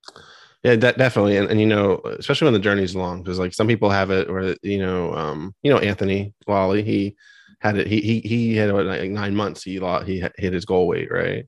Yeah, 0.63 0.75
that 0.77 0.99
definitely, 0.99 1.37
and, 1.37 1.49
and 1.49 1.61
you 1.61 1.67
know, 1.67 2.01
especially 2.19 2.47
when 2.47 2.55
the 2.55 2.59
journey's 2.59 2.97
long, 2.97 3.23
because 3.23 3.39
like 3.39 3.55
some 3.55 3.69
people 3.69 3.91
have 3.91 4.11
it, 4.11 4.29
or 4.29 4.57
you 4.63 4.79
know, 4.79 5.15
um, 5.15 5.55
you 5.63 5.71
know, 5.71 5.79
Anthony 5.79 6.35
Wally, 6.49 6.83
he 6.83 7.17
had 7.61 7.77
it. 7.77 7.87
He 7.87 8.01
he 8.01 8.21
he 8.21 8.57
had 8.57 8.73
what, 8.73 8.87
like 8.87 9.11
nine 9.11 9.35
months. 9.35 9.63
He 9.63 9.79
lost, 9.81 10.07
he 10.07 10.25
hit 10.37 10.53
his 10.53 10.65
goal 10.65 10.87
weight, 10.87 11.11
right? 11.11 11.47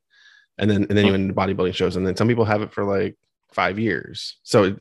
And 0.58 0.70
then 0.70 0.82
and 0.88 0.96
then 0.96 1.04
he 1.04 1.10
went 1.10 1.22
into 1.22 1.34
bodybuilding 1.34 1.74
shows, 1.74 1.96
and 1.96 2.06
then 2.06 2.16
some 2.16 2.28
people 2.28 2.44
have 2.44 2.62
it 2.62 2.72
for 2.72 2.84
like 2.84 3.16
five 3.52 3.78
years. 3.78 4.38
So 4.42 4.76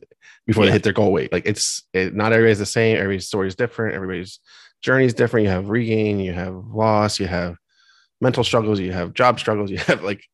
before 0.46 0.64
yeah. 0.64 0.70
they 0.70 0.72
hit 0.74 0.82
their 0.82 0.92
goal 0.92 1.12
weight, 1.12 1.32
like 1.32 1.46
it's 1.46 1.84
it, 1.92 2.14
not 2.14 2.32
everybody's 2.32 2.58
the 2.58 2.66
same. 2.66 2.96
Everybody's 2.96 3.28
story 3.28 3.48
is 3.48 3.54
different. 3.54 3.94
Everybody's 3.94 4.40
journey 4.82 5.04
is 5.04 5.14
different. 5.14 5.44
You 5.44 5.50
have 5.50 5.68
regain, 5.68 6.20
you 6.20 6.32
have 6.32 6.54
loss, 6.54 7.20
you 7.20 7.26
have 7.26 7.56
mental 8.20 8.44
struggles, 8.44 8.80
you 8.80 8.92
have 8.92 9.14
job 9.14 9.38
struggles, 9.38 9.70
you 9.70 9.78
have 9.78 10.02
like 10.02 10.24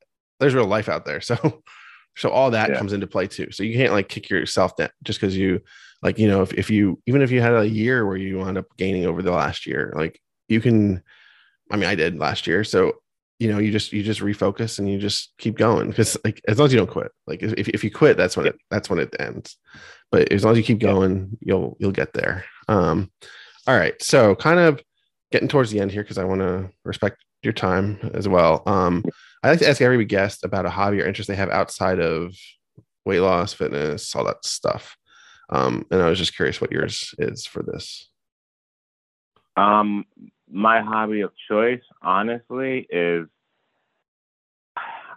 there's 0.40 0.54
real 0.54 0.66
life 0.66 0.88
out 0.88 1.04
there. 1.04 1.20
So 1.20 1.62
so 2.16 2.30
all 2.30 2.50
that 2.52 2.70
yeah. 2.70 2.78
comes 2.78 2.92
into 2.92 3.06
play 3.06 3.26
too. 3.26 3.50
So 3.52 3.62
you 3.62 3.76
can't 3.76 3.92
like 3.92 4.08
kick 4.08 4.30
yourself 4.30 4.76
down 4.76 4.90
just 5.04 5.20
because 5.20 5.36
you 5.36 5.60
like, 6.02 6.18
you 6.18 6.28
know, 6.28 6.42
if, 6.42 6.52
if 6.54 6.70
you 6.70 7.00
even 7.06 7.22
if 7.22 7.30
you 7.30 7.40
had 7.40 7.54
a 7.54 7.68
year 7.68 8.06
where 8.06 8.16
you 8.16 8.38
wound 8.38 8.58
up 8.58 8.66
gaining 8.76 9.06
over 9.06 9.22
the 9.22 9.32
last 9.32 9.66
year, 9.66 9.92
like 9.96 10.20
you 10.48 10.60
can 10.60 11.02
I 11.70 11.76
mean 11.76 11.88
I 11.88 11.94
did 11.94 12.18
last 12.18 12.46
year. 12.46 12.64
So 12.64 12.94
you 13.38 13.52
know, 13.52 13.58
you 13.58 13.70
just 13.70 13.92
you 13.92 14.02
just 14.02 14.20
refocus 14.20 14.78
and 14.78 14.88
you 14.88 14.98
just 14.98 15.34
keep 15.36 15.56
going 15.56 15.90
because 15.90 16.16
like 16.24 16.40
as 16.48 16.58
long 16.58 16.66
as 16.66 16.72
you 16.72 16.78
don't 16.78 16.90
quit. 16.90 17.12
Like 17.26 17.42
if, 17.42 17.68
if 17.68 17.84
you 17.84 17.90
quit, 17.90 18.16
that's 18.16 18.36
when 18.36 18.46
it 18.46 18.56
that's 18.70 18.88
when 18.88 18.98
it 18.98 19.14
ends. 19.18 19.56
But 20.10 20.32
as 20.32 20.44
long 20.44 20.52
as 20.52 20.58
you 20.58 20.64
keep 20.64 20.78
going, 20.78 21.36
you'll 21.40 21.76
you'll 21.78 21.92
get 21.92 22.12
there. 22.14 22.44
Um 22.68 23.10
all 23.66 23.76
right. 23.76 24.00
So 24.02 24.34
kind 24.34 24.60
of 24.60 24.82
getting 25.32 25.48
towards 25.48 25.70
the 25.70 25.80
end 25.80 25.90
here 25.90 26.02
because 26.02 26.18
I 26.18 26.24
want 26.24 26.40
to 26.40 26.70
respect 26.84 27.24
your 27.42 27.52
time 27.52 27.98
as 28.14 28.28
well. 28.28 28.62
Um, 28.66 29.04
I 29.42 29.50
like 29.50 29.58
to 29.60 29.68
ask 29.68 29.80
every 29.80 30.04
guest 30.04 30.44
about 30.44 30.66
a 30.66 30.70
hobby 30.70 31.00
or 31.00 31.06
interest 31.06 31.28
they 31.28 31.36
have 31.36 31.50
outside 31.50 32.00
of 32.00 32.34
weight 33.04 33.20
loss, 33.20 33.52
fitness, 33.52 34.14
all 34.14 34.24
that 34.24 34.44
stuff. 34.44 34.96
Um, 35.50 35.86
and 35.90 36.02
I 36.02 36.08
was 36.08 36.18
just 36.18 36.34
curious 36.36 36.60
what 36.60 36.72
yours 36.72 37.14
is 37.18 37.46
for 37.46 37.62
this. 37.62 38.08
Um, 39.56 40.04
my 40.50 40.80
hobby 40.80 41.22
of 41.22 41.32
choice, 41.48 41.82
honestly, 42.02 42.86
is 42.90 43.26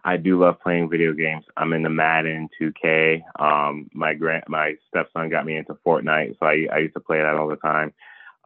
I 0.04 0.18
do 0.18 0.40
love 0.40 0.60
playing 0.62 0.90
video 0.90 1.14
games. 1.14 1.46
I'm 1.58 1.74
into 1.74 1.90
Madden 1.90 2.50
2K. 2.60 3.22
Um, 3.40 3.90
my 3.94 4.14
grand 4.14 4.46
my 4.48 4.76
stepson 4.88 5.30
got 5.30 5.46
me 5.46 5.58
into 5.58 5.78
Fortnite, 5.86 6.38
so 6.40 6.46
I, 6.46 6.68
I 6.72 6.78
used 6.80 6.94
to 6.94 7.00
play 7.00 7.20
that 7.20 7.36
all 7.36 7.48
the 7.48 7.58
time. 7.58 7.94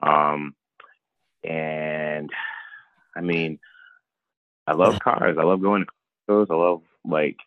Um, 0.01 0.55
and 1.43 2.29
I 3.15 3.21
mean, 3.21 3.59
I 4.65 4.73
love 4.73 4.99
cars. 4.99 5.37
I 5.39 5.43
love 5.43 5.61
going 5.61 5.83
to 5.83 5.87
shows. 6.27 6.47
I 6.49 6.55
love 6.55 6.81
like 7.05 7.37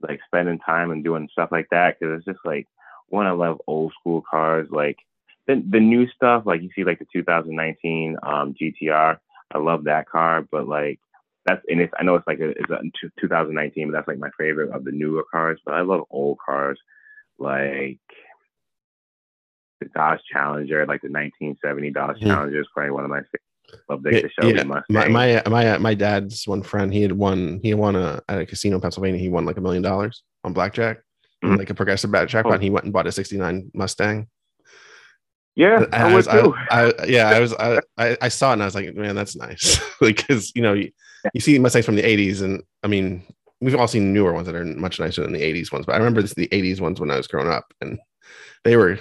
like 0.00 0.20
spending 0.26 0.58
time 0.58 0.90
and 0.90 1.04
doing 1.04 1.28
stuff 1.32 1.50
like 1.52 1.68
that 1.70 1.98
because 1.98 2.16
it's 2.16 2.26
just 2.26 2.44
like 2.44 2.66
one. 3.08 3.26
I 3.26 3.32
love 3.32 3.60
old 3.66 3.92
school 3.98 4.22
cars, 4.28 4.68
like 4.70 4.98
the 5.46 5.62
the 5.68 5.80
new 5.80 6.08
stuff. 6.08 6.44
Like 6.46 6.62
you 6.62 6.70
see, 6.74 6.84
like 6.84 6.98
the 6.98 7.06
2019 7.12 8.16
um, 8.22 8.54
GTR. 8.60 9.18
I 9.52 9.58
love 9.58 9.84
that 9.84 10.08
car, 10.08 10.46
but 10.50 10.66
like 10.68 10.98
that's 11.46 11.62
and 11.68 11.80
it's 11.80 11.92
I 11.98 12.02
know 12.02 12.16
it's 12.16 12.26
like 12.26 12.40
a, 12.40 12.50
it's 12.50 12.70
a 12.70 13.20
2019, 13.20 13.90
but 13.90 13.96
that's 13.96 14.08
like 14.08 14.18
my 14.18 14.30
favorite 14.38 14.70
of 14.74 14.84
the 14.84 14.92
newer 14.92 15.24
cars. 15.30 15.60
But 15.64 15.74
I 15.74 15.82
love 15.82 16.02
old 16.10 16.38
cars, 16.44 16.78
like 17.38 18.00
the 19.80 19.88
Dodge 19.94 20.20
Challenger, 20.32 20.86
like 20.86 21.02
the 21.02 21.08
1970 21.08 21.90
Dodge 21.90 22.16
mm. 22.18 22.26
Challenger 22.26 22.60
is 22.60 22.68
probably 22.74 22.92
one 22.92 23.04
of 23.04 23.10
my 23.10 23.20
favorite 23.20 23.42
Love 23.88 24.02
the 24.02 24.30
yeah. 24.42 24.62
My, 24.62 25.08
my 25.08 25.42
my 25.48 25.78
my 25.78 25.94
dad's 25.94 26.46
one 26.46 26.62
friend. 26.62 26.92
He 26.92 27.02
had 27.02 27.12
won. 27.12 27.60
He 27.62 27.74
won 27.74 27.96
a 27.96 28.22
at 28.28 28.38
a 28.38 28.46
casino 28.46 28.76
in 28.76 28.82
Pennsylvania. 28.82 29.20
He 29.20 29.28
won 29.28 29.46
like 29.46 29.56
a 29.56 29.60
million 29.60 29.82
dollars 29.82 30.22
on 30.44 30.52
blackjack, 30.52 30.98
mm-hmm. 31.42 31.56
like 31.56 31.70
a 31.70 31.74
progressive 31.74 32.10
blackjack. 32.10 32.46
Oh. 32.46 32.58
he 32.58 32.70
went 32.70 32.84
and 32.84 32.92
bought 32.92 33.06
a 33.06 33.12
'69 33.12 33.70
Mustang. 33.74 34.28
Yeah, 35.56 35.84
I, 35.92 36.10
I 36.10 36.14
was, 36.14 36.26
I, 36.26 36.40
I, 36.70 37.04
yeah, 37.06 37.28
I 37.28 37.40
was, 37.40 37.54
I, 37.54 37.80
I 37.96 38.28
saw 38.28 38.50
it 38.50 38.54
and 38.54 38.62
I 38.62 38.64
was 38.64 38.74
like, 38.74 38.92
man, 38.94 39.14
that's 39.14 39.36
nice. 39.36 39.80
like, 40.00 40.26
cause 40.26 40.50
you 40.54 40.62
know, 40.62 40.72
you, 40.72 40.90
you 41.32 41.40
see 41.40 41.58
Mustangs 41.58 41.86
from 41.86 41.94
the 41.94 42.02
'80s, 42.02 42.42
and 42.42 42.62
I 42.82 42.88
mean, 42.88 43.22
we've 43.60 43.76
all 43.76 43.86
seen 43.86 44.12
newer 44.12 44.32
ones 44.32 44.46
that 44.46 44.56
are 44.56 44.64
much 44.64 44.98
nicer 44.98 45.22
than 45.22 45.32
the 45.32 45.42
'80s 45.42 45.72
ones. 45.72 45.86
But 45.86 45.94
I 45.94 45.98
remember 45.98 46.22
this, 46.22 46.34
the 46.34 46.48
'80s 46.48 46.80
ones 46.80 46.98
when 46.98 47.10
I 47.10 47.16
was 47.16 47.28
growing 47.28 47.48
up, 47.48 47.72
and 47.80 47.98
they 48.64 48.76
were 48.76 48.98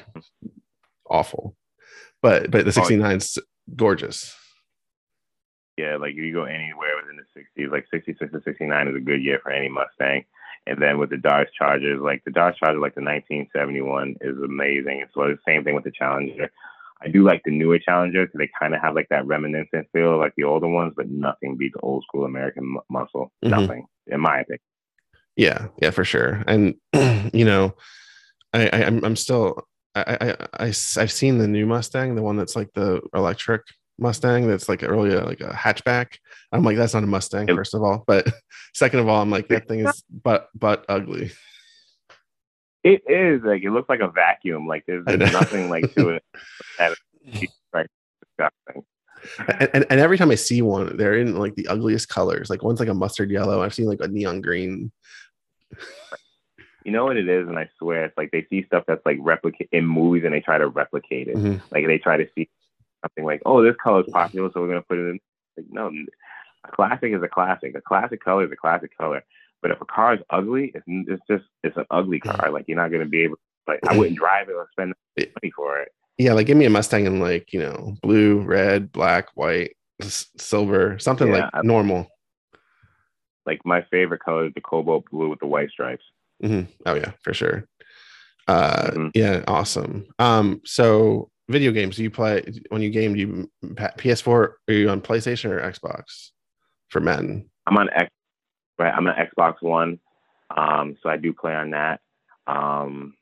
awful. 1.10 1.56
But 2.22 2.51
but 2.51 2.66
the 2.66 2.72
'69's 2.72 3.39
oh, 3.39 3.43
gorgeous 3.76 4.36
yeah, 5.78 5.97
like 5.97 6.12
if 6.12 6.18
you 6.18 6.34
go 6.34 6.43
anywhere 6.43 6.91
within 7.01 7.18
the 7.18 7.64
60s, 7.64 7.72
like 7.72 7.86
66 7.91 8.32
to 8.32 8.41
69 8.41 8.88
is 8.88 8.95
a 8.95 8.99
good 8.99 9.24
year 9.24 9.39
for 9.41 9.51
any 9.51 9.70
Mustang. 9.70 10.24
And 10.66 10.82
then 10.82 10.97
with 10.97 11.09
the 11.09 11.18
Dodge 11.18 11.47
Chargers, 11.57 11.99
like 12.01 12.24
the 12.24 12.32
Dodge 12.32 12.55
Charger, 12.57 12.80
like 12.80 12.95
the 12.95 13.01
1971 13.01 14.16
is 14.22 14.38
amazing. 14.38 15.05
So 15.14 15.28
the 15.28 15.38
same 15.47 15.64
thing 15.64 15.76
with 15.76 15.84
the 15.84 15.91
Challenger. 15.91 16.49
I 17.01 17.09
do 17.09 17.24
like 17.24 17.41
the 17.43 17.51
newer 17.51 17.80
Challenger 17.80 18.26
because 18.26 18.38
they 18.38 18.49
kind 18.57 18.74
of 18.74 18.82
have 18.82 18.95
like 18.95 19.09
that 19.09 19.28
reminiscent 19.28 19.88
feel 19.91 20.18
like 20.18 20.34
the 20.38 20.45
older 20.45 20.68
ones, 20.68 20.93
but 20.95 21.09
nothing 21.09 21.57
beats 21.57 21.76
old 21.84 22.03
school 22.03 22.24
American 22.24 22.78
muscle. 22.89 23.32
Mm-hmm. 23.43 23.49
Nothing, 23.49 23.86
in 24.07 24.22
my 24.22 24.39
opinion. 24.39 24.59
Yeah, 25.36 25.68
yeah, 25.82 25.89
for 25.89 26.05
sure. 26.05 26.43
And 26.47 26.76
you 27.34 27.43
know, 27.43 27.76
I, 28.53 28.70
I 28.70 28.84
I'm 28.86 29.03
I'm 29.03 29.16
still 29.18 29.68
I, 29.95 30.18
I 30.22 30.47
I 30.53 30.66
I've 30.68 31.11
seen 31.11 31.39
the 31.39 31.47
new 31.47 31.66
Mustang, 31.66 32.16
the 32.16 32.22
one 32.22 32.38
that's 32.38 32.55
like 32.55 32.72
the 32.74 33.01
electric 33.14 33.64
Mustang 34.04 34.47
that's 34.47 34.70
like 34.70 34.84
earlier 34.84 35.22
like 35.22 35.41
a 35.41 35.49
hatchback. 35.49 36.18
I'm 36.51 36.64
like, 36.64 36.78
that's 36.78 36.93
not 36.93 37.04
a 37.04 37.08
Mustang, 37.08 37.47
first 37.47 37.74
of 37.74 37.82
all. 37.82 38.04
But 38.06 38.28
second 38.76 38.99
of 38.99 39.08
all, 39.08 39.22
I'm 39.22 39.32
like, 39.32 39.47
that 39.47 39.68
thing 39.68 39.80
is 39.80 40.04
but 40.12 40.49
but 40.54 40.86
ugly. 40.88 41.32
It 42.84 43.01
is 43.08 43.41
like 43.43 43.64
it 43.64 43.72
looks 43.72 43.89
like 43.89 44.01
a 44.01 44.10
vacuum. 44.10 44.68
Like 44.68 44.84
there's, 44.86 45.06
nothing 45.08 45.70
like 45.70 45.93
to 45.95 46.10
it. 46.10 46.24
right, 47.74 47.88
disgusting. 48.22 48.84
And, 49.47 49.70
and, 49.74 49.86
and, 49.89 49.99
every 50.01 50.18
time 50.18 50.32
I 50.32 50.36
see 50.36 50.62
one, 50.62 50.97
they're 50.97 51.18
in 51.18 51.38
like 51.39 51.56
the 51.56 51.68
ugliest 51.68 52.10
colors. 52.10 52.49
Like 52.49 52.62
one's 52.62 52.82
like 52.82 52.89
a 52.89 52.93
mustard 52.93 53.32
yellow. 53.32 53.64
I've 53.64 53.74
seen 53.74 53.86
like 53.86 54.01
a 54.01 54.10
neon 54.10 54.41
green. 54.41 54.91
You 56.84 56.91
know 56.91 57.06
what 57.06 57.16
it 57.16 57.30
is, 57.30 57.47
and 57.47 57.58
I 57.58 57.70
swear 57.80 58.04
it's 58.04 58.18
like 58.18 58.32
they 58.32 58.45
see 58.49 58.66
stuff 58.66 58.84
that's 58.86 59.06
like 59.06 59.18
replicate 59.22 59.70
in 59.72 59.86
movies, 59.86 60.24
and 60.26 60.34
they 60.34 60.41
try 60.41 60.58
to 60.58 60.68
replicate 60.68 61.30
it. 61.30 61.38
Mm-hmm. 61.38 61.66
Like 61.72 61.88
they 61.88 61.97
try 61.97 62.18
to 62.18 62.28
see 62.36 62.49
something 63.04 63.26
like, 63.26 63.41
oh, 63.45 63.64
this 63.64 63.76
color 63.82 64.01
is 64.01 64.12
popular, 64.12 64.49
so 64.54 64.62
we're 64.62 64.68
going 64.68 64.82
to 64.82 64.88
put 64.88 64.97
it 64.97 65.10
in. 65.10 65.20
Like, 65.58 65.66
no, 65.70 65.91
a 66.66 66.72
classic 66.72 67.14
is 67.14 67.22
a 67.22 67.28
classic. 67.28 67.76
A 67.76 67.82
classic 67.82 68.24
color 68.24 68.45
is 68.45 68.51
a 68.51 68.56
classic 68.56 68.97
color. 68.97 69.24
But 69.62 69.72
if 69.72 69.82
a 69.82 69.86
car 69.86 70.16
is 70.16 70.20
ugly, 70.30 70.72
it's, 70.76 70.86
it's 70.88 71.24
just 71.30 71.45
it's 71.64 71.78
an 71.78 71.86
ugly 71.89 72.20
car. 72.20 72.51
Like 72.51 72.66
you're 72.68 72.78
not 72.78 72.89
going 72.91 73.04
to 73.04 73.10
be 73.10 73.24
able. 73.24 73.38
Like 73.68 73.80
I 73.88 73.97
wouldn't 73.97 74.18
drive 74.18 74.49
it 74.49 74.54
or 74.54 74.68
spend 74.74 74.93
money 75.18 75.51
for 75.56 75.80
it. 75.80 75.89
Yeah, 76.18 76.34
like 76.34 76.47
give 76.47 76.58
me 76.58 76.66
a 76.66 76.70
Mustang 76.70 77.06
in 77.06 77.20
like 77.20 77.54
you 77.54 77.60
know 77.60 77.95
blue, 78.01 78.41
red, 78.41 78.91
black, 78.91 79.30
white, 79.36 79.76
silver, 80.01 80.99
something 80.99 81.30
yeah, 81.30 81.34
like 81.34 81.49
I, 81.54 81.62
normal. 81.64 82.08
Like 83.45 83.62
my 83.66 83.86
favorite 83.89 84.22
color 84.22 84.47
is 84.47 84.54
the 84.54 84.62
cobalt 84.62 85.06
blue 85.10 85.30
with 85.30 85.39
the 85.39 85.47
white 85.47 85.70
stripes. 85.70 86.04
Mm-hmm. 86.43 86.72
Oh 86.86 86.95
yeah, 86.95 87.12
for 87.24 87.34
sure. 87.34 87.66
Uh, 88.47 88.91
mm-hmm. 88.91 89.08
yeah, 89.14 89.43
awesome. 89.47 90.06
Um, 90.20 90.62
so 90.66 91.30
video 91.50 91.72
games 91.72 91.98
do 91.98 92.04
you 92.04 92.12
play 92.12 92.44
when 92.70 92.82
you 92.82 92.89
game? 92.89 93.14
Do 93.14 93.20
you 93.20 93.52
PS4? 93.64 94.28
Are 94.28 94.74
you 94.74 94.89
on 94.89 95.02
PlayStation 95.02 95.50
or 95.52 95.60
Xbox 95.62 96.32
for 96.89 97.00
Madden? 97.00 97.50
I'm 97.68 97.78
on 97.78 97.89
X. 97.89 98.10
Right, 98.80 98.94
I'm 98.94 99.08
on 99.08 99.16
Xbox 99.16 99.62
One, 99.62 100.00
um, 100.56 100.98
so 101.04 101.10
I 101.10 101.18
do 101.18 101.32
play 101.32 101.54
on 101.54 101.72
that. 101.72 102.02
Um, 102.48 103.14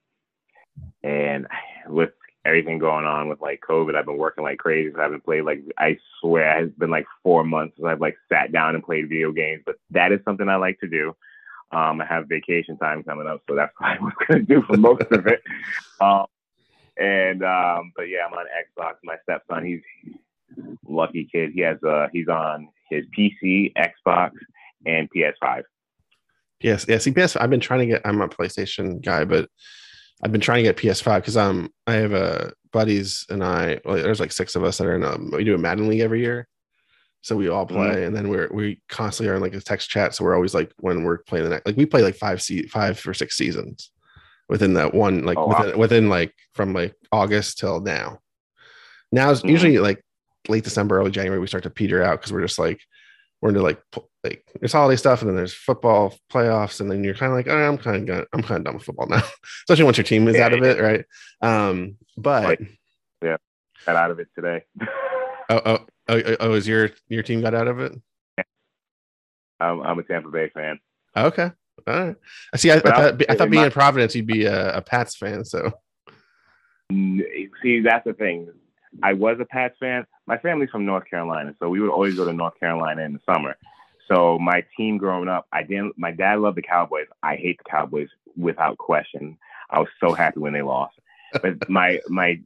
and 1.03 1.47
with 1.87 2.11
everything 2.45 2.79
going 2.79 3.05
on 3.05 3.29
with 3.29 3.41
like 3.41 3.61
COVID, 3.67 3.95
I've 3.95 4.05
been 4.05 4.17
working 4.17 4.43
like 4.43 4.59
crazy. 4.59 4.91
So 4.93 4.99
I 4.99 5.03
haven't 5.03 5.25
played 5.25 5.43
like 5.43 5.61
I 5.77 5.97
swear 6.19 6.63
it's 6.63 6.77
been 6.77 6.89
like 6.89 7.05
four 7.23 7.43
months 7.43 7.75
since 7.75 7.85
I've 7.85 8.01
like 8.01 8.17
sat 8.29 8.51
down 8.51 8.75
and 8.75 8.83
played 8.83 9.09
video 9.09 9.31
games. 9.31 9.63
But 9.65 9.75
that 9.91 10.11
is 10.11 10.19
something 10.25 10.47
I 10.47 10.55
like 10.55 10.79
to 10.79 10.87
do. 10.87 11.15
Um, 11.71 12.01
I 12.01 12.05
have 12.05 12.27
vacation 12.27 12.77
time 12.77 13.03
coming 13.03 13.27
up, 13.27 13.41
so 13.47 13.55
that's 13.55 13.73
what 13.77 13.89
I 13.89 13.99
was 13.99 14.13
gonna 14.27 14.41
do 14.41 14.61
for 14.63 14.77
most 14.77 15.11
of 15.11 15.27
it. 15.27 15.41
Um, 16.01 16.25
and 17.01 17.43
um, 17.43 17.91
but 17.95 18.03
yeah, 18.03 18.19
I'm 18.27 18.33
on 18.33 18.45
Xbox. 18.45 18.95
My 19.03 19.15
stepson, 19.23 19.65
he's 19.65 19.81
lucky 20.87 21.27
kid. 21.31 21.51
He 21.53 21.61
has 21.61 21.77
uh 21.83 22.07
he's 22.13 22.27
on 22.27 22.67
his 22.89 23.05
PC, 23.17 23.73
Xbox, 23.75 24.31
and 24.85 25.09
PS5. 25.15 25.63
Yes, 26.61 26.85
yes. 26.87 27.03
See, 27.03 27.11
PS. 27.11 27.35
I've 27.35 27.49
been 27.49 27.59
trying 27.59 27.79
to 27.79 27.85
get. 27.87 28.01
I'm 28.05 28.21
a 28.21 28.27
PlayStation 28.27 29.03
guy, 29.03 29.25
but 29.25 29.49
I've 30.23 30.31
been 30.31 30.41
trying 30.41 30.63
to 30.63 30.69
get 30.69 30.77
PS5 30.77 31.17
because 31.17 31.37
um 31.37 31.69
I 31.87 31.93
have 31.93 32.13
a 32.13 32.47
uh, 32.47 32.51
buddies 32.71 33.25
and 33.29 33.43
I. 33.43 33.79
Well, 33.83 33.95
there's 33.95 34.19
like 34.19 34.31
six 34.31 34.55
of 34.55 34.63
us 34.63 34.77
that 34.77 34.85
are 34.85 34.95
in. 34.95 35.03
Um, 35.03 35.31
we 35.33 35.43
do 35.43 35.55
a 35.55 35.57
Madden 35.57 35.87
league 35.87 36.01
every 36.01 36.21
year, 36.21 36.47
so 37.21 37.35
we 37.35 37.49
all 37.49 37.65
play, 37.65 37.87
mm-hmm. 37.87 38.03
and 38.03 38.15
then 38.15 38.29
we're 38.29 38.49
we 38.53 38.79
constantly 38.89 39.31
are 39.31 39.35
in 39.37 39.41
like 39.41 39.55
a 39.55 39.61
text 39.61 39.89
chat. 39.89 40.13
So 40.13 40.23
we're 40.23 40.35
always 40.35 40.53
like 40.53 40.71
when 40.77 41.03
we're 41.03 41.23
playing 41.23 41.45
the 41.45 41.49
next. 41.49 41.65
Like 41.65 41.77
we 41.77 41.87
play 41.87 42.03
like 42.03 42.15
five 42.15 42.43
se- 42.43 42.67
five 42.67 43.01
or 43.07 43.15
six 43.15 43.35
seasons 43.35 43.91
within 44.51 44.73
that 44.73 44.93
one 44.93 45.23
like 45.23 45.37
oh, 45.37 45.47
within, 45.47 45.71
wow. 45.71 45.77
within 45.77 46.09
like 46.09 46.35
from 46.53 46.73
like 46.73 46.93
August 47.11 47.57
till 47.57 47.79
now. 47.79 48.19
Now 49.09 49.31
it's 49.31 49.39
mm-hmm. 49.39 49.49
usually 49.49 49.79
like 49.79 50.03
late 50.49 50.65
December, 50.65 50.99
early 50.99 51.09
January 51.09 51.39
we 51.39 51.47
start 51.47 51.63
to 51.63 51.69
peter 51.69 52.03
out 52.03 52.19
because 52.19 52.33
we're 52.33 52.41
just 52.41 52.59
like 52.59 52.81
we're 53.41 53.49
into 53.49 53.61
like 53.61 53.81
like 54.25 54.43
there's 54.59 54.73
holiday 54.73 54.97
stuff 54.97 55.21
and 55.21 55.29
then 55.29 55.37
there's 55.37 55.53
football 55.53 56.13
playoffs 56.31 56.81
and 56.81 56.91
then 56.91 57.01
you're 57.01 57.15
kind 57.15 57.31
of 57.31 57.37
like 57.37 57.47
I'm 57.47 57.77
kind 57.77 58.09
of 58.09 58.27
I'm 58.33 58.43
kind 58.43 58.59
of 58.59 58.65
done 58.65 58.73
with 58.75 58.83
football 58.83 59.07
now, 59.07 59.23
especially 59.63 59.85
once 59.85 59.97
your 59.97 60.03
team 60.03 60.27
is 60.27 60.35
yeah, 60.35 60.45
out 60.45 60.53
of 60.53 60.61
it, 60.63 60.81
right? 60.81 61.05
Um, 61.41 61.95
but 62.17 62.59
yeah, 63.23 63.37
got 63.85 63.95
out 63.95 64.11
of 64.11 64.19
it 64.19 64.27
today. 64.35 64.63
oh, 65.49 65.61
oh, 65.65 65.79
oh, 66.09 66.35
oh, 66.41 66.53
is 66.55 66.67
your 66.67 66.91
your 67.07 67.23
team 67.23 67.39
got 67.39 67.55
out 67.55 67.69
of 67.69 67.79
it? 67.79 67.93
I'm, 69.61 69.79
I'm 69.81 69.99
a 69.99 70.03
Tampa 70.03 70.29
Bay 70.29 70.49
fan. 70.49 70.79
Okay, 71.15 71.51
all 71.87 71.93
right. 71.93 72.15
I 72.53 72.57
see. 72.57 72.71
I, 72.71 72.75
I 72.75 72.79
thought, 72.79 73.23
I 73.29 73.35
thought 73.35 73.49
being 73.49 73.61
my, 73.61 73.67
in 73.67 73.71
Providence, 73.71 74.15
you'd 74.15 74.27
be 74.27 74.45
a, 74.45 74.77
a 74.77 74.81
Pats 74.81 75.15
fan. 75.15 75.43
So, 75.45 75.71
see, 76.91 77.81
that's 77.81 78.05
the 78.05 78.13
thing. 78.17 78.49
I 79.01 79.13
was 79.13 79.37
a 79.39 79.45
Pats 79.45 79.75
fan. 79.79 80.05
My 80.27 80.37
family's 80.37 80.69
from 80.69 80.85
North 80.85 81.09
Carolina, 81.09 81.55
so 81.59 81.69
we 81.69 81.79
would 81.79 81.89
always 81.89 82.15
go 82.15 82.25
to 82.25 82.33
North 82.33 82.59
Carolina 82.59 83.01
in 83.03 83.13
the 83.13 83.19
summer. 83.25 83.55
So 84.07 84.37
my 84.39 84.63
team 84.75 84.97
growing 84.97 85.29
up, 85.29 85.47
I 85.51 85.63
didn't. 85.63 85.97
My 85.97 86.11
dad 86.11 86.39
loved 86.39 86.57
the 86.57 86.61
Cowboys. 86.61 87.07
I 87.23 87.35
hate 87.35 87.57
the 87.57 87.69
Cowboys 87.69 88.09
without 88.35 88.77
question. 88.77 89.37
I 89.69 89.79
was 89.79 89.87
so 89.99 90.13
happy 90.13 90.39
when 90.39 90.53
they 90.53 90.61
lost. 90.61 90.95
But 91.41 91.69
my 91.69 91.99
my, 92.09 92.39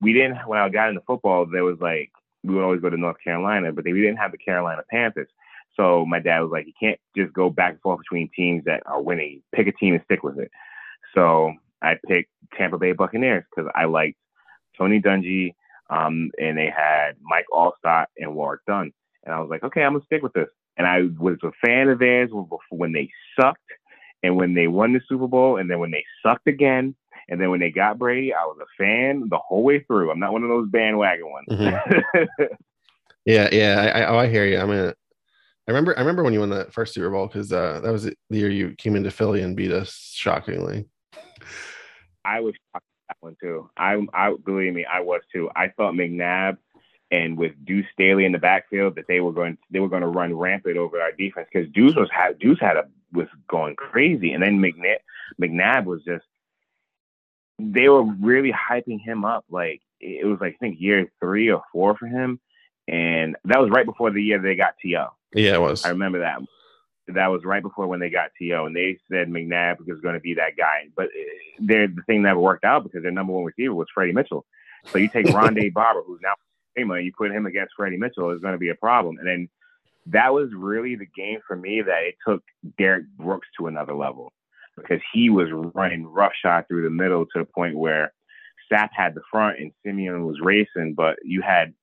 we 0.00 0.12
didn't. 0.12 0.38
When 0.46 0.58
I 0.58 0.68
got 0.68 0.88
into 0.88 1.02
football, 1.02 1.46
there 1.46 1.64
was 1.64 1.78
like 1.80 2.10
we 2.42 2.54
would 2.54 2.64
always 2.64 2.80
go 2.80 2.90
to 2.90 2.96
North 2.96 3.16
Carolina, 3.22 3.72
but 3.72 3.84
they, 3.84 3.92
we 3.92 4.00
didn't 4.00 4.18
have 4.18 4.32
the 4.32 4.38
Carolina 4.38 4.82
Panthers. 4.90 5.28
So 5.76 6.06
my 6.06 6.20
dad 6.20 6.40
was 6.40 6.50
like, 6.50 6.66
you 6.66 6.72
can't 6.78 7.00
just 7.16 7.32
go 7.32 7.50
back 7.50 7.72
and 7.72 7.80
forth 7.80 8.00
between 8.00 8.30
teams 8.34 8.64
that 8.64 8.82
are 8.86 9.02
winning. 9.02 9.42
Pick 9.54 9.66
a 9.66 9.72
team 9.72 9.94
and 9.94 10.02
stick 10.04 10.22
with 10.22 10.38
it. 10.38 10.50
So 11.14 11.52
I 11.82 11.96
picked 12.06 12.30
Tampa 12.56 12.78
Bay 12.78 12.92
Buccaneers 12.92 13.44
because 13.50 13.70
I 13.74 13.84
liked 13.84 14.16
Tony 14.76 15.00
Dungy, 15.00 15.54
um, 15.90 16.30
and 16.40 16.56
they 16.56 16.72
had 16.74 17.16
Mike 17.20 17.46
Alstott 17.52 18.06
and 18.16 18.34
Warrick 18.34 18.62
Dunn. 18.66 18.92
And 19.24 19.34
I 19.34 19.40
was 19.40 19.50
like, 19.50 19.62
okay, 19.62 19.82
I'm 19.82 19.94
gonna 19.94 20.04
stick 20.04 20.22
with 20.22 20.32
this. 20.32 20.48
And 20.76 20.86
I 20.86 21.02
was 21.18 21.38
a 21.42 21.52
fan 21.64 21.88
of 21.88 21.98
theirs 21.98 22.30
when 22.70 22.92
they 22.92 23.10
sucked, 23.38 23.60
and 24.22 24.36
when 24.36 24.54
they 24.54 24.66
won 24.66 24.92
the 24.92 25.00
Super 25.08 25.28
Bowl, 25.28 25.56
and 25.56 25.70
then 25.70 25.78
when 25.78 25.90
they 25.90 26.04
sucked 26.22 26.48
again, 26.48 26.94
and 27.28 27.40
then 27.40 27.50
when 27.50 27.60
they 27.60 27.70
got 27.70 27.98
Brady, 27.98 28.34
I 28.34 28.44
was 28.44 28.58
a 28.60 28.82
fan 28.82 29.28
the 29.30 29.38
whole 29.38 29.62
way 29.62 29.80
through. 29.80 30.10
I'm 30.10 30.18
not 30.18 30.32
one 30.32 30.42
of 30.42 30.48
those 30.48 30.68
bandwagon 30.68 31.30
ones. 31.30 31.46
Mm-hmm. 31.50 32.42
yeah, 33.24 33.48
yeah, 33.52 33.92
I, 33.94 34.00
I, 34.00 34.08
oh, 34.08 34.18
I 34.18 34.28
hear 34.28 34.46
you. 34.46 34.58
I 34.58 34.66
mean, 34.66 34.92
I 35.66 35.70
remember, 35.70 35.96
I 35.96 36.00
remember 36.00 36.22
when 36.22 36.34
you 36.34 36.40
won 36.40 36.50
that 36.50 36.72
first 36.72 36.94
Super 36.94 37.10
Bowl 37.10 37.26
because 37.26 37.52
uh, 37.52 37.80
that 37.82 37.90
was 37.90 38.04
the 38.04 38.14
year 38.30 38.50
you 38.50 38.74
came 38.76 38.96
into 38.96 39.10
Philly 39.10 39.40
and 39.40 39.56
beat 39.56 39.72
us 39.72 40.12
shockingly. 40.14 40.86
I 42.24 42.40
was 42.40 42.54
shocked 42.72 42.84
that 43.08 43.16
one 43.20 43.36
too. 43.42 43.70
I, 43.76 44.06
I 44.12 44.34
believe 44.44 44.74
me, 44.74 44.84
I 44.84 45.00
was 45.00 45.22
too. 45.32 45.50
I 45.56 45.68
thought 45.68 45.94
McNabb 45.94 46.58
and 47.10 47.38
with 47.38 47.52
Deuce 47.64 47.86
Staley 47.92 48.24
in 48.24 48.32
the 48.32 48.38
backfield 48.38 48.96
that 48.96 49.06
they 49.08 49.20
were 49.20 49.32
going, 49.32 49.56
they 49.70 49.80
were 49.80 49.88
going 49.88 50.02
to 50.02 50.08
run 50.08 50.34
rampant 50.34 50.76
over 50.76 51.00
our 51.00 51.12
defense 51.12 51.48
because 51.52 51.70
Deuce 51.72 51.94
was 51.94 52.08
had 52.12 52.38
Deuce 52.38 52.60
had 52.60 52.76
a 52.76 52.84
was 53.12 53.28
going 53.48 53.76
crazy, 53.76 54.32
and 54.32 54.42
then 54.42 54.58
McNabb 54.58 54.98
McNabb 55.40 55.84
was 55.84 56.02
just. 56.04 56.24
They 57.60 57.88
were 57.88 58.02
really 58.02 58.52
hyping 58.52 59.00
him 59.00 59.24
up. 59.24 59.44
Like 59.48 59.80
it 60.00 60.26
was, 60.26 60.38
like 60.40 60.54
I 60.54 60.56
think 60.58 60.80
year 60.80 61.06
three 61.20 61.50
or 61.50 61.62
four 61.72 61.96
for 61.96 62.06
him, 62.06 62.40
and 62.88 63.36
that 63.44 63.60
was 63.60 63.70
right 63.70 63.86
before 63.86 64.10
the 64.10 64.22
year 64.22 64.40
they 64.40 64.56
got 64.56 64.74
To. 64.82 65.06
Yeah, 65.34 65.54
it 65.54 65.60
was. 65.60 65.84
I 65.84 65.90
remember 65.90 66.20
that. 66.20 66.40
That 67.08 67.26
was 67.26 67.44
right 67.44 67.62
before 67.62 67.86
when 67.86 68.00
they 68.00 68.08
got 68.08 68.30
To, 68.38 68.64
and 68.64 68.74
they 68.74 68.98
said 69.10 69.28
McNabb 69.28 69.86
was 69.86 70.00
going 70.00 70.14
to 70.14 70.20
be 70.20 70.34
that 70.34 70.56
guy. 70.56 70.88
But 70.96 71.06
uh, 71.06 71.60
the 71.60 72.02
thing 72.06 72.22
never 72.22 72.40
worked 72.40 72.64
out 72.64 72.84
because 72.84 73.02
their 73.02 73.12
number 73.12 73.32
one 73.32 73.44
receiver 73.44 73.74
was 73.74 73.88
Freddie 73.92 74.12
Mitchell. 74.12 74.46
So 74.86 74.98
you 74.98 75.08
take 75.08 75.26
Rondé 75.26 75.72
Barber, 75.72 76.02
who's 76.06 76.20
now 76.22 76.34
and 76.76 77.04
you 77.04 77.12
put 77.16 77.30
him 77.30 77.46
against 77.46 77.74
Freddie 77.76 77.96
Mitchell, 77.96 78.30
is 78.30 78.40
going 78.40 78.54
to 78.54 78.58
be 78.58 78.70
a 78.70 78.74
problem. 78.74 79.18
And 79.18 79.28
then 79.28 79.48
that 80.06 80.32
was 80.32 80.50
really 80.54 80.96
the 80.96 81.06
game 81.06 81.38
for 81.46 81.56
me 81.56 81.82
that 81.82 82.02
it 82.02 82.16
took 82.26 82.42
Derrick 82.78 83.04
Brooks 83.16 83.48
to 83.58 83.66
another 83.66 83.94
level 83.94 84.32
because 84.76 85.00
he 85.12 85.30
was 85.30 85.48
running 85.52 86.04
roughshod 86.04 86.66
through 86.66 86.82
the 86.82 86.90
middle 86.90 87.26
to 87.26 87.38
the 87.38 87.44
point 87.44 87.76
where 87.76 88.12
Sapp 88.70 88.90
had 88.92 89.14
the 89.14 89.22
front 89.30 89.58
and 89.60 89.72
Simeon 89.84 90.26
was 90.26 90.40
racing, 90.40 90.94
but 90.94 91.16
you 91.22 91.42
had 91.42 91.74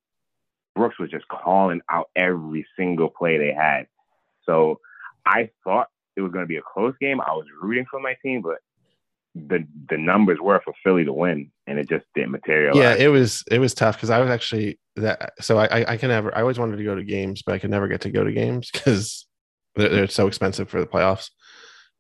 Brooks 0.76 0.99
was 0.99 1.09
just 1.09 1.28
calling 1.28 1.82
out 1.89 2.09
every 2.15 2.65
single 2.78 3.09
play 3.09 3.38
they 3.38 3.53
had. 3.53 3.88
So 4.45 4.80
I 5.26 5.49
thought 5.63 5.88
it 6.15 6.22
was 6.22 6.32
going 6.32 6.43
to 6.43 6.47
be 6.47 6.57
a 6.57 6.61
close 6.61 6.95
game. 6.99 7.22
I 7.22 7.34
was 7.34 7.45
rooting 7.61 7.86
for 7.89 7.99
my 7.99 8.15
team, 8.24 8.41
but 8.41 8.57
the 9.34 9.65
the 9.89 9.97
numbers 9.97 10.39
were 10.41 10.61
for 10.63 10.74
Philly 10.84 11.05
to 11.05 11.13
win, 11.13 11.51
and 11.67 11.80
it 11.80 11.88
just 11.88 12.05
didn't 12.15 12.32
materialize. 12.32 12.78
Yeah, 12.78 12.95
it 12.95 13.07
was 13.07 13.43
it 13.49 13.59
was 13.59 13.74
tough 13.74 13.95
because 13.95 14.09
I 14.09 14.19
was 14.19 14.30
actually 14.30 14.80
that. 14.97 15.34
So 15.39 15.57
I 15.57 15.91
I 15.93 15.97
can 15.97 16.09
never. 16.09 16.36
I 16.36 16.41
always 16.41 16.59
wanted 16.59 16.78
to 16.78 16.84
go 16.84 16.95
to 16.95 17.03
games, 17.03 17.41
but 17.41 17.55
I 17.55 17.59
could 17.59 17.69
never 17.69 17.88
get 17.88 18.01
to 18.01 18.11
go 18.11 18.24
to 18.24 18.32
games 18.32 18.69
because 18.72 19.26
they're, 19.76 19.89
they're, 19.89 20.07
so 20.07 20.28
expensive 20.28 20.69
for 20.69 20.82
the 20.82 20.88
playoffs. 20.88 21.30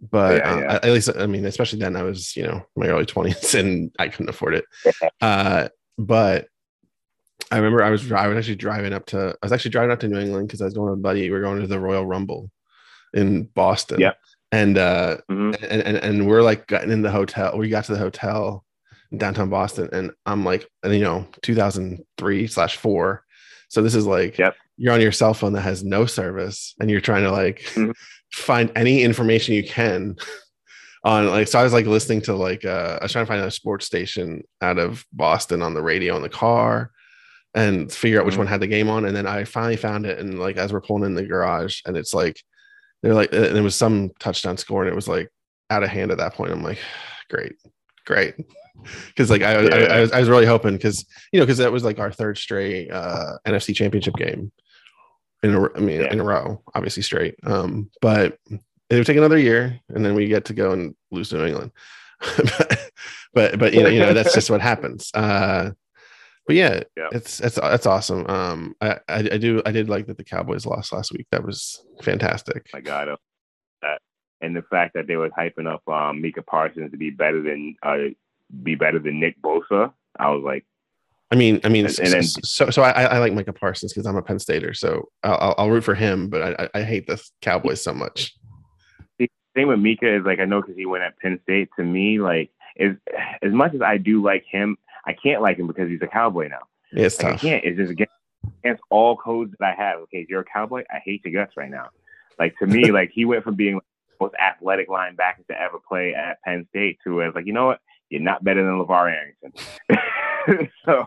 But 0.01 0.37
yeah, 0.37 0.53
uh, 0.53 0.59
yeah. 0.59 0.79
at 0.83 0.85
least 0.85 1.09
I 1.17 1.25
mean, 1.25 1.45
especially 1.45 1.79
then, 1.79 1.95
I 1.95 2.03
was 2.03 2.35
you 2.35 2.43
know 2.43 2.65
my 2.75 2.87
early 2.87 3.05
twenties 3.05 3.55
and 3.55 3.95
I 3.97 4.09
couldn't 4.09 4.29
afford 4.29 4.55
it. 4.55 4.65
uh, 5.21 5.69
but 5.97 6.47
I 7.51 7.57
remember 7.57 7.83
I 7.83 7.89
was 7.89 8.09
I 8.11 8.27
was 8.27 8.37
actually 8.37 8.55
driving 8.55 8.93
up 8.93 9.05
to 9.07 9.35
I 9.41 9.45
was 9.45 9.51
actually 9.51 9.71
driving 9.71 9.91
up 9.91 9.99
to 9.99 10.07
New 10.07 10.19
England 10.19 10.47
because 10.47 10.61
I 10.61 10.65
was 10.65 10.73
going 10.73 10.89
with 10.89 10.99
a 10.99 11.01
buddy. 11.01 11.23
We 11.23 11.31
were 11.31 11.41
going 11.41 11.59
to 11.59 11.67
the 11.67 11.79
Royal 11.79 12.05
Rumble 12.05 12.49
in 13.13 13.43
Boston. 13.43 13.99
Yeah. 13.99 14.13
And 14.53 14.77
uh 14.77 15.17
mm-hmm. 15.29 15.63
and, 15.69 15.81
and 15.81 15.97
and 15.97 16.27
we're 16.27 16.41
like 16.41 16.67
getting 16.67 16.91
in 16.91 17.01
the 17.01 17.11
hotel. 17.11 17.57
We 17.57 17.69
got 17.69 17.85
to 17.85 17.93
the 17.93 17.99
hotel 17.99 18.63
in 19.11 19.17
downtown 19.17 19.49
Boston, 19.49 19.89
and 19.91 20.11
I'm 20.25 20.45
like, 20.45 20.67
and 20.83 20.93
you 20.93 21.01
know, 21.01 21.27
2003 21.41 22.47
slash 22.47 22.77
four. 22.77 23.23
So 23.69 23.81
this 23.81 23.95
is 23.95 24.05
like 24.05 24.37
yep. 24.37 24.55
you're 24.77 24.93
on 24.93 25.01
your 25.01 25.11
cell 25.11 25.33
phone 25.33 25.53
that 25.53 25.61
has 25.61 25.83
no 25.83 26.05
service, 26.05 26.73
and 26.79 26.89
you're 26.89 27.01
trying 27.01 27.23
to 27.23 27.31
like 27.31 27.61
mm-hmm. 27.73 27.91
find 28.31 28.71
any 28.75 29.03
information 29.03 29.55
you 29.55 29.63
can 29.63 30.15
on 31.03 31.27
like 31.27 31.47
so 31.47 31.59
I 31.59 31.63
was 31.63 31.73
like 31.73 31.85
listening 31.85 32.21
to 32.23 32.35
like 32.35 32.63
uh 32.63 32.97
I 33.01 33.05
was 33.05 33.11
trying 33.11 33.25
to 33.25 33.31
find 33.31 33.41
a 33.41 33.51
sports 33.51 33.85
station 33.85 34.43
out 34.61 34.77
of 34.77 35.05
Boston 35.11 35.61
on 35.61 35.73
the 35.73 35.81
radio 35.81 36.15
in 36.15 36.21
the 36.21 36.29
car 36.29 36.91
and 37.53 37.91
figure 37.91 38.19
out 38.19 38.25
which 38.25 38.33
mm-hmm. 38.33 38.41
one 38.41 38.47
had 38.47 38.61
the 38.61 38.67
game 38.67 38.89
on. 38.89 39.05
And 39.05 39.15
then 39.15 39.27
I 39.27 39.43
finally 39.43 39.75
found 39.75 40.05
it. 40.05 40.19
And 40.19 40.39
like 40.39 40.57
as 40.57 40.71
we're 40.71 40.81
pulling 40.81 41.03
in 41.03 41.15
the 41.15 41.25
garage, 41.25 41.81
and 41.85 41.97
it's 41.97 42.13
like 42.13 42.41
they're 43.01 43.13
like 43.13 43.33
and 43.33 43.57
it 43.57 43.61
was 43.61 43.75
some 43.75 44.11
touchdown 44.19 44.57
score, 44.57 44.83
and 44.83 44.91
it 44.91 44.95
was 44.95 45.07
like 45.07 45.29
out 45.69 45.83
of 45.83 45.89
hand 45.89 46.11
at 46.11 46.17
that 46.17 46.33
point. 46.33 46.51
I'm 46.51 46.63
like, 46.63 46.79
great, 47.29 47.53
great. 48.05 48.35
Because 49.09 49.29
like 49.29 49.43
I, 49.43 49.61
yeah. 49.61 49.75
I, 49.75 49.97
I, 49.97 50.01
was, 50.01 50.11
I 50.11 50.19
was 50.21 50.29
really 50.29 50.47
hoping 50.47 50.73
because 50.73 51.05
you 51.31 51.39
know 51.39 51.45
because 51.45 51.59
that 51.59 51.71
was 51.71 51.83
like 51.83 51.99
our 51.99 52.11
third 52.11 52.35
straight 52.39 52.89
uh, 52.89 53.33
NFC 53.45 53.75
Championship 53.75 54.15
game 54.15 54.51
in 55.43 55.53
a, 55.53 55.73
I 55.75 55.79
mean 55.79 56.01
yeah. 56.01 56.11
in 56.11 56.19
a 56.19 56.23
row, 56.23 56.63
obviously 56.73 57.03
straight. 57.03 57.35
Um, 57.43 57.91
but 58.01 58.39
it 58.89 58.95
would 58.95 59.05
take 59.05 59.17
another 59.17 59.37
year, 59.37 59.79
and 59.89 60.03
then 60.03 60.15
we 60.15 60.27
get 60.27 60.45
to 60.45 60.53
go 60.53 60.71
and 60.71 60.95
lose 61.11 61.29
to 61.29 61.37
New 61.37 61.45
England. 61.45 61.71
but, 62.37 62.91
but 63.33 63.59
but 63.59 63.73
you 63.73 63.83
know 63.83 63.89
you 63.89 63.99
know 63.99 64.13
that's 64.13 64.33
just 64.33 64.49
what 64.49 64.61
happens. 64.61 65.11
Uh, 65.13 65.71
but 66.47 66.55
yeah, 66.55 66.83
yeah, 66.97 67.07
it's 67.11 67.39
it's 67.39 67.55
that's 67.55 67.85
awesome. 67.85 68.25
Um, 68.27 68.75
I, 68.81 68.99
I, 69.07 69.17
I 69.17 69.37
do 69.37 69.61
I 69.65 69.71
did 69.71 69.89
like 69.89 70.07
that 70.07 70.17
the 70.17 70.23
Cowboys 70.23 70.65
lost 70.65 70.91
last 70.91 71.11
week. 71.11 71.27
That 71.31 71.45
was 71.45 71.83
fantastic. 72.01 72.69
I 72.73 72.81
got 72.81 73.07
it. 73.07 73.19
That 73.81 74.01
and 74.41 74.55
the 74.55 74.63
fact 74.63 74.93
that 74.95 75.07
they 75.07 75.15
were 75.15 75.29
hyping 75.29 75.71
up 75.71 75.87
um, 75.87 76.21
Micah 76.21 76.41
Parsons 76.41 76.91
to 76.91 76.97
be 76.97 77.09
better 77.09 77.41
than 77.41 77.75
uh, 77.83 77.97
be 78.63 78.75
better 78.75 78.99
than 78.99 79.19
Nick 79.19 79.41
Bosa. 79.41 79.93
I 80.19 80.29
was 80.31 80.43
like, 80.43 80.65
I 81.31 81.35
mean, 81.35 81.61
I 81.63 81.69
mean, 81.69 81.85
and, 81.85 81.99
and 81.99 82.11
then, 82.11 82.23
so 82.23 82.69
so 82.69 82.81
I, 82.81 83.03
I 83.03 83.19
like 83.19 83.33
Micah 83.33 83.53
Parsons 83.53 83.93
because 83.93 84.05
I'm 84.05 84.17
a 84.17 84.21
Penn 84.21 84.39
Stater, 84.39 84.73
so 84.73 85.09
I'll, 85.23 85.55
I'll 85.57 85.69
root 85.69 85.85
for 85.85 85.95
him. 85.95 86.27
But 86.29 86.59
I, 86.59 86.69
I 86.79 86.83
hate 86.83 87.07
the 87.07 87.23
Cowboys 87.41 87.81
so 87.81 87.93
much. 87.93 88.35
The 89.17 89.29
thing 89.55 89.67
with 89.67 89.79
Micah 89.79 90.17
is 90.17 90.25
like 90.25 90.39
I 90.39 90.45
know 90.45 90.61
because 90.61 90.75
he 90.75 90.85
went 90.85 91.05
at 91.05 91.17
Penn 91.19 91.39
State. 91.43 91.69
To 91.77 91.83
me, 91.85 92.19
like 92.19 92.51
is 92.75 92.97
as 93.41 93.53
much 93.53 93.73
as 93.73 93.81
I 93.81 93.97
do 93.97 94.21
like 94.21 94.43
him, 94.45 94.77
I 95.05 95.13
can't 95.13 95.41
like 95.41 95.57
him 95.57 95.67
because 95.67 95.89
he's 95.89 96.01
a 96.01 96.07
cowboy 96.07 96.47
now. 96.49 96.61
Yeah, 96.91 97.05
it's 97.05 97.21
like, 97.21 97.33
tough. 97.33 97.43
I 97.43 97.47
can't. 97.47 97.65
It's 97.65 97.77
just 97.77 97.91
against, 97.91 98.13
against 98.63 98.83
all 98.89 99.17
codes 99.17 99.53
that 99.59 99.77
I 99.77 99.81
have. 99.81 99.99
Okay, 100.01 100.19
if 100.19 100.29
you're 100.29 100.41
a 100.41 100.45
cowboy, 100.45 100.83
I 100.91 100.99
hate 101.03 101.23
your 101.25 101.43
guts 101.43 101.57
right 101.57 101.69
now. 101.69 101.89
Like 102.39 102.57
to 102.59 102.67
me, 102.67 102.91
like 102.91 103.11
he 103.13 103.25
went 103.25 103.43
from 103.43 103.55
being 103.55 103.75
like, 103.75 103.83
most 104.19 104.35
athletic 104.35 104.87
linebacker 104.87 105.45
to 105.49 105.59
ever 105.59 105.79
play 105.87 106.13
at 106.13 106.41
Penn 106.43 106.67
State 106.69 106.99
to 107.03 107.19
it's 107.21 107.35
like, 107.35 107.47
you 107.47 107.53
know 107.53 107.65
what? 107.67 107.79
You're 108.09 108.21
not 108.21 108.43
better 108.43 108.63
than 108.63 108.73
LeVar 108.73 109.11
Arrington. 109.11 110.69
so, 110.85 111.05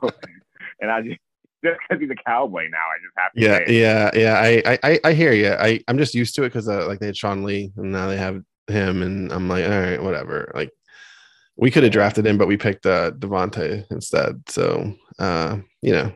and 0.81 0.91
I 0.91 1.03
just 1.03 1.21
just 1.65 1.79
because 1.89 2.01
he's 2.01 2.11
a 2.11 2.23
cowboy 2.27 2.69
now, 2.71 2.79
I 2.79 2.99
just 3.03 3.15
have 3.17 3.33
to. 3.33 3.41
Yeah, 3.41 3.71
yeah, 3.71 4.11
yeah. 4.15 4.69
I, 4.69 4.79
I, 4.83 5.01
I 5.05 5.13
hear 5.13 5.33
you. 5.33 5.53
I, 5.53 5.81
I'm 5.89 5.99
just 5.99 6.15
used 6.15 6.35
to 6.37 6.43
it 6.43 6.49
because 6.49 6.69
uh, 6.69 6.87
like 6.87 7.01
they 7.01 7.07
had 7.07 7.17
Sean 7.17 7.43
Lee, 7.43 7.73
and 7.77 7.91
now 7.91 8.07
they 8.07 8.17
have 8.17 8.43
him, 8.69 9.03
and 9.03 9.33
I'm 9.33 9.49
like, 9.49 9.65
all 9.65 9.71
right, 9.71 10.03
whatever. 10.03 10.53
Like 10.55 10.71
we 11.57 11.71
could 11.71 11.83
have 11.83 11.93
drafted 11.93 12.27
him, 12.27 12.39
but 12.39 12.49
we 12.49 12.57
picked 12.57 12.87
uh, 12.87 13.13
DeVonta 13.13 13.85
instead. 13.91 14.43
So, 14.49 14.95
uh, 15.19 15.59
you 15.83 15.93
know, 15.93 16.13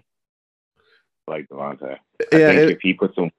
like 1.27 1.49
DeVonta. 1.49 1.99
Yeah, 2.33 2.51
it, 2.51 2.71
if 2.71 2.79
he 2.81 2.95
puts 2.95 3.15
some, 3.15 3.31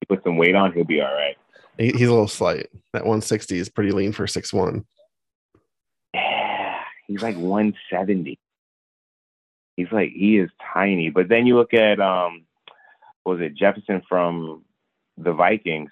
he 0.00 0.06
puts 0.08 0.24
some 0.24 0.36
weight 0.36 0.54
on, 0.54 0.72
he'll 0.72 0.84
be 0.84 1.00
all 1.00 1.14
right. 1.14 1.36
He, 1.78 1.90
he's 1.92 2.08
a 2.08 2.12
little 2.12 2.28
slight. 2.28 2.68
That 2.92 3.02
160 3.02 3.58
is 3.58 3.68
pretty 3.68 3.92
lean 3.92 4.12
for 4.12 4.26
six 4.26 4.52
one. 4.52 4.84
Yeah, 6.12 6.80
he's 7.06 7.22
like 7.22 7.36
170. 7.36 8.38
He's 9.76 9.92
like 9.92 10.12
he 10.12 10.38
is 10.38 10.50
tiny. 10.72 11.10
But 11.10 11.28
then 11.28 11.46
you 11.46 11.56
look 11.56 11.74
at 11.74 12.00
um, 12.00 12.46
was 13.24 13.40
it 13.40 13.54
Jefferson 13.54 14.02
from 14.08 14.64
the 15.18 15.32
Vikings, 15.32 15.90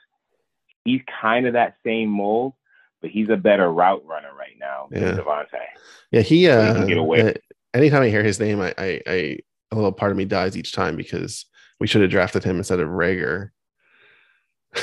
he's 0.84 1.00
kind 1.20 1.46
of 1.46 1.54
that 1.54 1.76
same 1.84 2.10
mold, 2.10 2.54
but 3.04 3.10
he's 3.10 3.28
a 3.28 3.36
better 3.36 3.70
route 3.70 4.02
runner 4.06 4.30
right 4.34 4.56
now 4.58 4.88
Yeah. 4.90 5.10
than 5.12 5.18
DeVonta. 5.18 5.60
Yeah, 6.10 6.22
he. 6.22 6.46
So 6.46 6.62
he 6.62 6.68
Uh, 6.70 6.74
can 6.74 6.86
get 6.86 6.96
away. 6.96 7.20
uh, 7.20 7.32
anytime 7.74 8.00
I 8.00 8.08
hear 8.08 8.22
his 8.24 8.40
name, 8.40 8.62
I, 8.62 8.72
I, 8.78 9.00
I, 9.06 9.38
a 9.70 9.74
little 9.74 9.92
part 9.92 10.10
of 10.10 10.16
me 10.16 10.24
dies 10.24 10.56
each 10.56 10.72
time 10.72 10.96
because 10.96 11.44
we 11.80 11.86
should 11.86 12.00
have 12.00 12.10
drafted 12.10 12.44
him 12.44 12.56
instead 12.56 12.80
of 12.80 12.88
Reagor. 12.88 13.50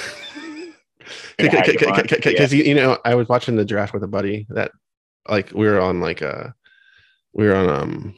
Yeah, 1.39 1.63
Because 1.65 2.53
you 2.53 2.75
know, 2.75 2.99
I 3.03 3.15
was 3.15 3.27
watching 3.27 3.55
the 3.55 3.65
draft 3.65 3.91
with 3.91 4.03
a 4.03 4.07
buddy 4.07 4.45
that, 4.49 4.71
like, 5.27 5.51
we 5.51 5.65
were 5.67 5.81
on 5.81 5.99
like 5.99 6.21
a, 6.21 6.53
we 7.33 7.47
were 7.47 7.55
on 7.55 7.69
um, 7.69 8.15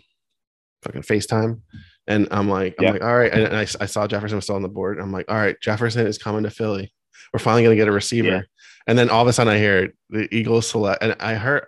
fucking 0.81 1.03
Facetime, 1.03 1.61
and 2.07 2.27
I'm 2.29 2.49
like, 2.49 2.75
I'm 2.77 2.83
Yeah. 2.83 2.91
like, 2.91 3.03
all 3.03 3.17
right, 3.17 3.31
and 3.31 3.55
I, 3.55 3.61
I 3.61 3.85
saw 3.85 4.05
Jefferson 4.05 4.35
was 4.35 4.43
still 4.43 4.57
on 4.57 4.61
the 4.63 4.67
board. 4.69 4.99
I'm 4.99 5.13
like, 5.13 5.31
all 5.31 5.37
right, 5.37 5.55
Jefferson 5.61 6.05
is 6.05 6.17
coming 6.17 6.43
to 6.43 6.49
Philly. 6.49 6.91
We're 7.31 7.39
finally 7.39 7.63
gonna 7.63 7.77
get 7.77 7.87
a 7.87 7.91
receiver. 7.93 8.45
Yeah. 8.85 8.91
And 8.91 8.99
then 8.99 9.09
all 9.09 9.21
of 9.21 9.27
a 9.27 9.33
sudden, 9.33 9.53
I 9.53 9.57
hear 9.57 9.93
the 10.09 10.27
Eagles 10.35 10.67
select, 10.69 11.01
and 11.03 11.15
I 11.19 11.35
heard, 11.35 11.65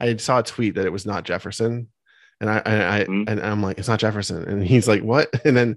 I 0.00 0.16
saw 0.16 0.38
a 0.40 0.42
tweet 0.42 0.74
that 0.76 0.86
it 0.86 0.92
was 0.92 1.06
not 1.06 1.24
Jefferson, 1.24 1.88
and 2.40 2.48
I, 2.50 2.58
and 2.58 2.82
I, 2.82 3.04
Mhm. 3.04 3.28
and 3.28 3.40
I'm 3.40 3.62
like, 3.62 3.78
it's 3.78 3.88
not 3.88 3.98
Jefferson, 4.00 4.44
and 4.44 4.62
he's 4.64 4.86
like, 4.88 5.02
what? 5.02 5.28
And 5.44 5.56
then, 5.56 5.68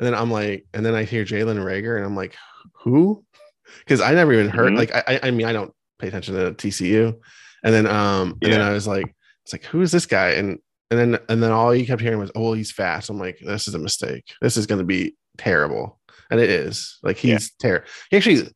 and 0.00 0.06
then 0.06 0.14
I'm 0.14 0.30
like, 0.30 0.66
and 0.74 0.84
then 0.84 0.94
I 0.94 1.04
hear 1.04 1.24
Jalen 1.24 1.58
Reagor, 1.62 1.96
and 1.96 2.04
I'm 2.04 2.16
like, 2.16 2.34
who? 2.82 3.24
Because 3.80 4.00
I 4.00 4.14
never 4.14 4.32
even 4.32 4.48
heard. 4.48 4.72
Mhm. 4.72 4.78
Like, 4.78 4.94
I, 4.94 5.20
I- 5.24 5.30
mean, 5.30 5.46
I 5.46 5.52
don't 5.52 5.72
pay 5.98 6.08
attention 6.08 6.34
to 6.36 6.52
TCU, 6.54 7.14
and 7.62 7.74
then, 7.74 7.86
um, 7.86 8.38
yeah. 8.40 8.46
and 8.48 8.52
then 8.54 8.60
I 8.62 8.72
was 8.72 8.86
like, 8.86 9.14
it's 9.44 9.52
like, 9.52 9.64
who 9.64 9.82
is 9.82 9.92
this 9.92 10.06
guy? 10.06 10.30
And 10.30 10.58
and 10.90 10.98
then, 10.98 11.18
and 11.28 11.42
then 11.42 11.52
all 11.52 11.74
you 11.74 11.84
kept 11.86 12.00
hearing 12.00 12.18
was, 12.18 12.30
oh, 12.34 12.40
well, 12.44 12.52
he's 12.54 12.72
fast. 12.72 13.10
I'm 13.10 13.18
like, 13.18 13.38
this 13.44 13.68
is 13.68 13.74
a 13.74 13.78
mistake. 13.78 14.24
This 14.40 14.56
is 14.56 14.64
going 14.64 14.78
to 14.78 14.86
be 14.86 15.16
terrible, 15.36 16.00
and 16.30 16.40
it 16.40 16.48
is. 16.48 16.98
Like, 17.02 17.22
Yeah. 17.22 17.34
he's 17.34 17.52
terrible. 17.60 17.86
He 18.10 18.16
actually, 18.16 18.48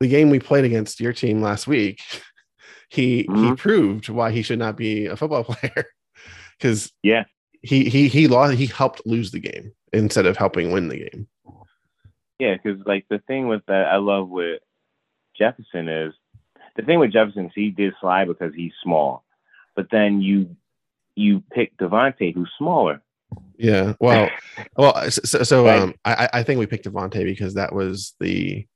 the 0.00 0.08
game 0.08 0.30
we 0.30 0.38
played 0.38 0.64
against 0.64 1.00
your 1.00 1.12
team 1.12 1.40
last 1.42 1.66
week, 1.66 2.00
he 2.88 3.18
he 3.22 3.26
Mhm. 3.28 3.58
proved 3.58 4.08
why 4.08 4.30
he 4.32 4.42
should 4.42 4.58
not 4.58 4.76
be 4.76 5.06
a 5.06 5.16
football 5.16 5.44
player 5.50 5.84
because 6.58 6.90
Yeah. 7.02 7.24
he 7.62 7.88
he 7.88 8.08
he 8.08 8.26
lost 8.28 8.54
he 8.54 8.66
helped 8.66 9.02
lose 9.06 9.30
the 9.30 9.40
game 9.40 9.72
instead 9.92 10.26
of 10.26 10.36
helping 10.36 10.72
win 10.72 10.88
the 10.88 10.98
game 10.98 11.28
Yeah, 12.38 12.56
because 12.56 12.80
like 12.86 13.06
the 13.10 13.18
thing 13.26 13.48
with 13.48 13.62
that 13.66 13.86
I 13.86 13.96
love 13.96 14.28
with 14.28 14.60
Jefferson 15.38 15.88
is 15.88 16.14
the 16.76 16.82
thing 16.82 16.98
with 16.98 17.12
Jefferson 17.12 17.46
is 17.46 17.52
he 17.54 17.70
did 17.70 17.92
slide 18.00 18.28
because 18.28 18.54
he's 18.54 18.72
small, 18.82 19.24
but 19.76 19.88
then 19.90 20.20
you 20.20 20.56
you 21.16 21.42
pick 21.52 21.76
DeVonta 21.76 22.32
who's 22.34 22.50
smaller. 22.56 23.02
yeah 23.58 23.92
well 24.00 24.30
well 24.76 25.10
so, 25.10 25.42
so 25.42 25.68
um 25.68 25.94
i 26.04 26.28
I- 26.32 26.42
think 26.42 26.58
we 26.58 26.66
picked 26.66 26.86
DeVonta 26.86 27.24
because 27.24 27.54
that 27.54 27.74
was 27.74 28.14
the 28.20 28.66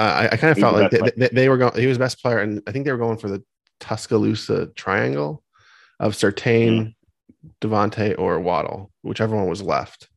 i 0.00 0.28
i 0.32 0.36
kind 0.36 0.50
of 0.52 0.58
felt 0.58 0.74
like 0.76 0.90
they, 0.90 1.00
they, 1.16 1.28
they 1.32 1.48
were 1.48 1.56
going 1.58 1.74
he 1.78 1.86
was 1.86 1.98
best 1.98 2.20
player 2.22 2.38
and 2.38 2.62
i 2.66 2.72
think 2.72 2.84
they 2.84 2.92
were 2.92 2.98
going 2.98 3.16
for 3.18 3.28
the 3.28 3.42
tuscaloosa 3.80 4.66
triangle 4.76 5.42
of 5.98 6.12
Sertain, 6.14 6.94
DeVonta 7.60 8.18
or 8.18 8.40
waddle 8.40 8.90
whichever 9.02 9.36
one 9.36 9.48
was 9.48 9.62
left 9.62 10.08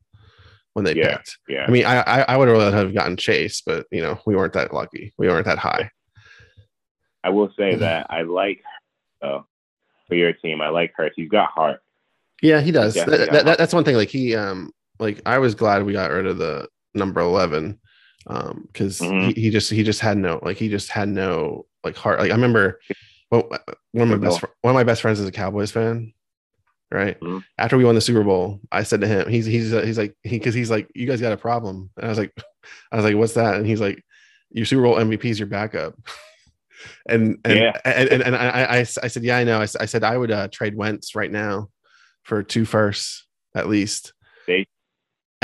when 0.74 0.84
they 0.84 0.94
Yeah. 0.94 1.16
picked 1.16 1.38
Yeah, 1.48 1.64
i 1.66 1.70
mean 1.70 1.84
i 1.84 2.00
i, 2.00 2.20
I 2.22 2.36
would 2.36 2.48
have 2.48 2.56
rather 2.56 2.76
have 2.76 2.94
gotten 2.94 3.16
chase 3.16 3.62
but 3.64 3.86
you 3.90 4.00
know 4.02 4.18
we 4.26 4.34
weren't 4.36 4.52
that 4.54 4.72
lucky 4.74 5.12
we 5.18 5.28
weren't 5.28 5.46
that 5.46 5.58
high 5.58 5.90
I 7.22 7.30
will 7.30 7.50
say 7.58 7.74
that 7.76 8.06
I 8.10 8.20
like 8.20 8.60
uh, 9.22 9.40
for 10.06 10.14
your 10.14 10.34
team. 10.34 10.60
I 10.60 10.68
like 10.68 10.92
Hurts. 10.94 11.14
He's 11.16 11.30
got 11.30 11.48
heart. 11.48 11.80
Yeah, 12.42 12.60
he 12.60 12.70
does. 12.70 12.94
Yeah, 12.94 13.06
That- 13.06 13.20
yeah. 13.20 13.26
that- 13.32 13.44
that- 13.46 13.56
that's 13.56 13.72
one 13.72 13.82
thing. 13.82 13.96
Like 13.96 14.10
he, 14.10 14.36
um, 14.36 14.72
like 14.98 15.22
I 15.24 15.38
was 15.38 15.54
glad 15.54 15.84
we 15.84 15.94
got 15.94 16.10
rid 16.10 16.26
of 16.26 16.36
the 16.36 16.68
number 16.94 17.22
eleven, 17.22 17.80
um, 18.26 18.64
because 18.72 19.00
Mhm. 19.00 19.34
he, 19.34 19.42
he 19.42 19.50
just 19.50 19.70
he 19.70 19.82
just 19.82 20.00
had 20.00 20.16
no 20.18 20.38
like 20.42 20.56
he 20.56 20.68
just 20.68 20.88
had 20.90 21.08
no 21.08 21.66
like 21.82 21.96
heart. 21.96 22.18
Like 22.20 22.30
I 22.30 22.34
remember, 22.34 22.80
well, 23.30 23.48
one 23.92 24.10
of 24.12 24.20
my 24.20 24.28
best 24.28 24.42
one 24.62 24.70
of 24.72 24.74
my 24.74 24.84
best 24.84 25.02
friends 25.02 25.20
is 25.20 25.28
a 25.28 25.32
Cowboys 25.32 25.70
fan, 25.70 26.12
right? 26.90 27.18
Mhm. 27.20 27.44
After 27.58 27.76
we 27.76 27.84
won 27.84 27.94
the 27.94 28.00
Super 28.00 28.24
Bowl, 28.24 28.60
I 28.72 28.82
said 28.82 29.00
to 29.02 29.06
him, 29.06 29.28
he's 29.28 29.46
he's 29.46 29.70
he's 29.70 29.98
like 29.98 30.16
he 30.22 30.38
because 30.38 30.54
he's 30.54 30.70
like 30.70 30.88
you 30.94 31.06
guys 31.06 31.20
got 31.20 31.32
a 31.32 31.36
problem, 31.36 31.90
and 31.96 32.06
I 32.06 32.08
was 32.08 32.18
like, 32.18 32.32
I 32.92 32.96
was 32.96 33.04
like, 33.04 33.16
what's 33.16 33.34
that? 33.34 33.56
And 33.56 33.66
he's 33.66 33.80
like, 33.80 34.02
your 34.50 34.64
Super 34.66 34.82
Bowl 34.82 34.96
MVP 34.96 35.24
is 35.26 35.38
your 35.38 35.48
backup. 35.48 35.94
And 37.06 37.38
and, 37.44 37.58
Yeah. 37.58 37.80
and 37.84 38.08
and 38.10 38.22
and 38.22 38.36
I, 38.36 38.64
I 38.64 38.78
I 38.78 38.82
said 38.84 39.22
yeah 39.22 39.36
I 39.38 39.44
know 39.44 39.58
I, 39.58 39.62
I 39.80 39.86
said 39.86 40.04
I 40.04 40.16
would 40.18 40.30
uh, 40.30 40.48
trade 40.48 40.74
Wentz 40.74 41.14
right 41.14 41.30
now 41.30 41.70
for 42.24 42.42
two 42.42 42.64
firsts 42.64 43.26
at 43.54 43.68
least. 43.68 44.12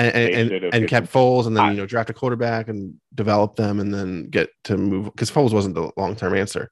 They- 0.02 0.32
and 0.34 0.50
and, 0.52 0.74
and, 0.74 0.88
kept 0.88 1.12
Foles 1.12 1.46
and 1.46 1.56
then 1.56 1.64
I- 1.64 1.70
you 1.72 1.76
know 1.76 1.86
draft 1.86 2.10
a 2.10 2.12
quarterback 2.14 2.68
and 2.68 2.94
develop 3.14 3.56
them 3.56 3.80
and 3.80 3.92
then 3.92 4.28
get 4.30 4.50
to 4.64 4.76
move 4.76 5.06
because 5.06 5.30
Foles 5.30 5.52
wasn't 5.52 5.74
the 5.74 5.90
long 5.96 6.16
term 6.16 6.34
answer, 6.34 6.70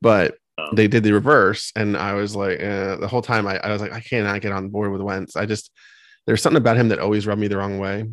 but 0.00 0.36
Um, 0.58 0.70
they 0.74 0.88
did 0.88 1.02
the 1.02 1.12
reverse 1.12 1.70
and 1.76 1.96
I 1.96 2.14
was 2.14 2.34
like 2.34 2.62
uh, 2.62 2.96
the 2.96 3.08
whole 3.08 3.20
time 3.22 3.46
I, 3.46 3.58
I 3.58 3.72
was 3.72 3.82
like 3.82 3.92
I 3.92 4.00
cannot 4.00 4.40
get 4.40 4.52
on 4.52 4.70
board 4.70 4.90
with 4.92 5.02
Wentz. 5.02 5.36
I 5.36 5.44
just 5.46 5.70
there's 6.26 6.40
something 6.42 6.56
about 6.60 6.76
him 6.78 6.88
that 6.88 6.98
always 6.98 7.26
rubbed 7.26 7.40
me 7.40 7.48
the 7.48 7.58
wrong 7.58 7.78
way. 7.78 8.10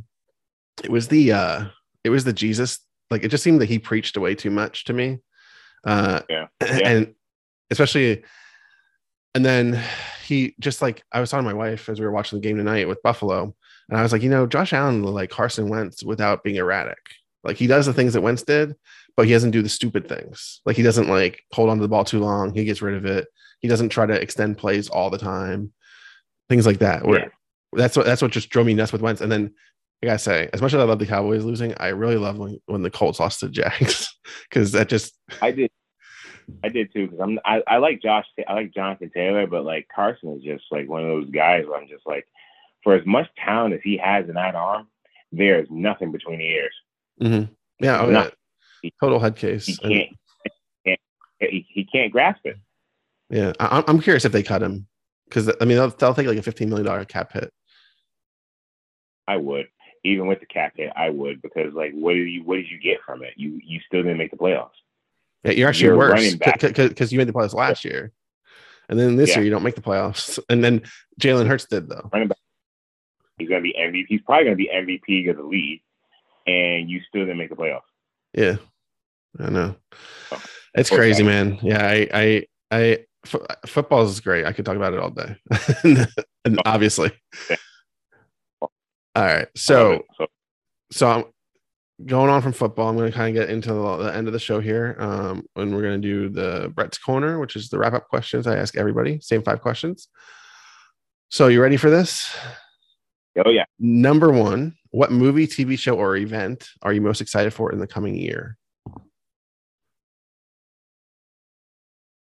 It 0.84 0.92
was 0.92 1.08
the 1.08 1.32
uh 1.32 1.66
it 2.04 2.10
was 2.10 2.24
the 2.26 2.34
Jesus 2.34 2.80
like 3.10 3.24
it 3.24 3.30
just 3.30 3.44
seemed 3.44 3.62
that 3.62 3.70
he 3.70 3.80
preached 3.80 4.18
away 4.18 4.36
too 4.36 4.52
much 4.52 4.84
to 4.86 4.94
me. 4.94 5.20
Uh 5.86 6.22
Yeah. 6.30 6.48
and 6.62 7.16
especially 7.72 8.24
and 9.36 9.44
then 9.46 9.82
he 10.26 10.54
just 10.60 10.82
like 10.82 11.02
I 11.12 11.20
was 11.22 11.30
talking 11.32 11.48
to 11.48 11.54
my 11.54 11.58
wife 11.58 11.90
as 11.90 12.00
we 12.00 12.06
were 12.06 12.12
watching 12.12 12.40
the 12.40 12.48
game 12.48 12.58
tonight 12.58 12.88
with 12.88 13.02
Buffalo, 13.04 13.56
and 13.90 13.98
I 13.98 14.02
was 14.02 14.12
like, 14.12 14.22
you 14.24 14.30
know, 14.30 14.46
Josh 14.48 14.74
Allen 14.74 15.04
like 15.04 15.30
Carson 15.30 15.70
Wentz 15.70 16.04
without 16.04 16.44
being 16.44 16.56
erratic. 16.58 16.98
Like 17.44 17.58
he 17.58 17.68
does 17.68 17.86
the 17.86 17.94
things 17.94 18.14
that 18.14 18.22
Wentz 18.22 18.44
did, 18.44 18.76
but 19.18 19.26
he 19.26 19.34
doesn't 19.34 19.52
do 19.52 19.62
the 19.62 19.70
stupid 19.70 20.08
things. 20.08 20.62
Like 20.66 20.76
he 20.78 20.84
doesn't 20.84 21.10
like 21.10 21.42
hold 21.52 21.70
on 21.70 21.78
to 21.78 21.82
the 21.82 21.90
ball 21.90 22.06
too 22.06 22.20
long. 22.20 22.54
He 22.54 22.64
gets 22.66 22.82
rid 22.82 22.96
of 22.96 23.06
it. 23.06 23.28
He 23.60 23.68
doesn't 23.68 23.90
try 23.90 24.06
to 24.06 24.14
extend 24.14 24.58
plays 24.58 24.90
all 24.90 25.10
the 25.10 25.18
time. 25.18 25.74
Things 26.50 26.66
like 26.66 26.80
that. 26.80 27.06
Where 27.06 27.20
Yeah. 27.20 27.28
that's 27.74 27.98
what 27.98 28.06
that's 28.06 28.22
what 28.22 28.32
just 28.32 28.50
drove 28.50 28.66
me 28.66 28.74
nuts 28.74 28.92
with 28.94 29.02
Wentz. 29.02 29.22
And 29.22 29.32
then 29.32 29.54
I 30.02 30.06
gotta 30.08 30.20
say, 30.20 30.50
as 30.54 30.62
much 30.62 30.74
as 30.74 30.80
I 30.80 30.84
love 30.84 31.00
the 31.00 31.06
Cowboys 31.06 31.44
losing, 31.46 31.74
I 31.78 31.90
really 31.90 32.18
love 32.18 32.38
when, 32.38 32.60
when 32.66 32.82
the 32.82 32.90
Colts 32.92 33.20
lost 33.20 33.40
to 33.42 33.50
Jags 33.50 34.14
because 34.50 34.72
that 34.74 34.90
just 34.90 35.18
I 35.42 35.52
did. 35.52 35.72
I 36.62 36.68
did 36.68 36.92
too 36.92 37.08
because 37.08 37.22
I'm. 37.22 37.40
I, 37.46 37.64
I 37.68 37.78
like 37.78 38.02
Josh. 38.02 38.26
I 38.48 38.54
like 38.54 38.74
Jonathan 38.74 39.10
Taylor, 39.14 39.48
but 39.48 39.64
like 39.64 39.88
Carson 39.94 40.34
is 40.38 40.44
just 40.44 40.66
like 40.72 40.90
one 40.90 41.02
of 41.02 41.08
those 41.08 41.30
guys 41.30 41.66
where 41.66 41.80
I'm 41.80 41.88
just 41.88 42.06
like, 42.06 42.26
for 42.84 42.94
as 42.96 43.06
much 43.06 43.28
talent 43.44 43.74
as 43.74 43.80
he 43.84 43.98
has 43.98 44.28
in 44.28 44.36
that 44.36 44.56
arm, 44.56 44.88
there 45.32 45.60
is 45.60 45.68
nothing 45.70 46.12
between 46.12 46.40
the 46.40 46.46
ears. 46.46 46.74
mhm. 47.22 47.50
yeah, 47.80 48.02
oh, 48.02 48.10
yeah. 48.10 48.30
total 49.02 49.20
head 49.20 49.36
case. 49.36 49.66
He 49.66 49.76
can't. 49.78 50.10
can't 50.86 51.00
he, 51.40 51.66
he 51.70 51.86
can't 51.86 52.12
grasp 52.12 52.42
it. 52.46 52.58
Yeah, 53.30 53.54
I, 53.60 53.68
I'm- 53.68 53.84
I'm 53.88 54.00
curious 54.02 54.26
if 54.26 54.32
they 54.32 54.44
cut 54.44 54.62
him 54.62 54.88
because 55.28 55.50
I 55.62 55.66
mean 55.66 55.78
they'll, 55.78 55.90
they'll 55.90 56.14
take 56.14 56.28
like 56.28 56.38
a 56.38 56.42
15 56.44 56.70
million 56.70 56.86
dollar 56.86 57.06
cap 57.06 57.32
hit. 57.34 57.52
I 59.28 59.38
would, 59.38 59.68
even 60.04 60.28
with 60.28 60.42
the 60.42 60.46
cap 60.46 60.74
hit, 60.76 60.92
I 60.96 61.10
would 61.10 61.42
because 61.42 61.74
like, 61.74 61.94
what 61.94 62.14
did 62.14 62.28
you 62.28 62.44
what 62.44 62.58
did 62.58 62.70
you 62.70 62.78
get 62.80 63.00
from 63.06 63.24
it? 63.24 63.34
You 63.38 63.60
you 63.64 63.80
still 63.88 64.04
didn't 64.04 64.18
make 64.18 64.32
the 64.32 64.38
playoffs. 64.38 64.72
Yeah, 65.44 65.52
you're 65.52 65.68
actually 65.70 65.86
You're 65.88 65.98
worse 65.98 66.36
because 66.36 67.12
you 67.12 67.18
made 67.18 67.28
the 67.28 67.34
playoffs 67.34 67.54
last 67.54 67.84
year, 67.84 68.12
and 68.90 69.00
then 69.00 69.16
this 69.16 69.30
Yeah. 69.32 69.38
year 69.38 69.46
you 69.46 69.52
don't 69.52 69.64
make 69.64 69.76
the 69.76 69.82
playoffs, 69.82 70.40
and 70.50 70.64
then 70.64 70.84
Jalen 71.20 71.48
Hurts 71.48 71.66
did 71.66 71.90
though. 71.90 72.10
He's 73.44 73.50
gonna 73.50 73.62
be 73.62 73.76
MVP. 73.78 74.06
He's 74.08 74.22
probably 74.22 74.46
gonna 74.46 74.56
be 74.56 74.70
MVP 74.74 75.30
of 75.30 75.38
the 75.38 75.44
league, 75.44 75.82
and 76.48 76.90
you 76.90 77.02
still 77.08 77.22
didn't 77.22 77.38
make 77.38 77.50
the 77.50 77.56
playoffs. 77.56 77.82
Yeah, 78.34 78.56
I 79.38 79.50
know. 79.50 79.76
Oh, 80.32 80.42
It's 80.76 80.90
crazy, 80.90 81.24
man. 81.24 81.60
Yeah, 81.62 81.86
I, 81.86 82.08
I, 82.14 82.46
I, 82.72 83.06
football 83.66 84.04
is 84.04 84.22
great. 84.22 84.46
I 84.46 84.54
could 84.54 84.66
talk 84.66 84.78
about 84.78 84.94
it 84.94 85.00
all 85.00 85.10
day, 85.10 85.36
and, 85.84 86.08
and 86.46 86.62
obviously. 86.66 87.12
All 88.62 88.70
right, 89.16 89.48
so 89.56 90.04
so 90.18 90.28
so 90.92 91.10
I'm 91.10 91.26
going 92.06 92.30
on 92.30 92.42
from 92.42 92.54
football. 92.54 92.88
I'm 92.88 92.96
going 92.96 93.12
to 93.12 93.18
kind 93.18 93.36
of 93.36 93.42
get 93.42 93.54
into 93.54 93.74
the, 93.74 93.98
the 93.98 94.16
end 94.16 94.28
of 94.28 94.34
the 94.34 94.40
show 94.40 94.60
here, 94.60 94.96
um, 95.00 95.46
and 95.56 95.76
we're 95.76 95.82
going 95.82 96.02
to 96.02 96.08
do 96.08 96.30
the 96.30 96.72
Brett's 96.74 96.98
Corner, 96.98 97.40
which 97.40 97.56
is 97.56 97.70
the 97.70 97.78
wrap 97.78 97.94
up 97.94 98.08
questions 98.08 98.48
I 98.48 98.58
ask 98.58 98.78
everybody. 98.78 99.20
Same 99.22 99.44
five 99.44 99.62
questions. 99.62 100.08
So 101.30 101.48
you 101.48 101.62
ready 101.62 101.78
for 101.78 101.90
this? 101.90 102.36
Oh 103.46 103.50
yeah, 103.50 103.66
Number 103.80 104.32
one, 104.32 104.76
what 104.92 105.12
movie, 105.12 105.48
TV 105.48 105.78
show, 105.78 105.98
or 105.98 106.16
event 106.16 106.70
are 106.82 106.94
you 106.94 107.02
most 107.02 107.22
excited 107.22 107.54
for 107.54 107.72
in 107.72 107.80
the 107.80 107.88
coming 107.88 108.16
year? 108.16 108.58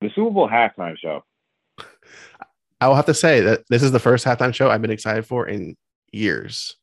the 0.04 0.10
Super 0.14 0.30
Bowl 0.30 0.48
halftime 0.48 0.98
show. 0.98 1.24
I 2.80 2.88
will 2.88 2.96
have 2.96 3.06
to 3.06 3.14
say 3.14 3.40
that 3.42 3.64
this 3.70 3.82
is 3.82 3.92
the 3.92 4.00
first 4.00 4.26
halftime 4.26 4.54
show 4.54 4.70
I've 4.70 4.82
been 4.82 4.92
excited 4.92 5.26
for 5.26 5.48
in 5.48 5.76
years. 6.12 6.76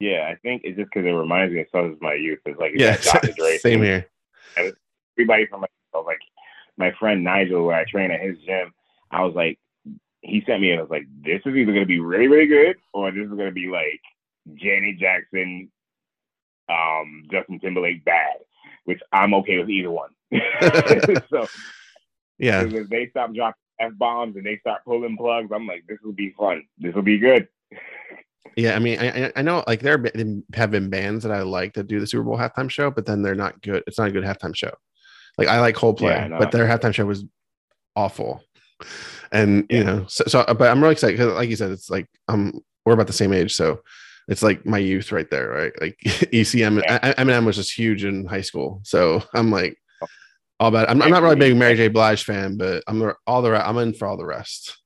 Yeah, 0.00 0.28
I 0.28 0.36
think 0.42 0.62
it's 0.64 0.76
just 0.76 0.90
because 0.92 1.06
it 1.06 1.12
reminds 1.12 1.54
me 1.54 1.60
of 1.60 1.66
some 1.70 1.84
of 1.84 2.02
my 2.02 2.14
youth. 2.14 2.40
It's 2.44 2.58
like 2.58 2.72
Yeah, 2.74 2.96
Dr. 2.96 3.32
Dre 3.36 3.58
same 3.58 3.82
here. 3.82 4.06
Everybody 5.16 5.46
from 5.46 5.64
so, 5.94 6.00
like 6.00 6.18
my 6.76 6.92
friend 6.98 7.22
Nigel, 7.22 7.64
where 7.64 7.76
I 7.76 7.84
train 7.84 8.10
at 8.10 8.20
his 8.20 8.38
gym, 8.38 8.72
I 9.10 9.22
was 9.22 9.34
like, 9.34 9.58
he 10.22 10.42
sent 10.46 10.60
me, 10.60 10.70
and 10.70 10.80
I 10.80 10.82
was 10.82 10.90
like, 10.90 11.06
this 11.24 11.40
is 11.44 11.54
either 11.54 11.72
going 11.72 11.80
to 11.80 11.86
be 11.86 12.00
really, 12.00 12.28
really 12.28 12.46
good, 12.46 12.76
or 12.92 13.10
this 13.10 13.24
is 13.24 13.30
going 13.30 13.46
to 13.46 13.52
be 13.52 13.68
like 13.68 14.00
Janet 14.54 14.98
Jackson, 14.98 15.70
um, 16.68 17.24
Justin 17.30 17.58
Timberlake 17.58 18.04
bad, 18.04 18.36
which 18.84 19.00
I'm 19.12 19.34
okay 19.34 19.58
with 19.58 19.70
either 19.70 19.90
one. 19.90 20.10
so 21.30 21.46
yeah, 22.38 22.62
if 22.64 22.88
they 22.88 23.08
stop 23.08 23.34
dropping 23.34 23.60
f 23.80 23.92
bombs 23.96 24.36
and 24.36 24.44
they 24.44 24.58
start 24.58 24.84
pulling 24.84 25.16
plugs, 25.16 25.50
I'm 25.54 25.66
like, 25.66 25.84
this 25.88 25.98
will 26.04 26.12
be 26.12 26.34
fun. 26.38 26.64
This 26.78 26.94
will 26.94 27.02
be 27.02 27.18
good. 27.18 27.48
Yeah, 28.56 28.74
I 28.74 28.78
mean, 28.78 28.98
I 28.98 29.32
I 29.36 29.42
know 29.42 29.64
like 29.66 29.80
there 29.80 30.02
have 30.54 30.70
been 30.70 30.90
bands 30.90 31.24
that 31.24 31.32
I 31.32 31.42
like 31.42 31.74
that 31.74 31.86
do 31.86 32.00
the 32.00 32.06
Super 32.06 32.24
Bowl 32.24 32.36
halftime 32.36 32.70
show, 32.70 32.90
but 32.90 33.06
then 33.06 33.22
they're 33.22 33.34
not 33.34 33.60
good. 33.62 33.82
It's 33.86 33.98
not 33.98 34.08
a 34.08 34.12
good 34.12 34.24
halftime 34.24 34.54
show. 34.54 34.72
Like 35.38 35.48
I 35.48 35.60
like 35.60 35.76
Coldplay, 35.76 36.14
yeah, 36.14 36.26
no, 36.28 36.38
but 36.38 36.52
their 36.52 36.66
halftime 36.66 36.92
show 36.92 37.06
was 37.06 37.24
awful. 37.96 38.42
And 39.32 39.66
yeah. 39.70 39.78
you 39.78 39.84
know, 39.84 40.06
so, 40.08 40.24
so 40.26 40.44
but 40.46 40.70
I'm 40.70 40.80
really 40.80 40.92
excited 40.92 41.18
because, 41.18 41.34
like 41.34 41.48
you 41.48 41.56
said, 41.56 41.70
it's 41.70 41.90
like 41.90 42.06
um 42.28 42.60
we're 42.84 42.94
about 42.94 43.06
the 43.06 43.12
same 43.12 43.32
age, 43.32 43.54
so 43.54 43.80
it's 44.28 44.42
like 44.42 44.64
my 44.64 44.78
youth 44.78 45.12
right 45.12 45.28
there, 45.30 45.48
right? 45.48 45.72
Like 45.80 45.98
ECM, 46.04 46.82
yeah. 46.82 47.14
Eminem 47.14 47.44
was 47.44 47.56
just 47.56 47.76
huge 47.76 48.04
in 48.04 48.26
high 48.26 48.40
school, 48.40 48.80
so 48.84 49.22
I'm 49.34 49.50
like 49.50 49.76
all 50.58 50.68
about. 50.68 50.90
I'm, 50.90 51.02
I'm 51.02 51.10
not 51.10 51.22
really 51.22 51.34
a 51.34 51.38
big 51.38 51.56
Mary 51.56 51.74
J. 51.74 51.88
Blige 51.88 52.24
fan, 52.24 52.56
but 52.56 52.84
I'm 52.86 53.12
all 53.26 53.42
the 53.42 53.68
I'm 53.68 53.78
in 53.78 53.94
for 53.94 54.06
all 54.06 54.16
the 54.16 54.26
rest. 54.26 54.79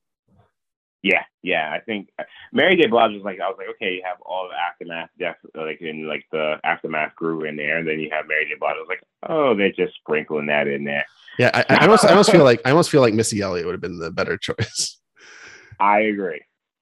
Yeah, 1.05 1.23
yeah. 1.43 1.71
I 1.71 1.81
think 1.81 2.09
uh, 2.19 2.23
Mary 2.51 2.77
J. 2.77 2.87
Blige 2.87 3.13
was 3.13 3.23
like, 3.23 3.39
I 3.39 3.47
was 3.49 3.57
like, 3.59 3.69
okay, 3.75 3.97
you 3.97 4.03
have 4.07 4.17
all 4.23 4.49
the 4.49 4.57
aftermath 4.57 5.11
death, 5.19 5.37
like 5.55 5.83
in 5.83 6.09
like 6.09 6.25
the 6.33 6.59
aftermath 6.65 7.15
crew 7.15 7.45
in 7.45 7.57
there, 7.57 7.77
and 7.77 7.87
then 7.87 8.01
you 8.01 8.09
have 8.11 8.27
Mary 8.27 8.47
J. 8.47 8.55
Blige. 8.59 8.73
I 8.75 8.79
was 8.79 8.89
like, 8.89 9.03
oh, 9.29 9.55
they're 9.55 9.71
just 9.71 9.95
sprinkling 9.97 10.47
that 10.47 10.67
in 10.67 10.85
there. 10.85 11.05
Yeah, 11.39 11.51
I, 11.53 11.77
I 11.77 11.83
almost, 11.83 12.07
I 12.07 12.11
almost 12.11 12.31
feel 12.31 12.43
like 12.43 12.63
I 12.65 12.71
almost 12.71 12.91
feel 12.91 13.03
like 13.03 13.13
Missy 13.13 13.43
Elliott 13.43 13.67
would 13.67 13.75
have 13.75 13.83
been 13.83 13.99
the 13.99 14.11
better 14.11 14.39
choice. 14.39 14.99
I 15.79 16.01
agree. 16.01 16.41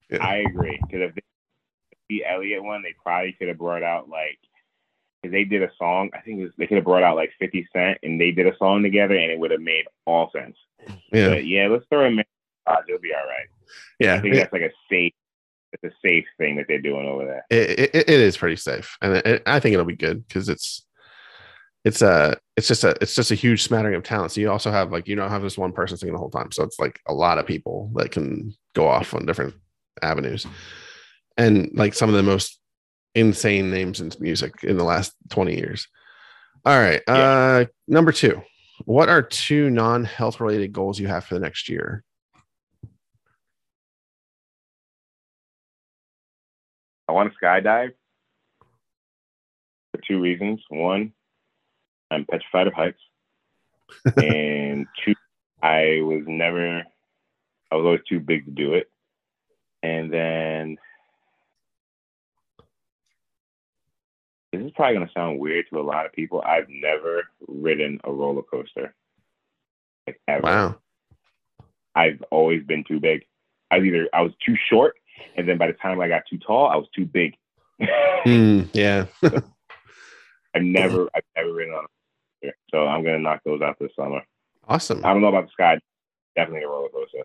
Yeah. 0.08 0.24
I 0.24 0.36
agree 0.36 0.78
because 0.80 1.10
if 1.16 1.24
the 2.08 2.24
Elliott 2.24 2.62
one, 2.62 2.82
they 2.82 2.94
probably 3.02 3.32
could 3.32 3.48
have 3.48 3.58
brought 3.58 3.82
out 3.82 4.08
like 4.08 4.38
because 5.20 5.32
they 5.32 5.42
did 5.42 5.64
a 5.64 5.70
song. 5.78 6.10
I 6.14 6.20
think 6.20 6.42
was, 6.42 6.52
they 6.58 6.68
could 6.68 6.76
have 6.76 6.84
brought 6.84 7.02
out 7.02 7.16
like 7.16 7.32
Fifty 7.40 7.66
Cent, 7.72 7.98
and 8.04 8.20
they 8.20 8.30
did 8.30 8.46
a 8.46 8.56
song 8.56 8.84
together, 8.84 9.16
and 9.16 9.32
it 9.32 9.38
would 9.40 9.50
have 9.50 9.60
made 9.60 9.86
all 10.06 10.30
sense. 10.30 10.56
Yeah, 11.12 11.30
but 11.30 11.44
yeah. 11.44 11.66
Let's 11.66 11.86
throw 11.90 12.06
in. 12.06 12.22
Uh, 12.66 12.76
it'll 12.88 13.00
be 13.00 13.12
all 13.14 13.26
right. 13.26 13.48
Yeah, 13.98 14.14
I 14.14 14.20
think 14.20 14.34
that's 14.34 14.52
like 14.52 14.62
a 14.62 14.70
safe. 14.90 15.12
It's 15.72 15.84
a 15.84 15.96
safe 16.06 16.26
thing 16.36 16.56
that 16.56 16.66
they're 16.68 16.82
doing 16.82 17.06
over 17.06 17.24
there. 17.24 17.46
It, 17.48 17.94
it, 17.94 17.94
it 17.94 18.08
is 18.08 18.36
pretty 18.36 18.56
safe, 18.56 18.96
and 19.00 19.14
it, 19.14 19.42
I 19.46 19.58
think 19.58 19.72
it'll 19.72 19.86
be 19.86 19.96
good 19.96 20.26
because 20.26 20.48
it's 20.48 20.84
it's 21.84 22.02
a 22.02 22.36
it's 22.56 22.68
just 22.68 22.84
a 22.84 22.94
it's 23.00 23.14
just 23.14 23.30
a 23.30 23.36
huge 23.36 23.62
smattering 23.62 23.94
of 23.94 24.02
talent. 24.02 24.32
So 24.32 24.40
you 24.40 24.50
also 24.50 24.70
have 24.70 24.92
like 24.92 25.08
you 25.08 25.16
don't 25.16 25.30
have 25.30 25.42
this 25.42 25.58
one 25.58 25.72
person 25.72 25.96
singing 25.96 26.12
the 26.12 26.18
whole 26.18 26.30
time. 26.30 26.52
So 26.52 26.62
it's 26.62 26.78
like 26.78 27.00
a 27.08 27.14
lot 27.14 27.38
of 27.38 27.46
people 27.46 27.90
that 27.94 28.10
can 28.10 28.54
go 28.74 28.86
off 28.86 29.14
on 29.14 29.26
different 29.26 29.54
avenues, 30.02 30.46
and 31.36 31.70
like 31.74 31.94
some 31.94 32.08
of 32.08 32.14
the 32.14 32.22
most 32.22 32.60
insane 33.14 33.70
names 33.70 34.00
in 34.00 34.10
music 34.20 34.62
in 34.62 34.76
the 34.76 34.84
last 34.84 35.12
20 35.30 35.54
years. 35.54 35.88
All 36.64 36.78
right. 36.78 37.02
Yeah. 37.08 37.14
Uh 37.14 37.64
number 37.88 38.12
two. 38.12 38.42
What 38.84 39.08
are 39.08 39.22
two 39.22 39.70
non-health 39.70 40.40
related 40.40 40.72
goals 40.72 40.98
you 40.98 41.06
have 41.06 41.24
for 41.24 41.34
the 41.34 41.40
next 41.40 41.68
year? 41.68 42.04
I 47.12 47.14
want 47.14 47.30
to 47.30 47.44
skydive 47.44 47.92
for 49.90 50.00
two 50.08 50.18
reasons. 50.18 50.62
One, 50.70 51.12
I'm 52.10 52.24
petrified 52.24 52.68
of 52.68 52.72
heights. 52.72 53.00
and 54.16 54.86
two, 55.04 55.14
I 55.62 56.00
was 56.02 56.22
never 56.26 56.78
I 57.70 57.74
was 57.74 57.84
always 57.84 58.00
too 58.08 58.18
big 58.18 58.46
to 58.46 58.50
do 58.50 58.72
it. 58.72 58.90
And 59.82 60.10
then 60.10 60.78
this 64.52 64.62
is 64.62 64.72
probably 64.74 64.96
going 64.96 65.06
to 65.06 65.12
sound 65.12 65.38
weird 65.38 65.66
to 65.68 65.80
a 65.80 65.82
lot 65.82 66.06
of 66.06 66.14
people. 66.14 66.40
I've 66.40 66.68
never 66.70 67.24
ridden 67.46 68.00
a 68.04 68.10
roller 68.10 68.42
coaster. 68.42 68.94
Like 70.06 70.18
ever. 70.28 70.42
Wow. 70.44 70.76
I've 71.94 72.24
always 72.30 72.62
been 72.62 72.84
too 72.84 73.00
big. 73.00 73.26
I 73.70 73.76
was 73.76 73.86
either 73.86 74.08
I 74.14 74.22
was 74.22 74.32
too 74.44 74.56
short, 74.70 74.94
and 75.36 75.48
then 75.48 75.58
by 75.58 75.66
the 75.66 75.72
time 75.74 76.00
I 76.00 76.08
got 76.08 76.22
too 76.28 76.38
tall, 76.38 76.68
I 76.68 76.76
was 76.76 76.88
too 76.94 77.06
big. 77.06 77.34
mm, 77.80 78.68
yeah. 78.72 79.06
so 79.20 79.42
I've 80.54 80.62
never 80.62 81.08
I've 81.14 81.22
never 81.36 81.52
ridden 81.52 81.74
on 81.74 81.84
a 81.84 81.88
coaster, 82.46 82.56
so 82.70 82.86
I'm 82.86 83.02
gonna 83.04 83.18
knock 83.18 83.40
those 83.44 83.62
out 83.62 83.76
this 83.80 83.92
summer. 83.96 84.22
Awesome. 84.68 85.04
I 85.04 85.12
don't 85.12 85.22
know 85.22 85.28
about 85.28 85.46
the 85.46 85.52
sky. 85.52 85.78
Definitely 86.36 86.64
a 86.64 86.68
roller 86.68 86.88
coaster. 86.88 87.24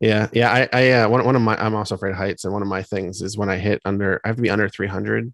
Yeah, 0.00 0.28
yeah. 0.32 0.52
I, 0.52 0.68
I, 0.72 0.90
uh, 0.90 1.08
one, 1.08 1.24
one 1.24 1.36
of 1.36 1.42
my, 1.42 1.56
I'm 1.56 1.74
also 1.74 1.94
afraid 1.94 2.10
of 2.10 2.16
heights, 2.16 2.44
and 2.44 2.52
one 2.52 2.60
of 2.60 2.68
my 2.68 2.82
things 2.82 3.22
is 3.22 3.38
when 3.38 3.48
I 3.48 3.56
hit 3.56 3.80
under, 3.86 4.20
I 4.24 4.28
have 4.28 4.36
to 4.36 4.42
be 4.42 4.50
under 4.50 4.68
300 4.68 5.32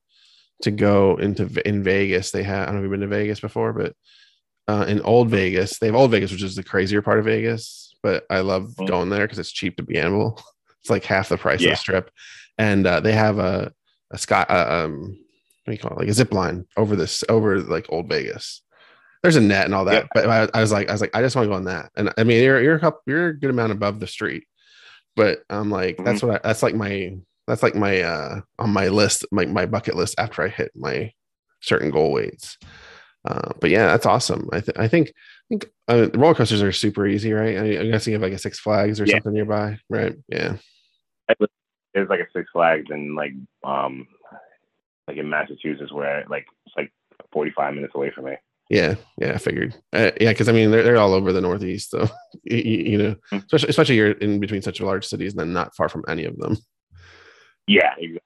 to 0.63 0.71
go 0.71 1.17
into 1.17 1.49
in 1.67 1.83
Vegas. 1.83 2.31
They 2.31 2.43
have 2.45 2.63
I 2.63 2.67
don't 2.67 2.77
know 2.77 2.81
if 2.81 2.83
you've 2.85 2.93
been 2.93 3.01
to 3.01 3.07
Vegas 3.09 3.41
before, 3.41 3.73
but 3.73 3.95
uh, 4.69 4.85
in 4.89 5.01
Old 5.03 5.29
Vegas, 5.29 5.79
they 5.79 5.87
have 5.87 5.97
Old 5.97 6.11
Vegas, 6.11 6.31
which 6.33 6.43
is 6.43 6.55
the 6.55 6.63
crazier 6.63 7.03
part 7.03 7.19
of 7.19 7.25
Vegas. 7.25 7.95
But 8.03 8.25
I 8.31 8.41
love 8.41 8.65
mm-hmm. 8.65 8.87
going 8.87 9.09
there 9.09 9.25
because 9.27 9.39
it's 9.39 9.53
cheap 9.53 9.77
to 9.77 9.83
be 9.83 9.99
animal. 9.99 10.41
It's 10.83 10.91
like 10.91 11.05
half 11.05 11.29
the 11.29 11.39
price 11.39 11.61
yeah. 11.61 11.71
of 11.71 11.73
the 11.75 11.81
strip, 11.81 12.11
and 12.59 12.87
uh, 12.87 13.01
they 13.01 13.13
have 13.13 13.39
a 13.39 13.73
a 14.11 14.19
sky 14.19 14.45
uh, 14.49 14.85
um 14.85 15.19
what 15.65 15.71
do 15.71 15.73
you 15.73 15.79
call 15.79 15.93
it 15.93 15.99
like 15.99 16.09
a 16.09 16.13
zip 16.13 16.33
line 16.33 16.67
over 16.77 16.97
this 16.97 17.23
over 17.29 17.61
like 17.61 17.87
Old 17.89 18.09
Vegas. 18.09 18.63
There's 19.23 19.37
a 19.37 19.41
net 19.41 19.67
and 19.67 19.75
all 19.75 19.85
that, 19.85 20.09
but 20.13 20.29
I, 20.29 20.49
I, 20.53 20.61
was 20.61 20.73
like 20.73 20.89
I 20.89 20.93
was 20.93 21.01
like 21.01 21.15
I 21.15 21.23
just 21.23 21.37
want 21.37 21.47
to 21.47 21.51
go 21.51 21.55
on 21.55 21.65
that, 21.65 21.91
and 21.97 22.13
I 22.19 22.25
mean 22.25 22.43
you're 22.43 22.61
you're 22.61 22.75
a 22.75 22.81
couple, 22.81 23.01
you're 23.07 23.29
a 23.29 23.39
good 23.39 23.51
amount 23.51 23.71
above 23.71 24.01
the 24.01 24.09
street, 24.09 24.45
but 25.15 25.45
I'm 25.49 25.71
like 25.71 25.97
mm-hmm. 25.97 26.05
that's 26.05 26.23
what 26.23 26.35
I, 26.35 26.41
that's 26.43 26.63
like 26.63 26.75
my 26.75 27.17
that's 27.47 27.63
like 27.63 27.77
my 27.77 28.01
uh 28.01 28.41
on 28.59 28.71
my 28.71 28.89
list, 28.89 29.25
my 29.31 29.47
my 29.47 29.67
bucket 29.67 29.95
list 29.95 30.17
after 30.19 30.43
I 30.43 30.49
hit 30.49 30.73
my 30.75 31.13
certain 31.61 31.91
goal 31.91 32.11
weights. 32.11 32.59
Uh, 33.25 33.53
but 33.61 33.71
yeah, 33.71 33.87
that's 33.87 34.07
awesome. 34.07 34.49
I, 34.53 34.61
th- 34.61 34.77
I 34.77 34.89
think 34.89 35.11
I 35.11 35.47
think 35.49 35.71
uh, 35.87 36.09
roller 36.15 36.35
coasters 36.35 36.63
are 36.63 36.73
super 36.73 37.07
easy, 37.07 37.33
right? 37.33 37.57
I, 37.57 37.67
am 37.77 37.91
guessing 37.91 38.13
you 38.13 38.17
have 38.17 38.23
like 38.23 38.33
a 38.33 38.39
Six 38.39 38.59
Flags 38.59 39.01
or 39.01 39.05
yeah. 39.05 39.15
something 39.15 39.33
nearby, 39.33 39.79
right? 39.89 40.17
Yeah. 40.29 40.57
There's 41.29 42.09
like 42.09 42.21
a 42.21 42.27
Six 42.35 42.49
Flags 42.53 42.87
and 42.91 43.15
like 43.15 43.33
um 43.65 44.07
like 45.09 45.17
in 45.17 45.29
Massachusetts 45.29 45.93
where 45.93 46.25
like 46.29 46.47
it's 46.67 46.77
like 46.77 46.93
45 47.33 47.75
minutes 47.75 47.95
away 47.95 48.11
from 48.15 48.27
me. 48.27 48.37
Yeah, 48.71 48.95
yeah, 49.19 49.33
I 49.33 49.39
figured. 49.39 49.75
Uh, 49.93 50.13
yeah, 50.21 50.31
because 50.31 50.49
I 50.49 50.53
mean 50.53 50.71
they're, 50.71 50.83
they're 50.83 50.97
all 50.97 51.13
over 51.13 51.33
the 51.33 51.41
Northeast, 51.41 51.91
so 51.91 52.09
you, 52.45 52.57
you 52.57 52.99
know, 52.99 53.11
mm-hmm. 53.11 53.37
especially 53.39 53.69
especially 53.69 53.97
you're 53.97 54.13
in 54.13 54.41
between 54.41 54.63
such 54.63 54.81
large 54.81 55.07
cities 55.07 55.33
and 55.33 55.41
then 55.41 55.53
not 55.53 55.77
far 55.77 55.89
from 55.89 56.05
any 56.09 56.25
of 56.25 56.37
them. 56.39 56.57
Yeah, 57.67 57.93
exactly. 57.99 58.21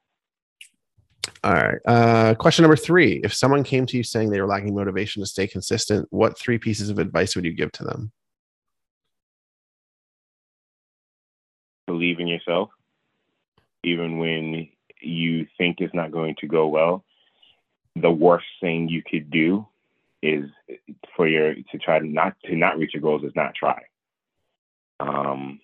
All 1.42 1.52
right. 1.52 1.78
Uh, 1.86 2.34
question 2.34 2.62
number 2.62 2.76
three. 2.76 3.20
If 3.22 3.34
someone 3.34 3.62
came 3.62 3.86
to 3.86 3.96
you 3.96 4.02
saying 4.02 4.30
they 4.30 4.40
were 4.40 4.46
lacking 4.46 4.74
motivation 4.74 5.22
to 5.22 5.26
stay 5.26 5.46
consistent, 5.46 6.06
what 6.10 6.38
three 6.38 6.58
pieces 6.58 6.90
of 6.90 6.98
advice 6.98 7.36
would 7.36 7.44
you 7.44 7.52
give 7.52 7.72
to 7.72 7.84
them? 7.84 8.12
Believe 11.86 12.18
in 12.18 12.26
yourself, 12.26 12.70
even 13.86 14.18
when 14.18 14.68
you 15.00 15.46
think 15.56 15.76
it's 15.80 15.94
not 15.94 16.10
going 16.10 16.34
to 16.40 16.46
go 16.46 16.66
well. 16.66 17.04
The 17.94 18.10
worst 18.10 18.46
thing 18.60 18.88
you 18.88 19.02
could 19.02 19.30
do 19.30 19.66
is 20.22 20.50
for 21.14 21.26
your 21.26 21.54
to 21.54 21.78
try 21.78 21.98
to 21.98 22.06
not 22.06 22.34
to 22.44 22.56
not 22.56 22.78
reach 22.78 22.92
your 22.92 23.00
goals 23.00 23.22
is 23.22 23.32
not 23.34 23.54
try. 23.54 23.80
Um, 24.98 25.60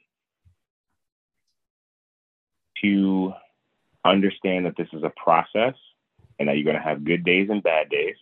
to 2.83 3.33
understand 4.05 4.67
that 4.67 4.77
this 4.77 4.89
is 4.93 5.03
a 5.03 5.13
process 5.17 5.75
and 6.39 6.49
that 6.49 6.57
you're 6.57 6.65
going 6.65 6.77
to 6.77 6.83
have 6.83 7.05
good 7.05 7.25
days 7.25 7.49
and 7.51 7.63
bad 7.63 7.89
days. 7.89 8.17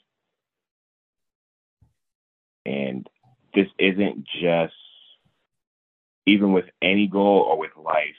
And 2.66 3.09
this 3.55 3.68
isn't 3.78 4.26
just, 4.40 4.74
even 6.26 6.53
with 6.53 6.66
any 6.82 7.07
goal 7.07 7.40
or 7.40 7.59
with 7.59 7.70
life, 7.76 8.16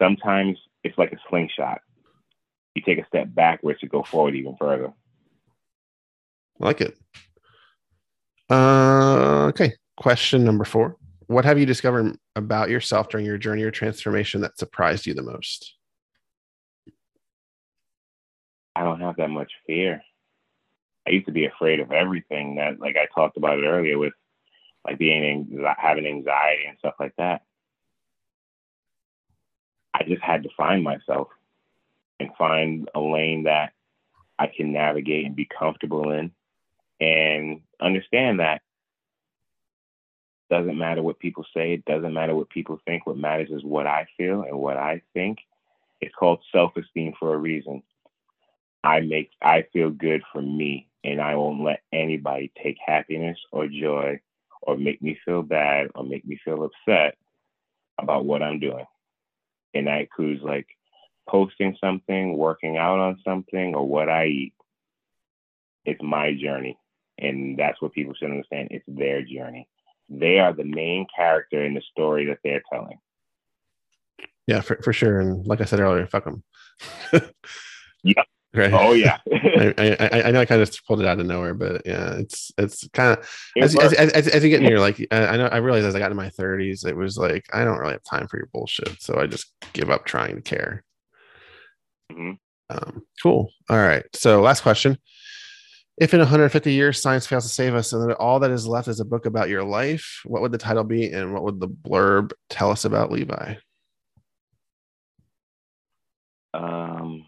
sometimes 0.00 0.58
it's 0.84 0.96
like 0.98 1.12
a 1.12 1.18
slingshot. 1.28 1.80
You 2.74 2.82
take 2.82 2.98
a 2.98 3.06
step 3.06 3.28
backwards 3.30 3.80
to 3.80 3.88
go 3.88 4.02
forward 4.02 4.34
even 4.34 4.56
further. 4.58 4.92
Like 6.58 6.80
it. 6.80 6.96
Uh, 8.48 9.46
okay. 9.48 9.72
Question 9.96 10.44
number 10.44 10.64
four. 10.64 10.96
What 11.26 11.44
have 11.44 11.58
you 11.58 11.66
discovered 11.66 12.16
about 12.36 12.70
yourself 12.70 13.08
during 13.08 13.26
your 13.26 13.38
journey 13.38 13.62
or 13.62 13.70
transformation 13.70 14.40
that 14.40 14.58
surprised 14.58 15.06
you 15.06 15.14
the 15.14 15.22
most? 15.22 15.74
I 18.74 18.82
don't 18.82 19.00
have 19.00 19.16
that 19.16 19.30
much 19.30 19.52
fear. 19.66 20.02
I 21.06 21.10
used 21.10 21.26
to 21.26 21.32
be 21.32 21.46
afraid 21.46 21.80
of 21.80 21.92
everything 21.92 22.56
that, 22.56 22.80
like 22.80 22.96
I 22.96 23.06
talked 23.14 23.36
about 23.36 23.58
it 23.58 23.66
earlier, 23.66 23.98
with 23.98 24.12
like 24.84 24.98
being 24.98 25.64
having 25.76 26.06
anxiety 26.06 26.64
and 26.68 26.78
stuff 26.78 26.94
like 26.98 27.14
that. 27.18 27.42
I 29.94 30.04
just 30.04 30.22
had 30.22 30.42
to 30.44 30.48
find 30.56 30.82
myself 30.82 31.28
and 32.18 32.30
find 32.36 32.88
a 32.94 33.00
lane 33.00 33.44
that 33.44 33.72
I 34.38 34.46
can 34.46 34.72
navigate 34.72 35.26
and 35.26 35.36
be 35.36 35.46
comfortable 35.46 36.10
in, 36.12 36.32
and 37.00 37.60
understand 37.80 38.40
that 38.40 38.62
doesn't 40.50 40.76
matter 40.78 41.02
what 41.02 41.18
people 41.18 41.44
say. 41.54 41.72
It 41.72 41.84
doesn't 41.84 42.12
matter 42.12 42.34
what 42.34 42.50
people 42.50 42.80
think. 42.84 43.06
What 43.06 43.16
matters 43.16 43.50
is 43.50 43.62
what 43.64 43.86
I 43.86 44.06
feel 44.18 44.42
and 44.42 44.58
what 44.58 44.76
I 44.76 45.00
think. 45.14 45.38
It's 46.00 46.14
called 46.14 46.40
self 46.52 46.76
esteem 46.76 47.14
for 47.18 47.34
a 47.34 47.38
reason. 47.38 47.82
I 48.82 49.00
make 49.00 49.30
I 49.42 49.64
feel 49.72 49.90
good 49.90 50.22
for 50.32 50.42
me 50.42 50.88
and 51.04 51.20
I 51.20 51.36
won't 51.36 51.62
let 51.62 51.82
anybody 51.92 52.50
take 52.62 52.76
happiness 52.84 53.38
or 53.52 53.66
joy 53.68 54.20
or 54.62 54.76
make 54.76 55.00
me 55.00 55.18
feel 55.24 55.42
bad 55.42 55.88
or 55.94 56.04
make 56.04 56.24
me 56.26 56.38
feel 56.44 56.64
upset 56.64 57.16
about 57.98 58.24
what 58.24 58.42
I'm 58.42 58.58
doing. 58.58 58.86
And 59.74 59.86
that 59.86 60.00
includes 60.00 60.42
like 60.42 60.66
posting 61.28 61.76
something, 61.80 62.36
working 62.36 62.76
out 62.76 62.98
on 62.98 63.20
something, 63.24 63.74
or 63.74 63.86
what 63.86 64.08
I 64.08 64.26
eat. 64.26 64.54
It's 65.84 66.02
my 66.02 66.34
journey. 66.34 66.78
And 67.18 67.58
that's 67.58 67.80
what 67.80 67.92
people 67.92 68.14
should 68.14 68.30
understand. 68.30 68.68
It's 68.70 68.84
their 68.88 69.22
journey. 69.22 69.68
They 70.08 70.38
are 70.38 70.52
the 70.52 70.64
main 70.64 71.06
character 71.14 71.64
in 71.64 71.74
the 71.74 71.82
story 71.92 72.26
that 72.26 72.38
they're 72.42 72.62
telling. 72.72 72.98
Yeah, 74.46 74.60
for, 74.60 74.76
for 74.82 74.92
sure. 74.92 75.20
And 75.20 75.46
like 75.46 75.60
I 75.60 75.64
said 75.64 75.80
earlier, 75.80 76.06
fuck 76.06 76.24
them. 76.24 76.42
yeah. 78.02 78.22
Right. 78.52 78.72
Oh 78.72 78.92
yeah. 78.92 79.18
I, 79.32 79.96
I, 80.00 80.22
I 80.24 80.30
know 80.32 80.40
I 80.40 80.44
kind 80.44 80.60
of 80.60 80.74
pulled 80.84 81.00
it 81.00 81.06
out 81.06 81.20
of 81.20 81.26
nowhere, 81.26 81.54
but 81.54 81.82
yeah, 81.84 82.14
it's 82.14 82.50
it's 82.58 82.88
kind 82.88 83.16
of 83.16 83.30
as, 83.62 83.76
as, 83.78 83.92
as, 83.92 84.26
as, 84.26 84.42
you 84.42 84.50
get 84.50 84.60
near 84.60 84.80
like 84.80 85.06
I 85.12 85.36
know 85.36 85.46
I 85.46 85.58
realized 85.58 85.86
as 85.86 85.94
I 85.94 86.00
got 86.00 86.10
in 86.10 86.16
my 86.16 86.30
30s, 86.30 86.84
it 86.84 86.96
was 86.96 87.16
like 87.16 87.46
I 87.52 87.62
don't 87.62 87.78
really 87.78 87.92
have 87.92 88.02
time 88.02 88.26
for 88.26 88.38
your 88.38 88.48
bullshit, 88.52 89.00
so 89.00 89.20
I 89.20 89.28
just 89.28 89.52
give 89.72 89.88
up 89.88 90.04
trying 90.04 90.34
to 90.34 90.42
care. 90.42 90.82
Mm-hmm. 92.10 92.32
Um, 92.70 93.02
cool. 93.22 93.52
All 93.68 93.78
right. 93.78 94.04
So 94.14 94.40
last 94.40 94.62
question: 94.62 94.98
If 95.98 96.12
in 96.12 96.18
150 96.18 96.72
years 96.72 97.00
science 97.00 97.28
fails 97.28 97.44
to 97.44 97.52
save 97.52 97.76
us, 97.76 97.92
and 97.92 98.12
all 98.14 98.40
that 98.40 98.50
is 98.50 98.66
left 98.66 98.88
is 98.88 98.98
a 98.98 99.04
book 99.04 99.26
about 99.26 99.48
your 99.48 99.62
life, 99.62 100.22
what 100.24 100.42
would 100.42 100.50
the 100.50 100.58
title 100.58 100.82
be, 100.82 101.12
and 101.12 101.32
what 101.32 101.44
would 101.44 101.60
the 101.60 101.68
blurb 101.68 102.32
tell 102.48 102.72
us 102.72 102.84
about 102.84 103.12
Levi? 103.12 103.54
Um 106.52 107.19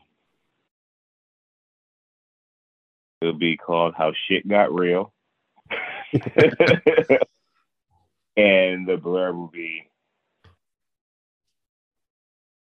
It'll 3.23 3.33
be 3.35 3.57
called 3.57 3.95
How 3.97 4.13
Shit 4.27 4.49
Got 4.49 4.75
Real. 4.75 5.13
and 6.13 6.21
the 8.87 8.97
blurb 8.97 9.37
will 9.37 9.47
be 9.47 9.89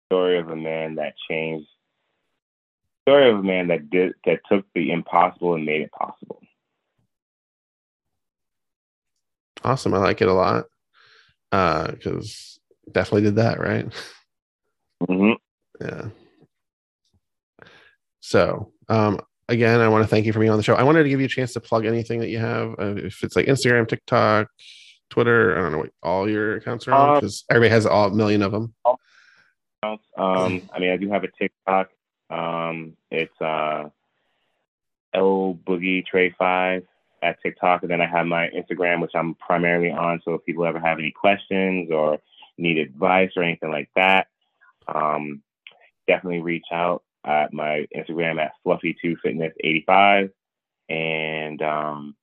story 0.06 0.40
of 0.40 0.48
a 0.48 0.56
man 0.56 0.96
that 0.96 1.16
changed 1.30 1.68
story 3.02 3.30
of 3.30 3.40
a 3.40 3.44
man 3.44 3.68
that 3.68 3.90
did 3.90 4.14
that 4.26 4.40
took 4.50 4.66
the 4.74 4.92
impossible 4.92 5.56
and 5.56 5.66
made 5.66 5.82
it 5.82 5.92
possible. 5.92 6.42
Awesome. 9.66 9.94
I 9.94 9.98
like 9.98 10.22
it 10.22 10.30
a 10.30 10.34
lot. 10.34 10.66
Uh, 11.52 11.92
because 11.92 12.58
definitely 12.92 13.24
did 13.24 13.36
that, 13.36 13.60
right? 13.60 13.86
Mm-hmm. 15.04 15.34
Yeah. 15.86 16.10
So, 18.22 18.72
um, 18.88 19.20
again, 19.50 19.80
I 19.80 19.88
want 19.88 20.04
to 20.04 20.08
thank 20.08 20.26
you 20.26 20.34
for 20.34 20.40
being 20.40 20.52
on 20.52 20.58
the 20.58 20.64
show. 20.64 20.76
I 20.76 20.84
wanted 20.84 21.04
to 21.04 21.10
give 21.10 21.20
you 21.20 21.26
a 21.26 21.30
chance 21.30 21.54
to 21.54 21.60
plug 21.60 21.86
anything 21.86 22.20
that 22.20 22.30
you 22.30 22.40
have, 22.40 22.72
uh, 22.80 22.96
if 22.96 23.24
it's 23.24 23.36
like 23.36 23.46
Instagram, 23.46 23.88
TikTok, 23.88 24.50
Twitter. 25.10 25.58
I 25.58 25.62
don't 25.62 25.72
know 25.72 25.78
what 25.80 25.92
all 26.04 26.30
your 26.30 26.58
accounts 26.58 26.88
are 26.88 26.94
on 26.94 27.16
because 27.16 27.44
um, 27.50 27.56
everybody 27.56 27.72
has 27.72 27.86
all 27.86 28.08
a 28.08 28.14
million 28.14 28.42
of 28.42 28.52
them. 28.52 28.74
Um, 29.84 30.70
I 30.74 30.80
mean, 30.80 30.92
I 30.92 30.98
do 30.98 31.10
have 31.10 31.24
a 31.24 31.32
TikTok. 31.32 31.90
Um, 32.30 32.98
it's 33.10 33.40
uh, 33.42 33.90
L 35.14 35.58
Boogie 35.66 36.06
Trey 36.06 36.36
Five 36.38 36.84
at 37.22 37.42
TikTok, 37.42 37.84
and 37.84 37.92
then 37.92 38.02
I 38.02 38.06
have 38.06 38.26
my 38.26 38.50
Instagram, 38.50 39.02
which 39.02 39.16
I'm 39.16 39.36
primarily 39.36 39.92
on. 39.92 40.22
So 40.26 40.34
if 40.34 40.46
people 40.46 40.66
ever 40.66 40.80
have 40.80 41.00
any 41.00 41.12
questions 41.12 41.90
or 41.92 42.20
need 42.58 42.78
advice 42.78 43.32
or 43.36 43.44
anything 43.44 43.72
like 43.72 43.90
that, 43.96 44.28
um, 44.88 45.42
definitely 46.08 46.42
reach 46.42 46.66
out 46.72 47.04
at 47.26 47.54
my 47.54 47.86
Instagram 47.96 48.40
at 48.40 48.54
fluffy2fitness85. 48.66 50.32
And 50.90 51.62
um, 51.62 52.16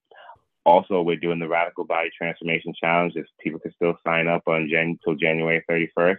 also, 0.65 1.03
we're 1.03 1.17
doing 1.17 1.39
the 1.39 1.49
Radical 1.49 1.85
Body 1.85 2.11
Transformation 2.17 2.73
Challenge. 2.79 3.13
If 3.17 3.27
people 3.41 3.61
can 3.61 3.73
still 3.75 3.99
sign 4.07 4.29
up 4.29 4.43
on 4.47 4.69
Jan- 4.71 4.99
till 5.05 5.15
January 5.15 5.63
31st, 5.71 6.19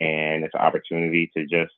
and 0.00 0.44
it's 0.44 0.54
an 0.54 0.60
opportunity 0.60 1.30
to 1.36 1.46
just 1.46 1.72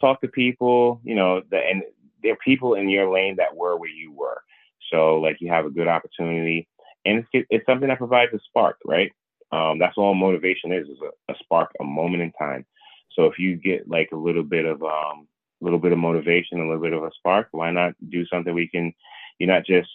talk 0.00 0.20
to 0.22 0.28
people, 0.28 1.00
you 1.04 1.14
know, 1.14 1.42
the, 1.50 1.58
and 1.58 1.82
there 2.22 2.32
are 2.32 2.38
people 2.44 2.74
in 2.74 2.88
your 2.88 3.10
lane 3.12 3.36
that 3.36 3.54
were 3.54 3.76
where 3.76 3.90
you 3.90 4.12
were. 4.12 4.42
So, 4.90 5.18
like, 5.18 5.36
you 5.40 5.50
have 5.50 5.66
a 5.66 5.70
good 5.70 5.88
opportunity, 5.88 6.66
and 7.04 7.24
it's, 7.32 7.46
it's 7.50 7.66
something 7.66 7.88
that 7.88 7.98
provides 7.98 8.32
a 8.32 8.38
spark, 8.48 8.76
right? 8.86 9.12
Um, 9.52 9.78
that's 9.78 9.96
all 9.96 10.14
motivation 10.14 10.72
is, 10.72 10.88
is 10.88 10.98
a, 11.02 11.32
a, 11.32 11.36
spark, 11.38 11.72
a 11.80 11.84
moment 11.84 12.22
in 12.22 12.32
time. 12.32 12.64
So 13.12 13.24
if 13.24 13.38
you 13.38 13.56
get 13.56 13.88
like 13.88 14.10
a 14.12 14.16
little 14.16 14.44
bit 14.44 14.64
of 14.64 14.82
um, 14.82 15.26
little 15.60 15.78
bit 15.78 15.92
of 15.92 15.98
motivation, 15.98 16.60
a 16.60 16.66
little 16.66 16.82
bit 16.82 16.92
of 16.92 17.02
a 17.02 17.10
spark, 17.16 17.48
why 17.52 17.70
not 17.70 17.94
do 18.08 18.26
something 18.26 18.54
we 18.54 18.68
can, 18.68 18.92
you're 19.38 19.52
not 19.52 19.64
just 19.64 19.90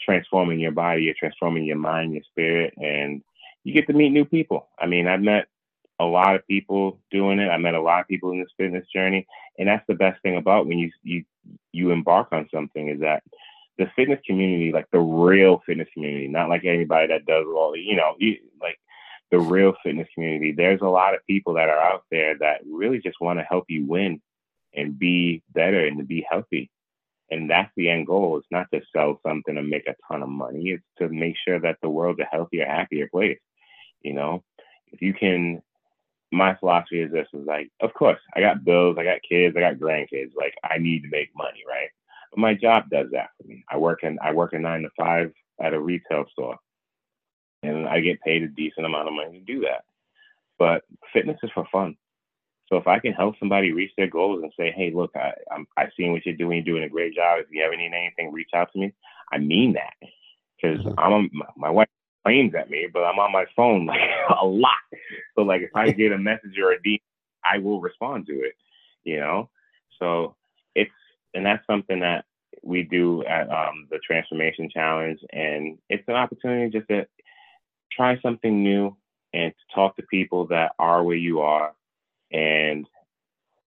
transforming 0.00 0.60
your 0.60 0.72
body, 0.72 1.02
you're 1.02 1.14
transforming 1.18 1.64
your 1.64 1.76
mind, 1.76 2.12
your 2.12 2.22
spirit, 2.24 2.74
and 2.76 3.22
you 3.64 3.72
get 3.72 3.86
to 3.86 3.92
meet 3.92 4.10
new 4.10 4.24
people. 4.24 4.68
I 4.78 4.86
mean, 4.86 5.08
I've 5.08 5.22
met 5.22 5.46
a 5.98 6.04
lot 6.04 6.34
of 6.34 6.46
people 6.46 7.00
doing 7.10 7.38
it. 7.38 7.48
I 7.48 7.56
met 7.56 7.74
a 7.74 7.80
lot 7.80 8.00
of 8.00 8.08
people 8.08 8.30
in 8.30 8.40
this 8.40 8.52
fitness 8.56 8.86
journey, 8.94 9.26
and 9.58 9.68
that's 9.68 9.86
the 9.88 9.94
best 9.94 10.22
thing 10.22 10.36
about 10.36 10.66
when 10.66 10.78
you 10.78 10.90
you 11.02 11.24
you 11.72 11.90
embark 11.90 12.28
on 12.32 12.48
something 12.52 12.88
is 12.88 13.00
that 13.00 13.22
the 13.78 13.90
fitness 13.96 14.20
community, 14.26 14.72
like 14.72 14.86
the 14.90 14.98
real 14.98 15.62
fitness 15.66 15.88
community, 15.92 16.28
not 16.28 16.48
like 16.48 16.64
anybody 16.64 17.08
that 17.08 17.26
does 17.26 17.44
all 17.46 17.76
you 17.76 17.96
know, 17.96 18.14
you, 18.18 18.36
like 18.60 18.78
the 19.30 19.38
real 19.38 19.74
fitness 19.82 20.08
community. 20.14 20.52
There's 20.52 20.80
a 20.80 20.88
lot 20.88 21.14
of 21.14 21.26
people 21.26 21.54
that 21.54 21.68
are 21.68 21.80
out 21.80 22.04
there 22.10 22.36
that 22.38 22.60
really 22.70 23.00
just 23.00 23.20
want 23.20 23.38
to 23.38 23.44
help 23.44 23.64
you 23.68 23.86
win 23.86 24.20
and 24.76 24.98
be 24.98 25.42
better 25.52 25.86
and 25.86 25.98
to 25.98 26.04
be 26.04 26.26
healthy. 26.30 26.70
And 27.30 27.50
that's 27.50 27.72
the 27.76 27.90
end 27.90 28.06
goal. 28.06 28.38
It's 28.38 28.46
not 28.50 28.68
to 28.72 28.80
sell 28.94 29.20
something 29.26 29.56
and 29.56 29.68
make 29.68 29.88
a 29.88 29.96
ton 30.08 30.22
of 30.22 30.28
money. 30.28 30.70
It's 30.70 30.84
to 30.98 31.08
make 31.08 31.34
sure 31.46 31.58
that 31.60 31.78
the 31.82 31.88
world's 31.88 32.20
a 32.20 32.24
healthier, 32.30 32.66
happier 32.66 33.08
place. 33.08 33.38
You 34.02 34.14
know, 34.14 34.44
if 34.92 35.02
you 35.02 35.12
can, 35.12 35.60
my 36.30 36.54
philosophy 36.54 37.00
is 37.00 37.10
this: 37.10 37.26
is 37.32 37.46
like, 37.46 37.70
of 37.80 37.92
course, 37.94 38.20
I 38.36 38.40
got 38.40 38.64
bills, 38.64 38.96
I 38.98 39.04
got 39.04 39.18
kids, 39.28 39.56
I 39.56 39.60
got 39.60 39.74
grandkids. 39.76 40.36
Like, 40.36 40.54
I 40.62 40.78
need 40.78 41.02
to 41.02 41.08
make 41.08 41.30
money, 41.36 41.64
right? 41.68 41.88
But 42.30 42.40
my 42.40 42.54
job 42.54 42.84
does 42.90 43.08
that 43.12 43.30
for 43.36 43.48
me. 43.48 43.64
I 43.68 43.76
work 43.76 44.04
in 44.04 44.18
I 44.22 44.32
work 44.32 44.52
a 44.52 44.58
nine 44.58 44.82
to 44.82 44.90
five 44.96 45.32
at 45.60 45.74
a 45.74 45.80
retail 45.80 46.26
store, 46.30 46.58
and 47.64 47.88
I 47.88 48.00
get 48.00 48.20
paid 48.20 48.44
a 48.44 48.48
decent 48.48 48.86
amount 48.86 49.08
of 49.08 49.14
money 49.14 49.40
to 49.40 49.44
do 49.44 49.62
that. 49.62 49.82
But 50.58 50.84
fitness 51.12 51.38
is 51.42 51.50
for 51.54 51.66
fun. 51.72 51.96
So 52.68 52.76
if 52.76 52.86
I 52.86 52.98
can 52.98 53.12
help 53.12 53.36
somebody 53.38 53.72
reach 53.72 53.92
their 53.96 54.08
goals 54.08 54.42
and 54.42 54.52
say, 54.58 54.72
hey, 54.76 54.92
look, 54.94 55.12
I, 55.14 55.32
I'm 55.52 55.66
I 55.76 55.86
seen 55.96 56.12
what 56.12 56.26
you're 56.26 56.34
doing, 56.34 56.56
you're 56.56 56.74
doing 56.74 56.84
a 56.84 56.88
great 56.88 57.14
job. 57.14 57.38
If 57.38 57.46
you 57.50 57.62
ever 57.62 57.76
need 57.76 57.92
anything, 57.94 58.32
reach 58.32 58.50
out 58.54 58.72
to 58.72 58.78
me. 58.78 58.92
I 59.32 59.38
mean 59.38 59.74
that 59.74 59.94
because 60.56 60.84
mm-hmm. 60.84 60.98
I'm 60.98 61.30
my, 61.32 61.46
my 61.56 61.70
wife 61.70 61.88
claims 62.24 62.54
at 62.54 62.70
me, 62.70 62.88
but 62.92 63.04
I'm 63.04 63.18
on 63.18 63.32
my 63.32 63.44
phone 63.54 63.86
like 63.86 64.00
a 64.40 64.44
lot. 64.44 64.72
So 65.36 65.42
like 65.42 65.62
if 65.62 65.70
I 65.74 65.90
get 65.92 66.12
a 66.12 66.18
message 66.18 66.58
or 66.60 66.72
a 66.72 66.80
DM, 66.80 67.00
I 67.44 67.58
will 67.58 67.80
respond 67.80 68.26
to 68.26 68.32
it. 68.32 68.54
You 69.04 69.20
know, 69.20 69.50
so 70.00 70.34
it's 70.74 70.90
and 71.34 71.46
that's 71.46 71.64
something 71.66 72.00
that 72.00 72.24
we 72.62 72.82
do 72.82 73.24
at 73.24 73.48
um, 73.50 73.86
the 73.90 74.00
transformation 74.04 74.68
challenge, 74.72 75.20
and 75.32 75.78
it's 75.88 76.06
an 76.08 76.14
opportunity 76.14 76.76
just 76.76 76.88
to 76.88 77.06
try 77.92 78.18
something 78.20 78.64
new 78.64 78.96
and 79.32 79.52
to 79.52 79.74
talk 79.74 79.94
to 79.96 80.02
people 80.10 80.48
that 80.48 80.72
are 80.80 81.04
where 81.04 81.16
you 81.16 81.40
are 81.40 81.72
and 82.32 82.86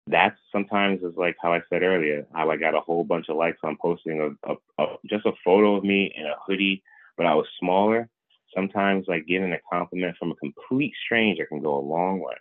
that's 0.06 0.36
sometimes 0.52 1.02
is 1.02 1.16
like 1.16 1.36
how 1.40 1.52
I 1.52 1.62
said 1.70 1.82
earlier, 1.82 2.26
how 2.32 2.50
I 2.50 2.56
got 2.56 2.74
a 2.74 2.80
whole 2.80 3.04
bunch 3.04 3.28
of 3.28 3.36
likes 3.36 3.58
on 3.62 3.76
posting 3.80 4.20
a, 4.20 4.52
a, 4.52 4.56
a, 4.78 4.96
just 5.06 5.26
a 5.26 5.32
photo 5.44 5.76
of 5.76 5.84
me 5.84 6.12
in 6.14 6.26
a 6.26 6.34
hoodie, 6.46 6.82
but 7.16 7.26
I 7.26 7.34
was 7.34 7.46
smaller. 7.58 8.08
Sometimes 8.54 9.06
like 9.08 9.26
getting 9.26 9.52
a 9.52 9.58
compliment 9.70 10.16
from 10.18 10.30
a 10.30 10.36
complete 10.36 10.92
stranger 11.04 11.46
can 11.46 11.60
go 11.60 11.76
a 11.76 11.80
long 11.80 12.20
way. 12.20 12.34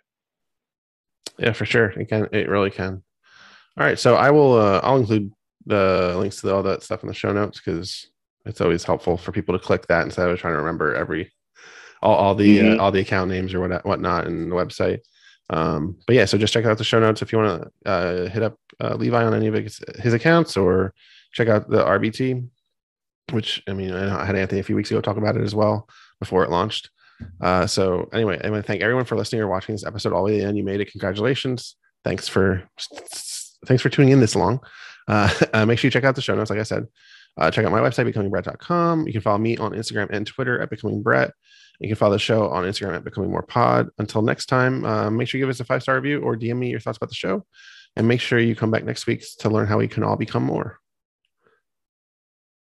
Yeah, 1.38 1.52
for 1.52 1.64
sure. 1.64 1.86
It 1.90 2.08
can. 2.08 2.28
It 2.32 2.48
really 2.48 2.70
can. 2.70 3.02
All 3.76 3.84
right, 3.84 3.98
so 3.98 4.14
I 4.14 4.30
will. 4.30 4.54
Uh, 4.54 4.80
I'll 4.84 4.96
include 4.96 5.32
the 5.66 6.14
links 6.18 6.40
to 6.42 6.54
all 6.54 6.62
that 6.62 6.82
stuff 6.82 7.02
in 7.02 7.08
the 7.08 7.14
show 7.14 7.32
notes 7.32 7.60
because 7.60 8.06
it's 8.44 8.60
always 8.60 8.84
helpful 8.84 9.16
for 9.16 9.32
people 9.32 9.58
to 9.58 9.64
click 9.64 9.86
that 9.88 10.04
instead 10.04 10.28
of 10.28 10.38
trying 10.38 10.54
to 10.54 10.58
remember 10.58 10.94
every 10.94 11.32
all, 12.02 12.14
all 12.14 12.34
the 12.34 12.58
mm-hmm. 12.58 12.78
uh, 12.78 12.82
all 12.82 12.92
the 12.92 13.00
account 13.00 13.30
names 13.30 13.54
or 13.54 13.60
what 13.60 13.84
whatnot 13.84 14.26
and 14.26 14.50
the 14.50 14.54
website. 14.54 15.00
Um, 15.50 15.96
but 16.06 16.16
yeah, 16.16 16.24
so 16.24 16.38
just 16.38 16.52
check 16.52 16.64
out 16.64 16.78
the 16.78 16.84
show 16.84 17.00
notes 17.00 17.22
if 17.22 17.30
you 17.30 17.38
want 17.38 17.62
to 17.84 17.90
uh, 17.90 18.28
hit 18.28 18.42
up 18.42 18.58
uh, 18.80 18.94
Levi 18.94 19.22
on 19.22 19.34
any 19.34 19.46
of 19.46 19.54
his, 19.54 19.80
his, 19.98 20.14
accounts 20.14 20.56
or 20.56 20.94
check 21.32 21.48
out 21.48 21.68
the 21.68 21.84
RBT, 21.84 22.48
which 23.32 23.62
I 23.68 23.74
mean, 23.74 23.92
I 23.92 24.24
had 24.24 24.36
Anthony 24.36 24.60
a 24.60 24.64
few 24.64 24.74
weeks 24.74 24.90
ago 24.90 25.00
talk 25.00 25.18
about 25.18 25.36
it 25.36 25.42
as 25.42 25.54
well 25.54 25.88
before 26.18 26.44
it 26.44 26.50
launched. 26.50 26.90
Uh, 27.40 27.66
so 27.66 28.08
anyway, 28.12 28.40
I 28.42 28.50
want 28.50 28.64
to 28.64 28.66
thank 28.66 28.82
everyone 28.82 29.04
for 29.04 29.16
listening 29.16 29.42
or 29.42 29.48
watching 29.48 29.74
this 29.74 29.84
episode 29.84 30.12
all 30.12 30.24
the 30.24 30.32
way 30.32 30.40
in. 30.40 30.56
You 30.56 30.64
made 30.64 30.80
it. 30.80 30.90
Congratulations. 30.90 31.76
Thanks 32.04 32.28
for 32.28 32.62
thanks 33.66 33.82
for 33.82 33.88
tuning 33.88 34.12
in 34.12 34.20
this 34.20 34.36
long. 34.36 34.60
Uh, 35.08 35.32
uh, 35.52 35.66
make 35.66 35.78
sure 35.78 35.88
you 35.88 35.92
check 35.92 36.04
out 36.04 36.14
the 36.14 36.22
show 36.22 36.34
notes. 36.34 36.50
Like 36.50 36.58
I 36.58 36.64
said, 36.64 36.86
uh, 37.36 37.50
check 37.50 37.64
out 37.64 37.72
my 37.72 37.80
website, 37.80 38.12
becomingbrett.com. 38.12 39.06
You 39.06 39.12
can 39.12 39.22
follow 39.22 39.38
me 39.38 39.56
on 39.56 39.72
Instagram 39.72 40.10
and 40.10 40.26
Twitter 40.26 40.60
at 40.60 40.70
becoming 40.70 41.02
Brett. 41.02 41.32
You 41.80 41.88
can 41.88 41.96
follow 41.96 42.12
the 42.12 42.18
show 42.20 42.48
on 42.48 42.64
Instagram 42.64 42.94
at 42.94 43.04
Becoming 43.04 43.30
More 43.30 43.42
Pod. 43.42 43.88
Until 43.98 44.22
next 44.22 44.46
time, 44.46 44.84
uh, 44.84 45.10
make 45.10 45.28
sure 45.28 45.38
you 45.38 45.44
give 45.44 45.50
us 45.50 45.60
a 45.60 45.64
five 45.64 45.82
star 45.82 45.96
review 45.96 46.20
or 46.20 46.36
DM 46.36 46.56
me 46.56 46.70
your 46.70 46.80
thoughts 46.80 46.98
about 46.98 47.08
the 47.08 47.16
show. 47.16 47.44
And 47.96 48.08
make 48.08 48.20
sure 48.20 48.38
you 48.38 48.56
come 48.56 48.70
back 48.70 48.84
next 48.84 49.06
week 49.06 49.24
to 49.38 49.48
learn 49.48 49.66
how 49.66 49.78
we 49.78 49.88
can 49.88 50.02
all 50.02 50.16
become 50.16 50.42
more. 50.42 50.80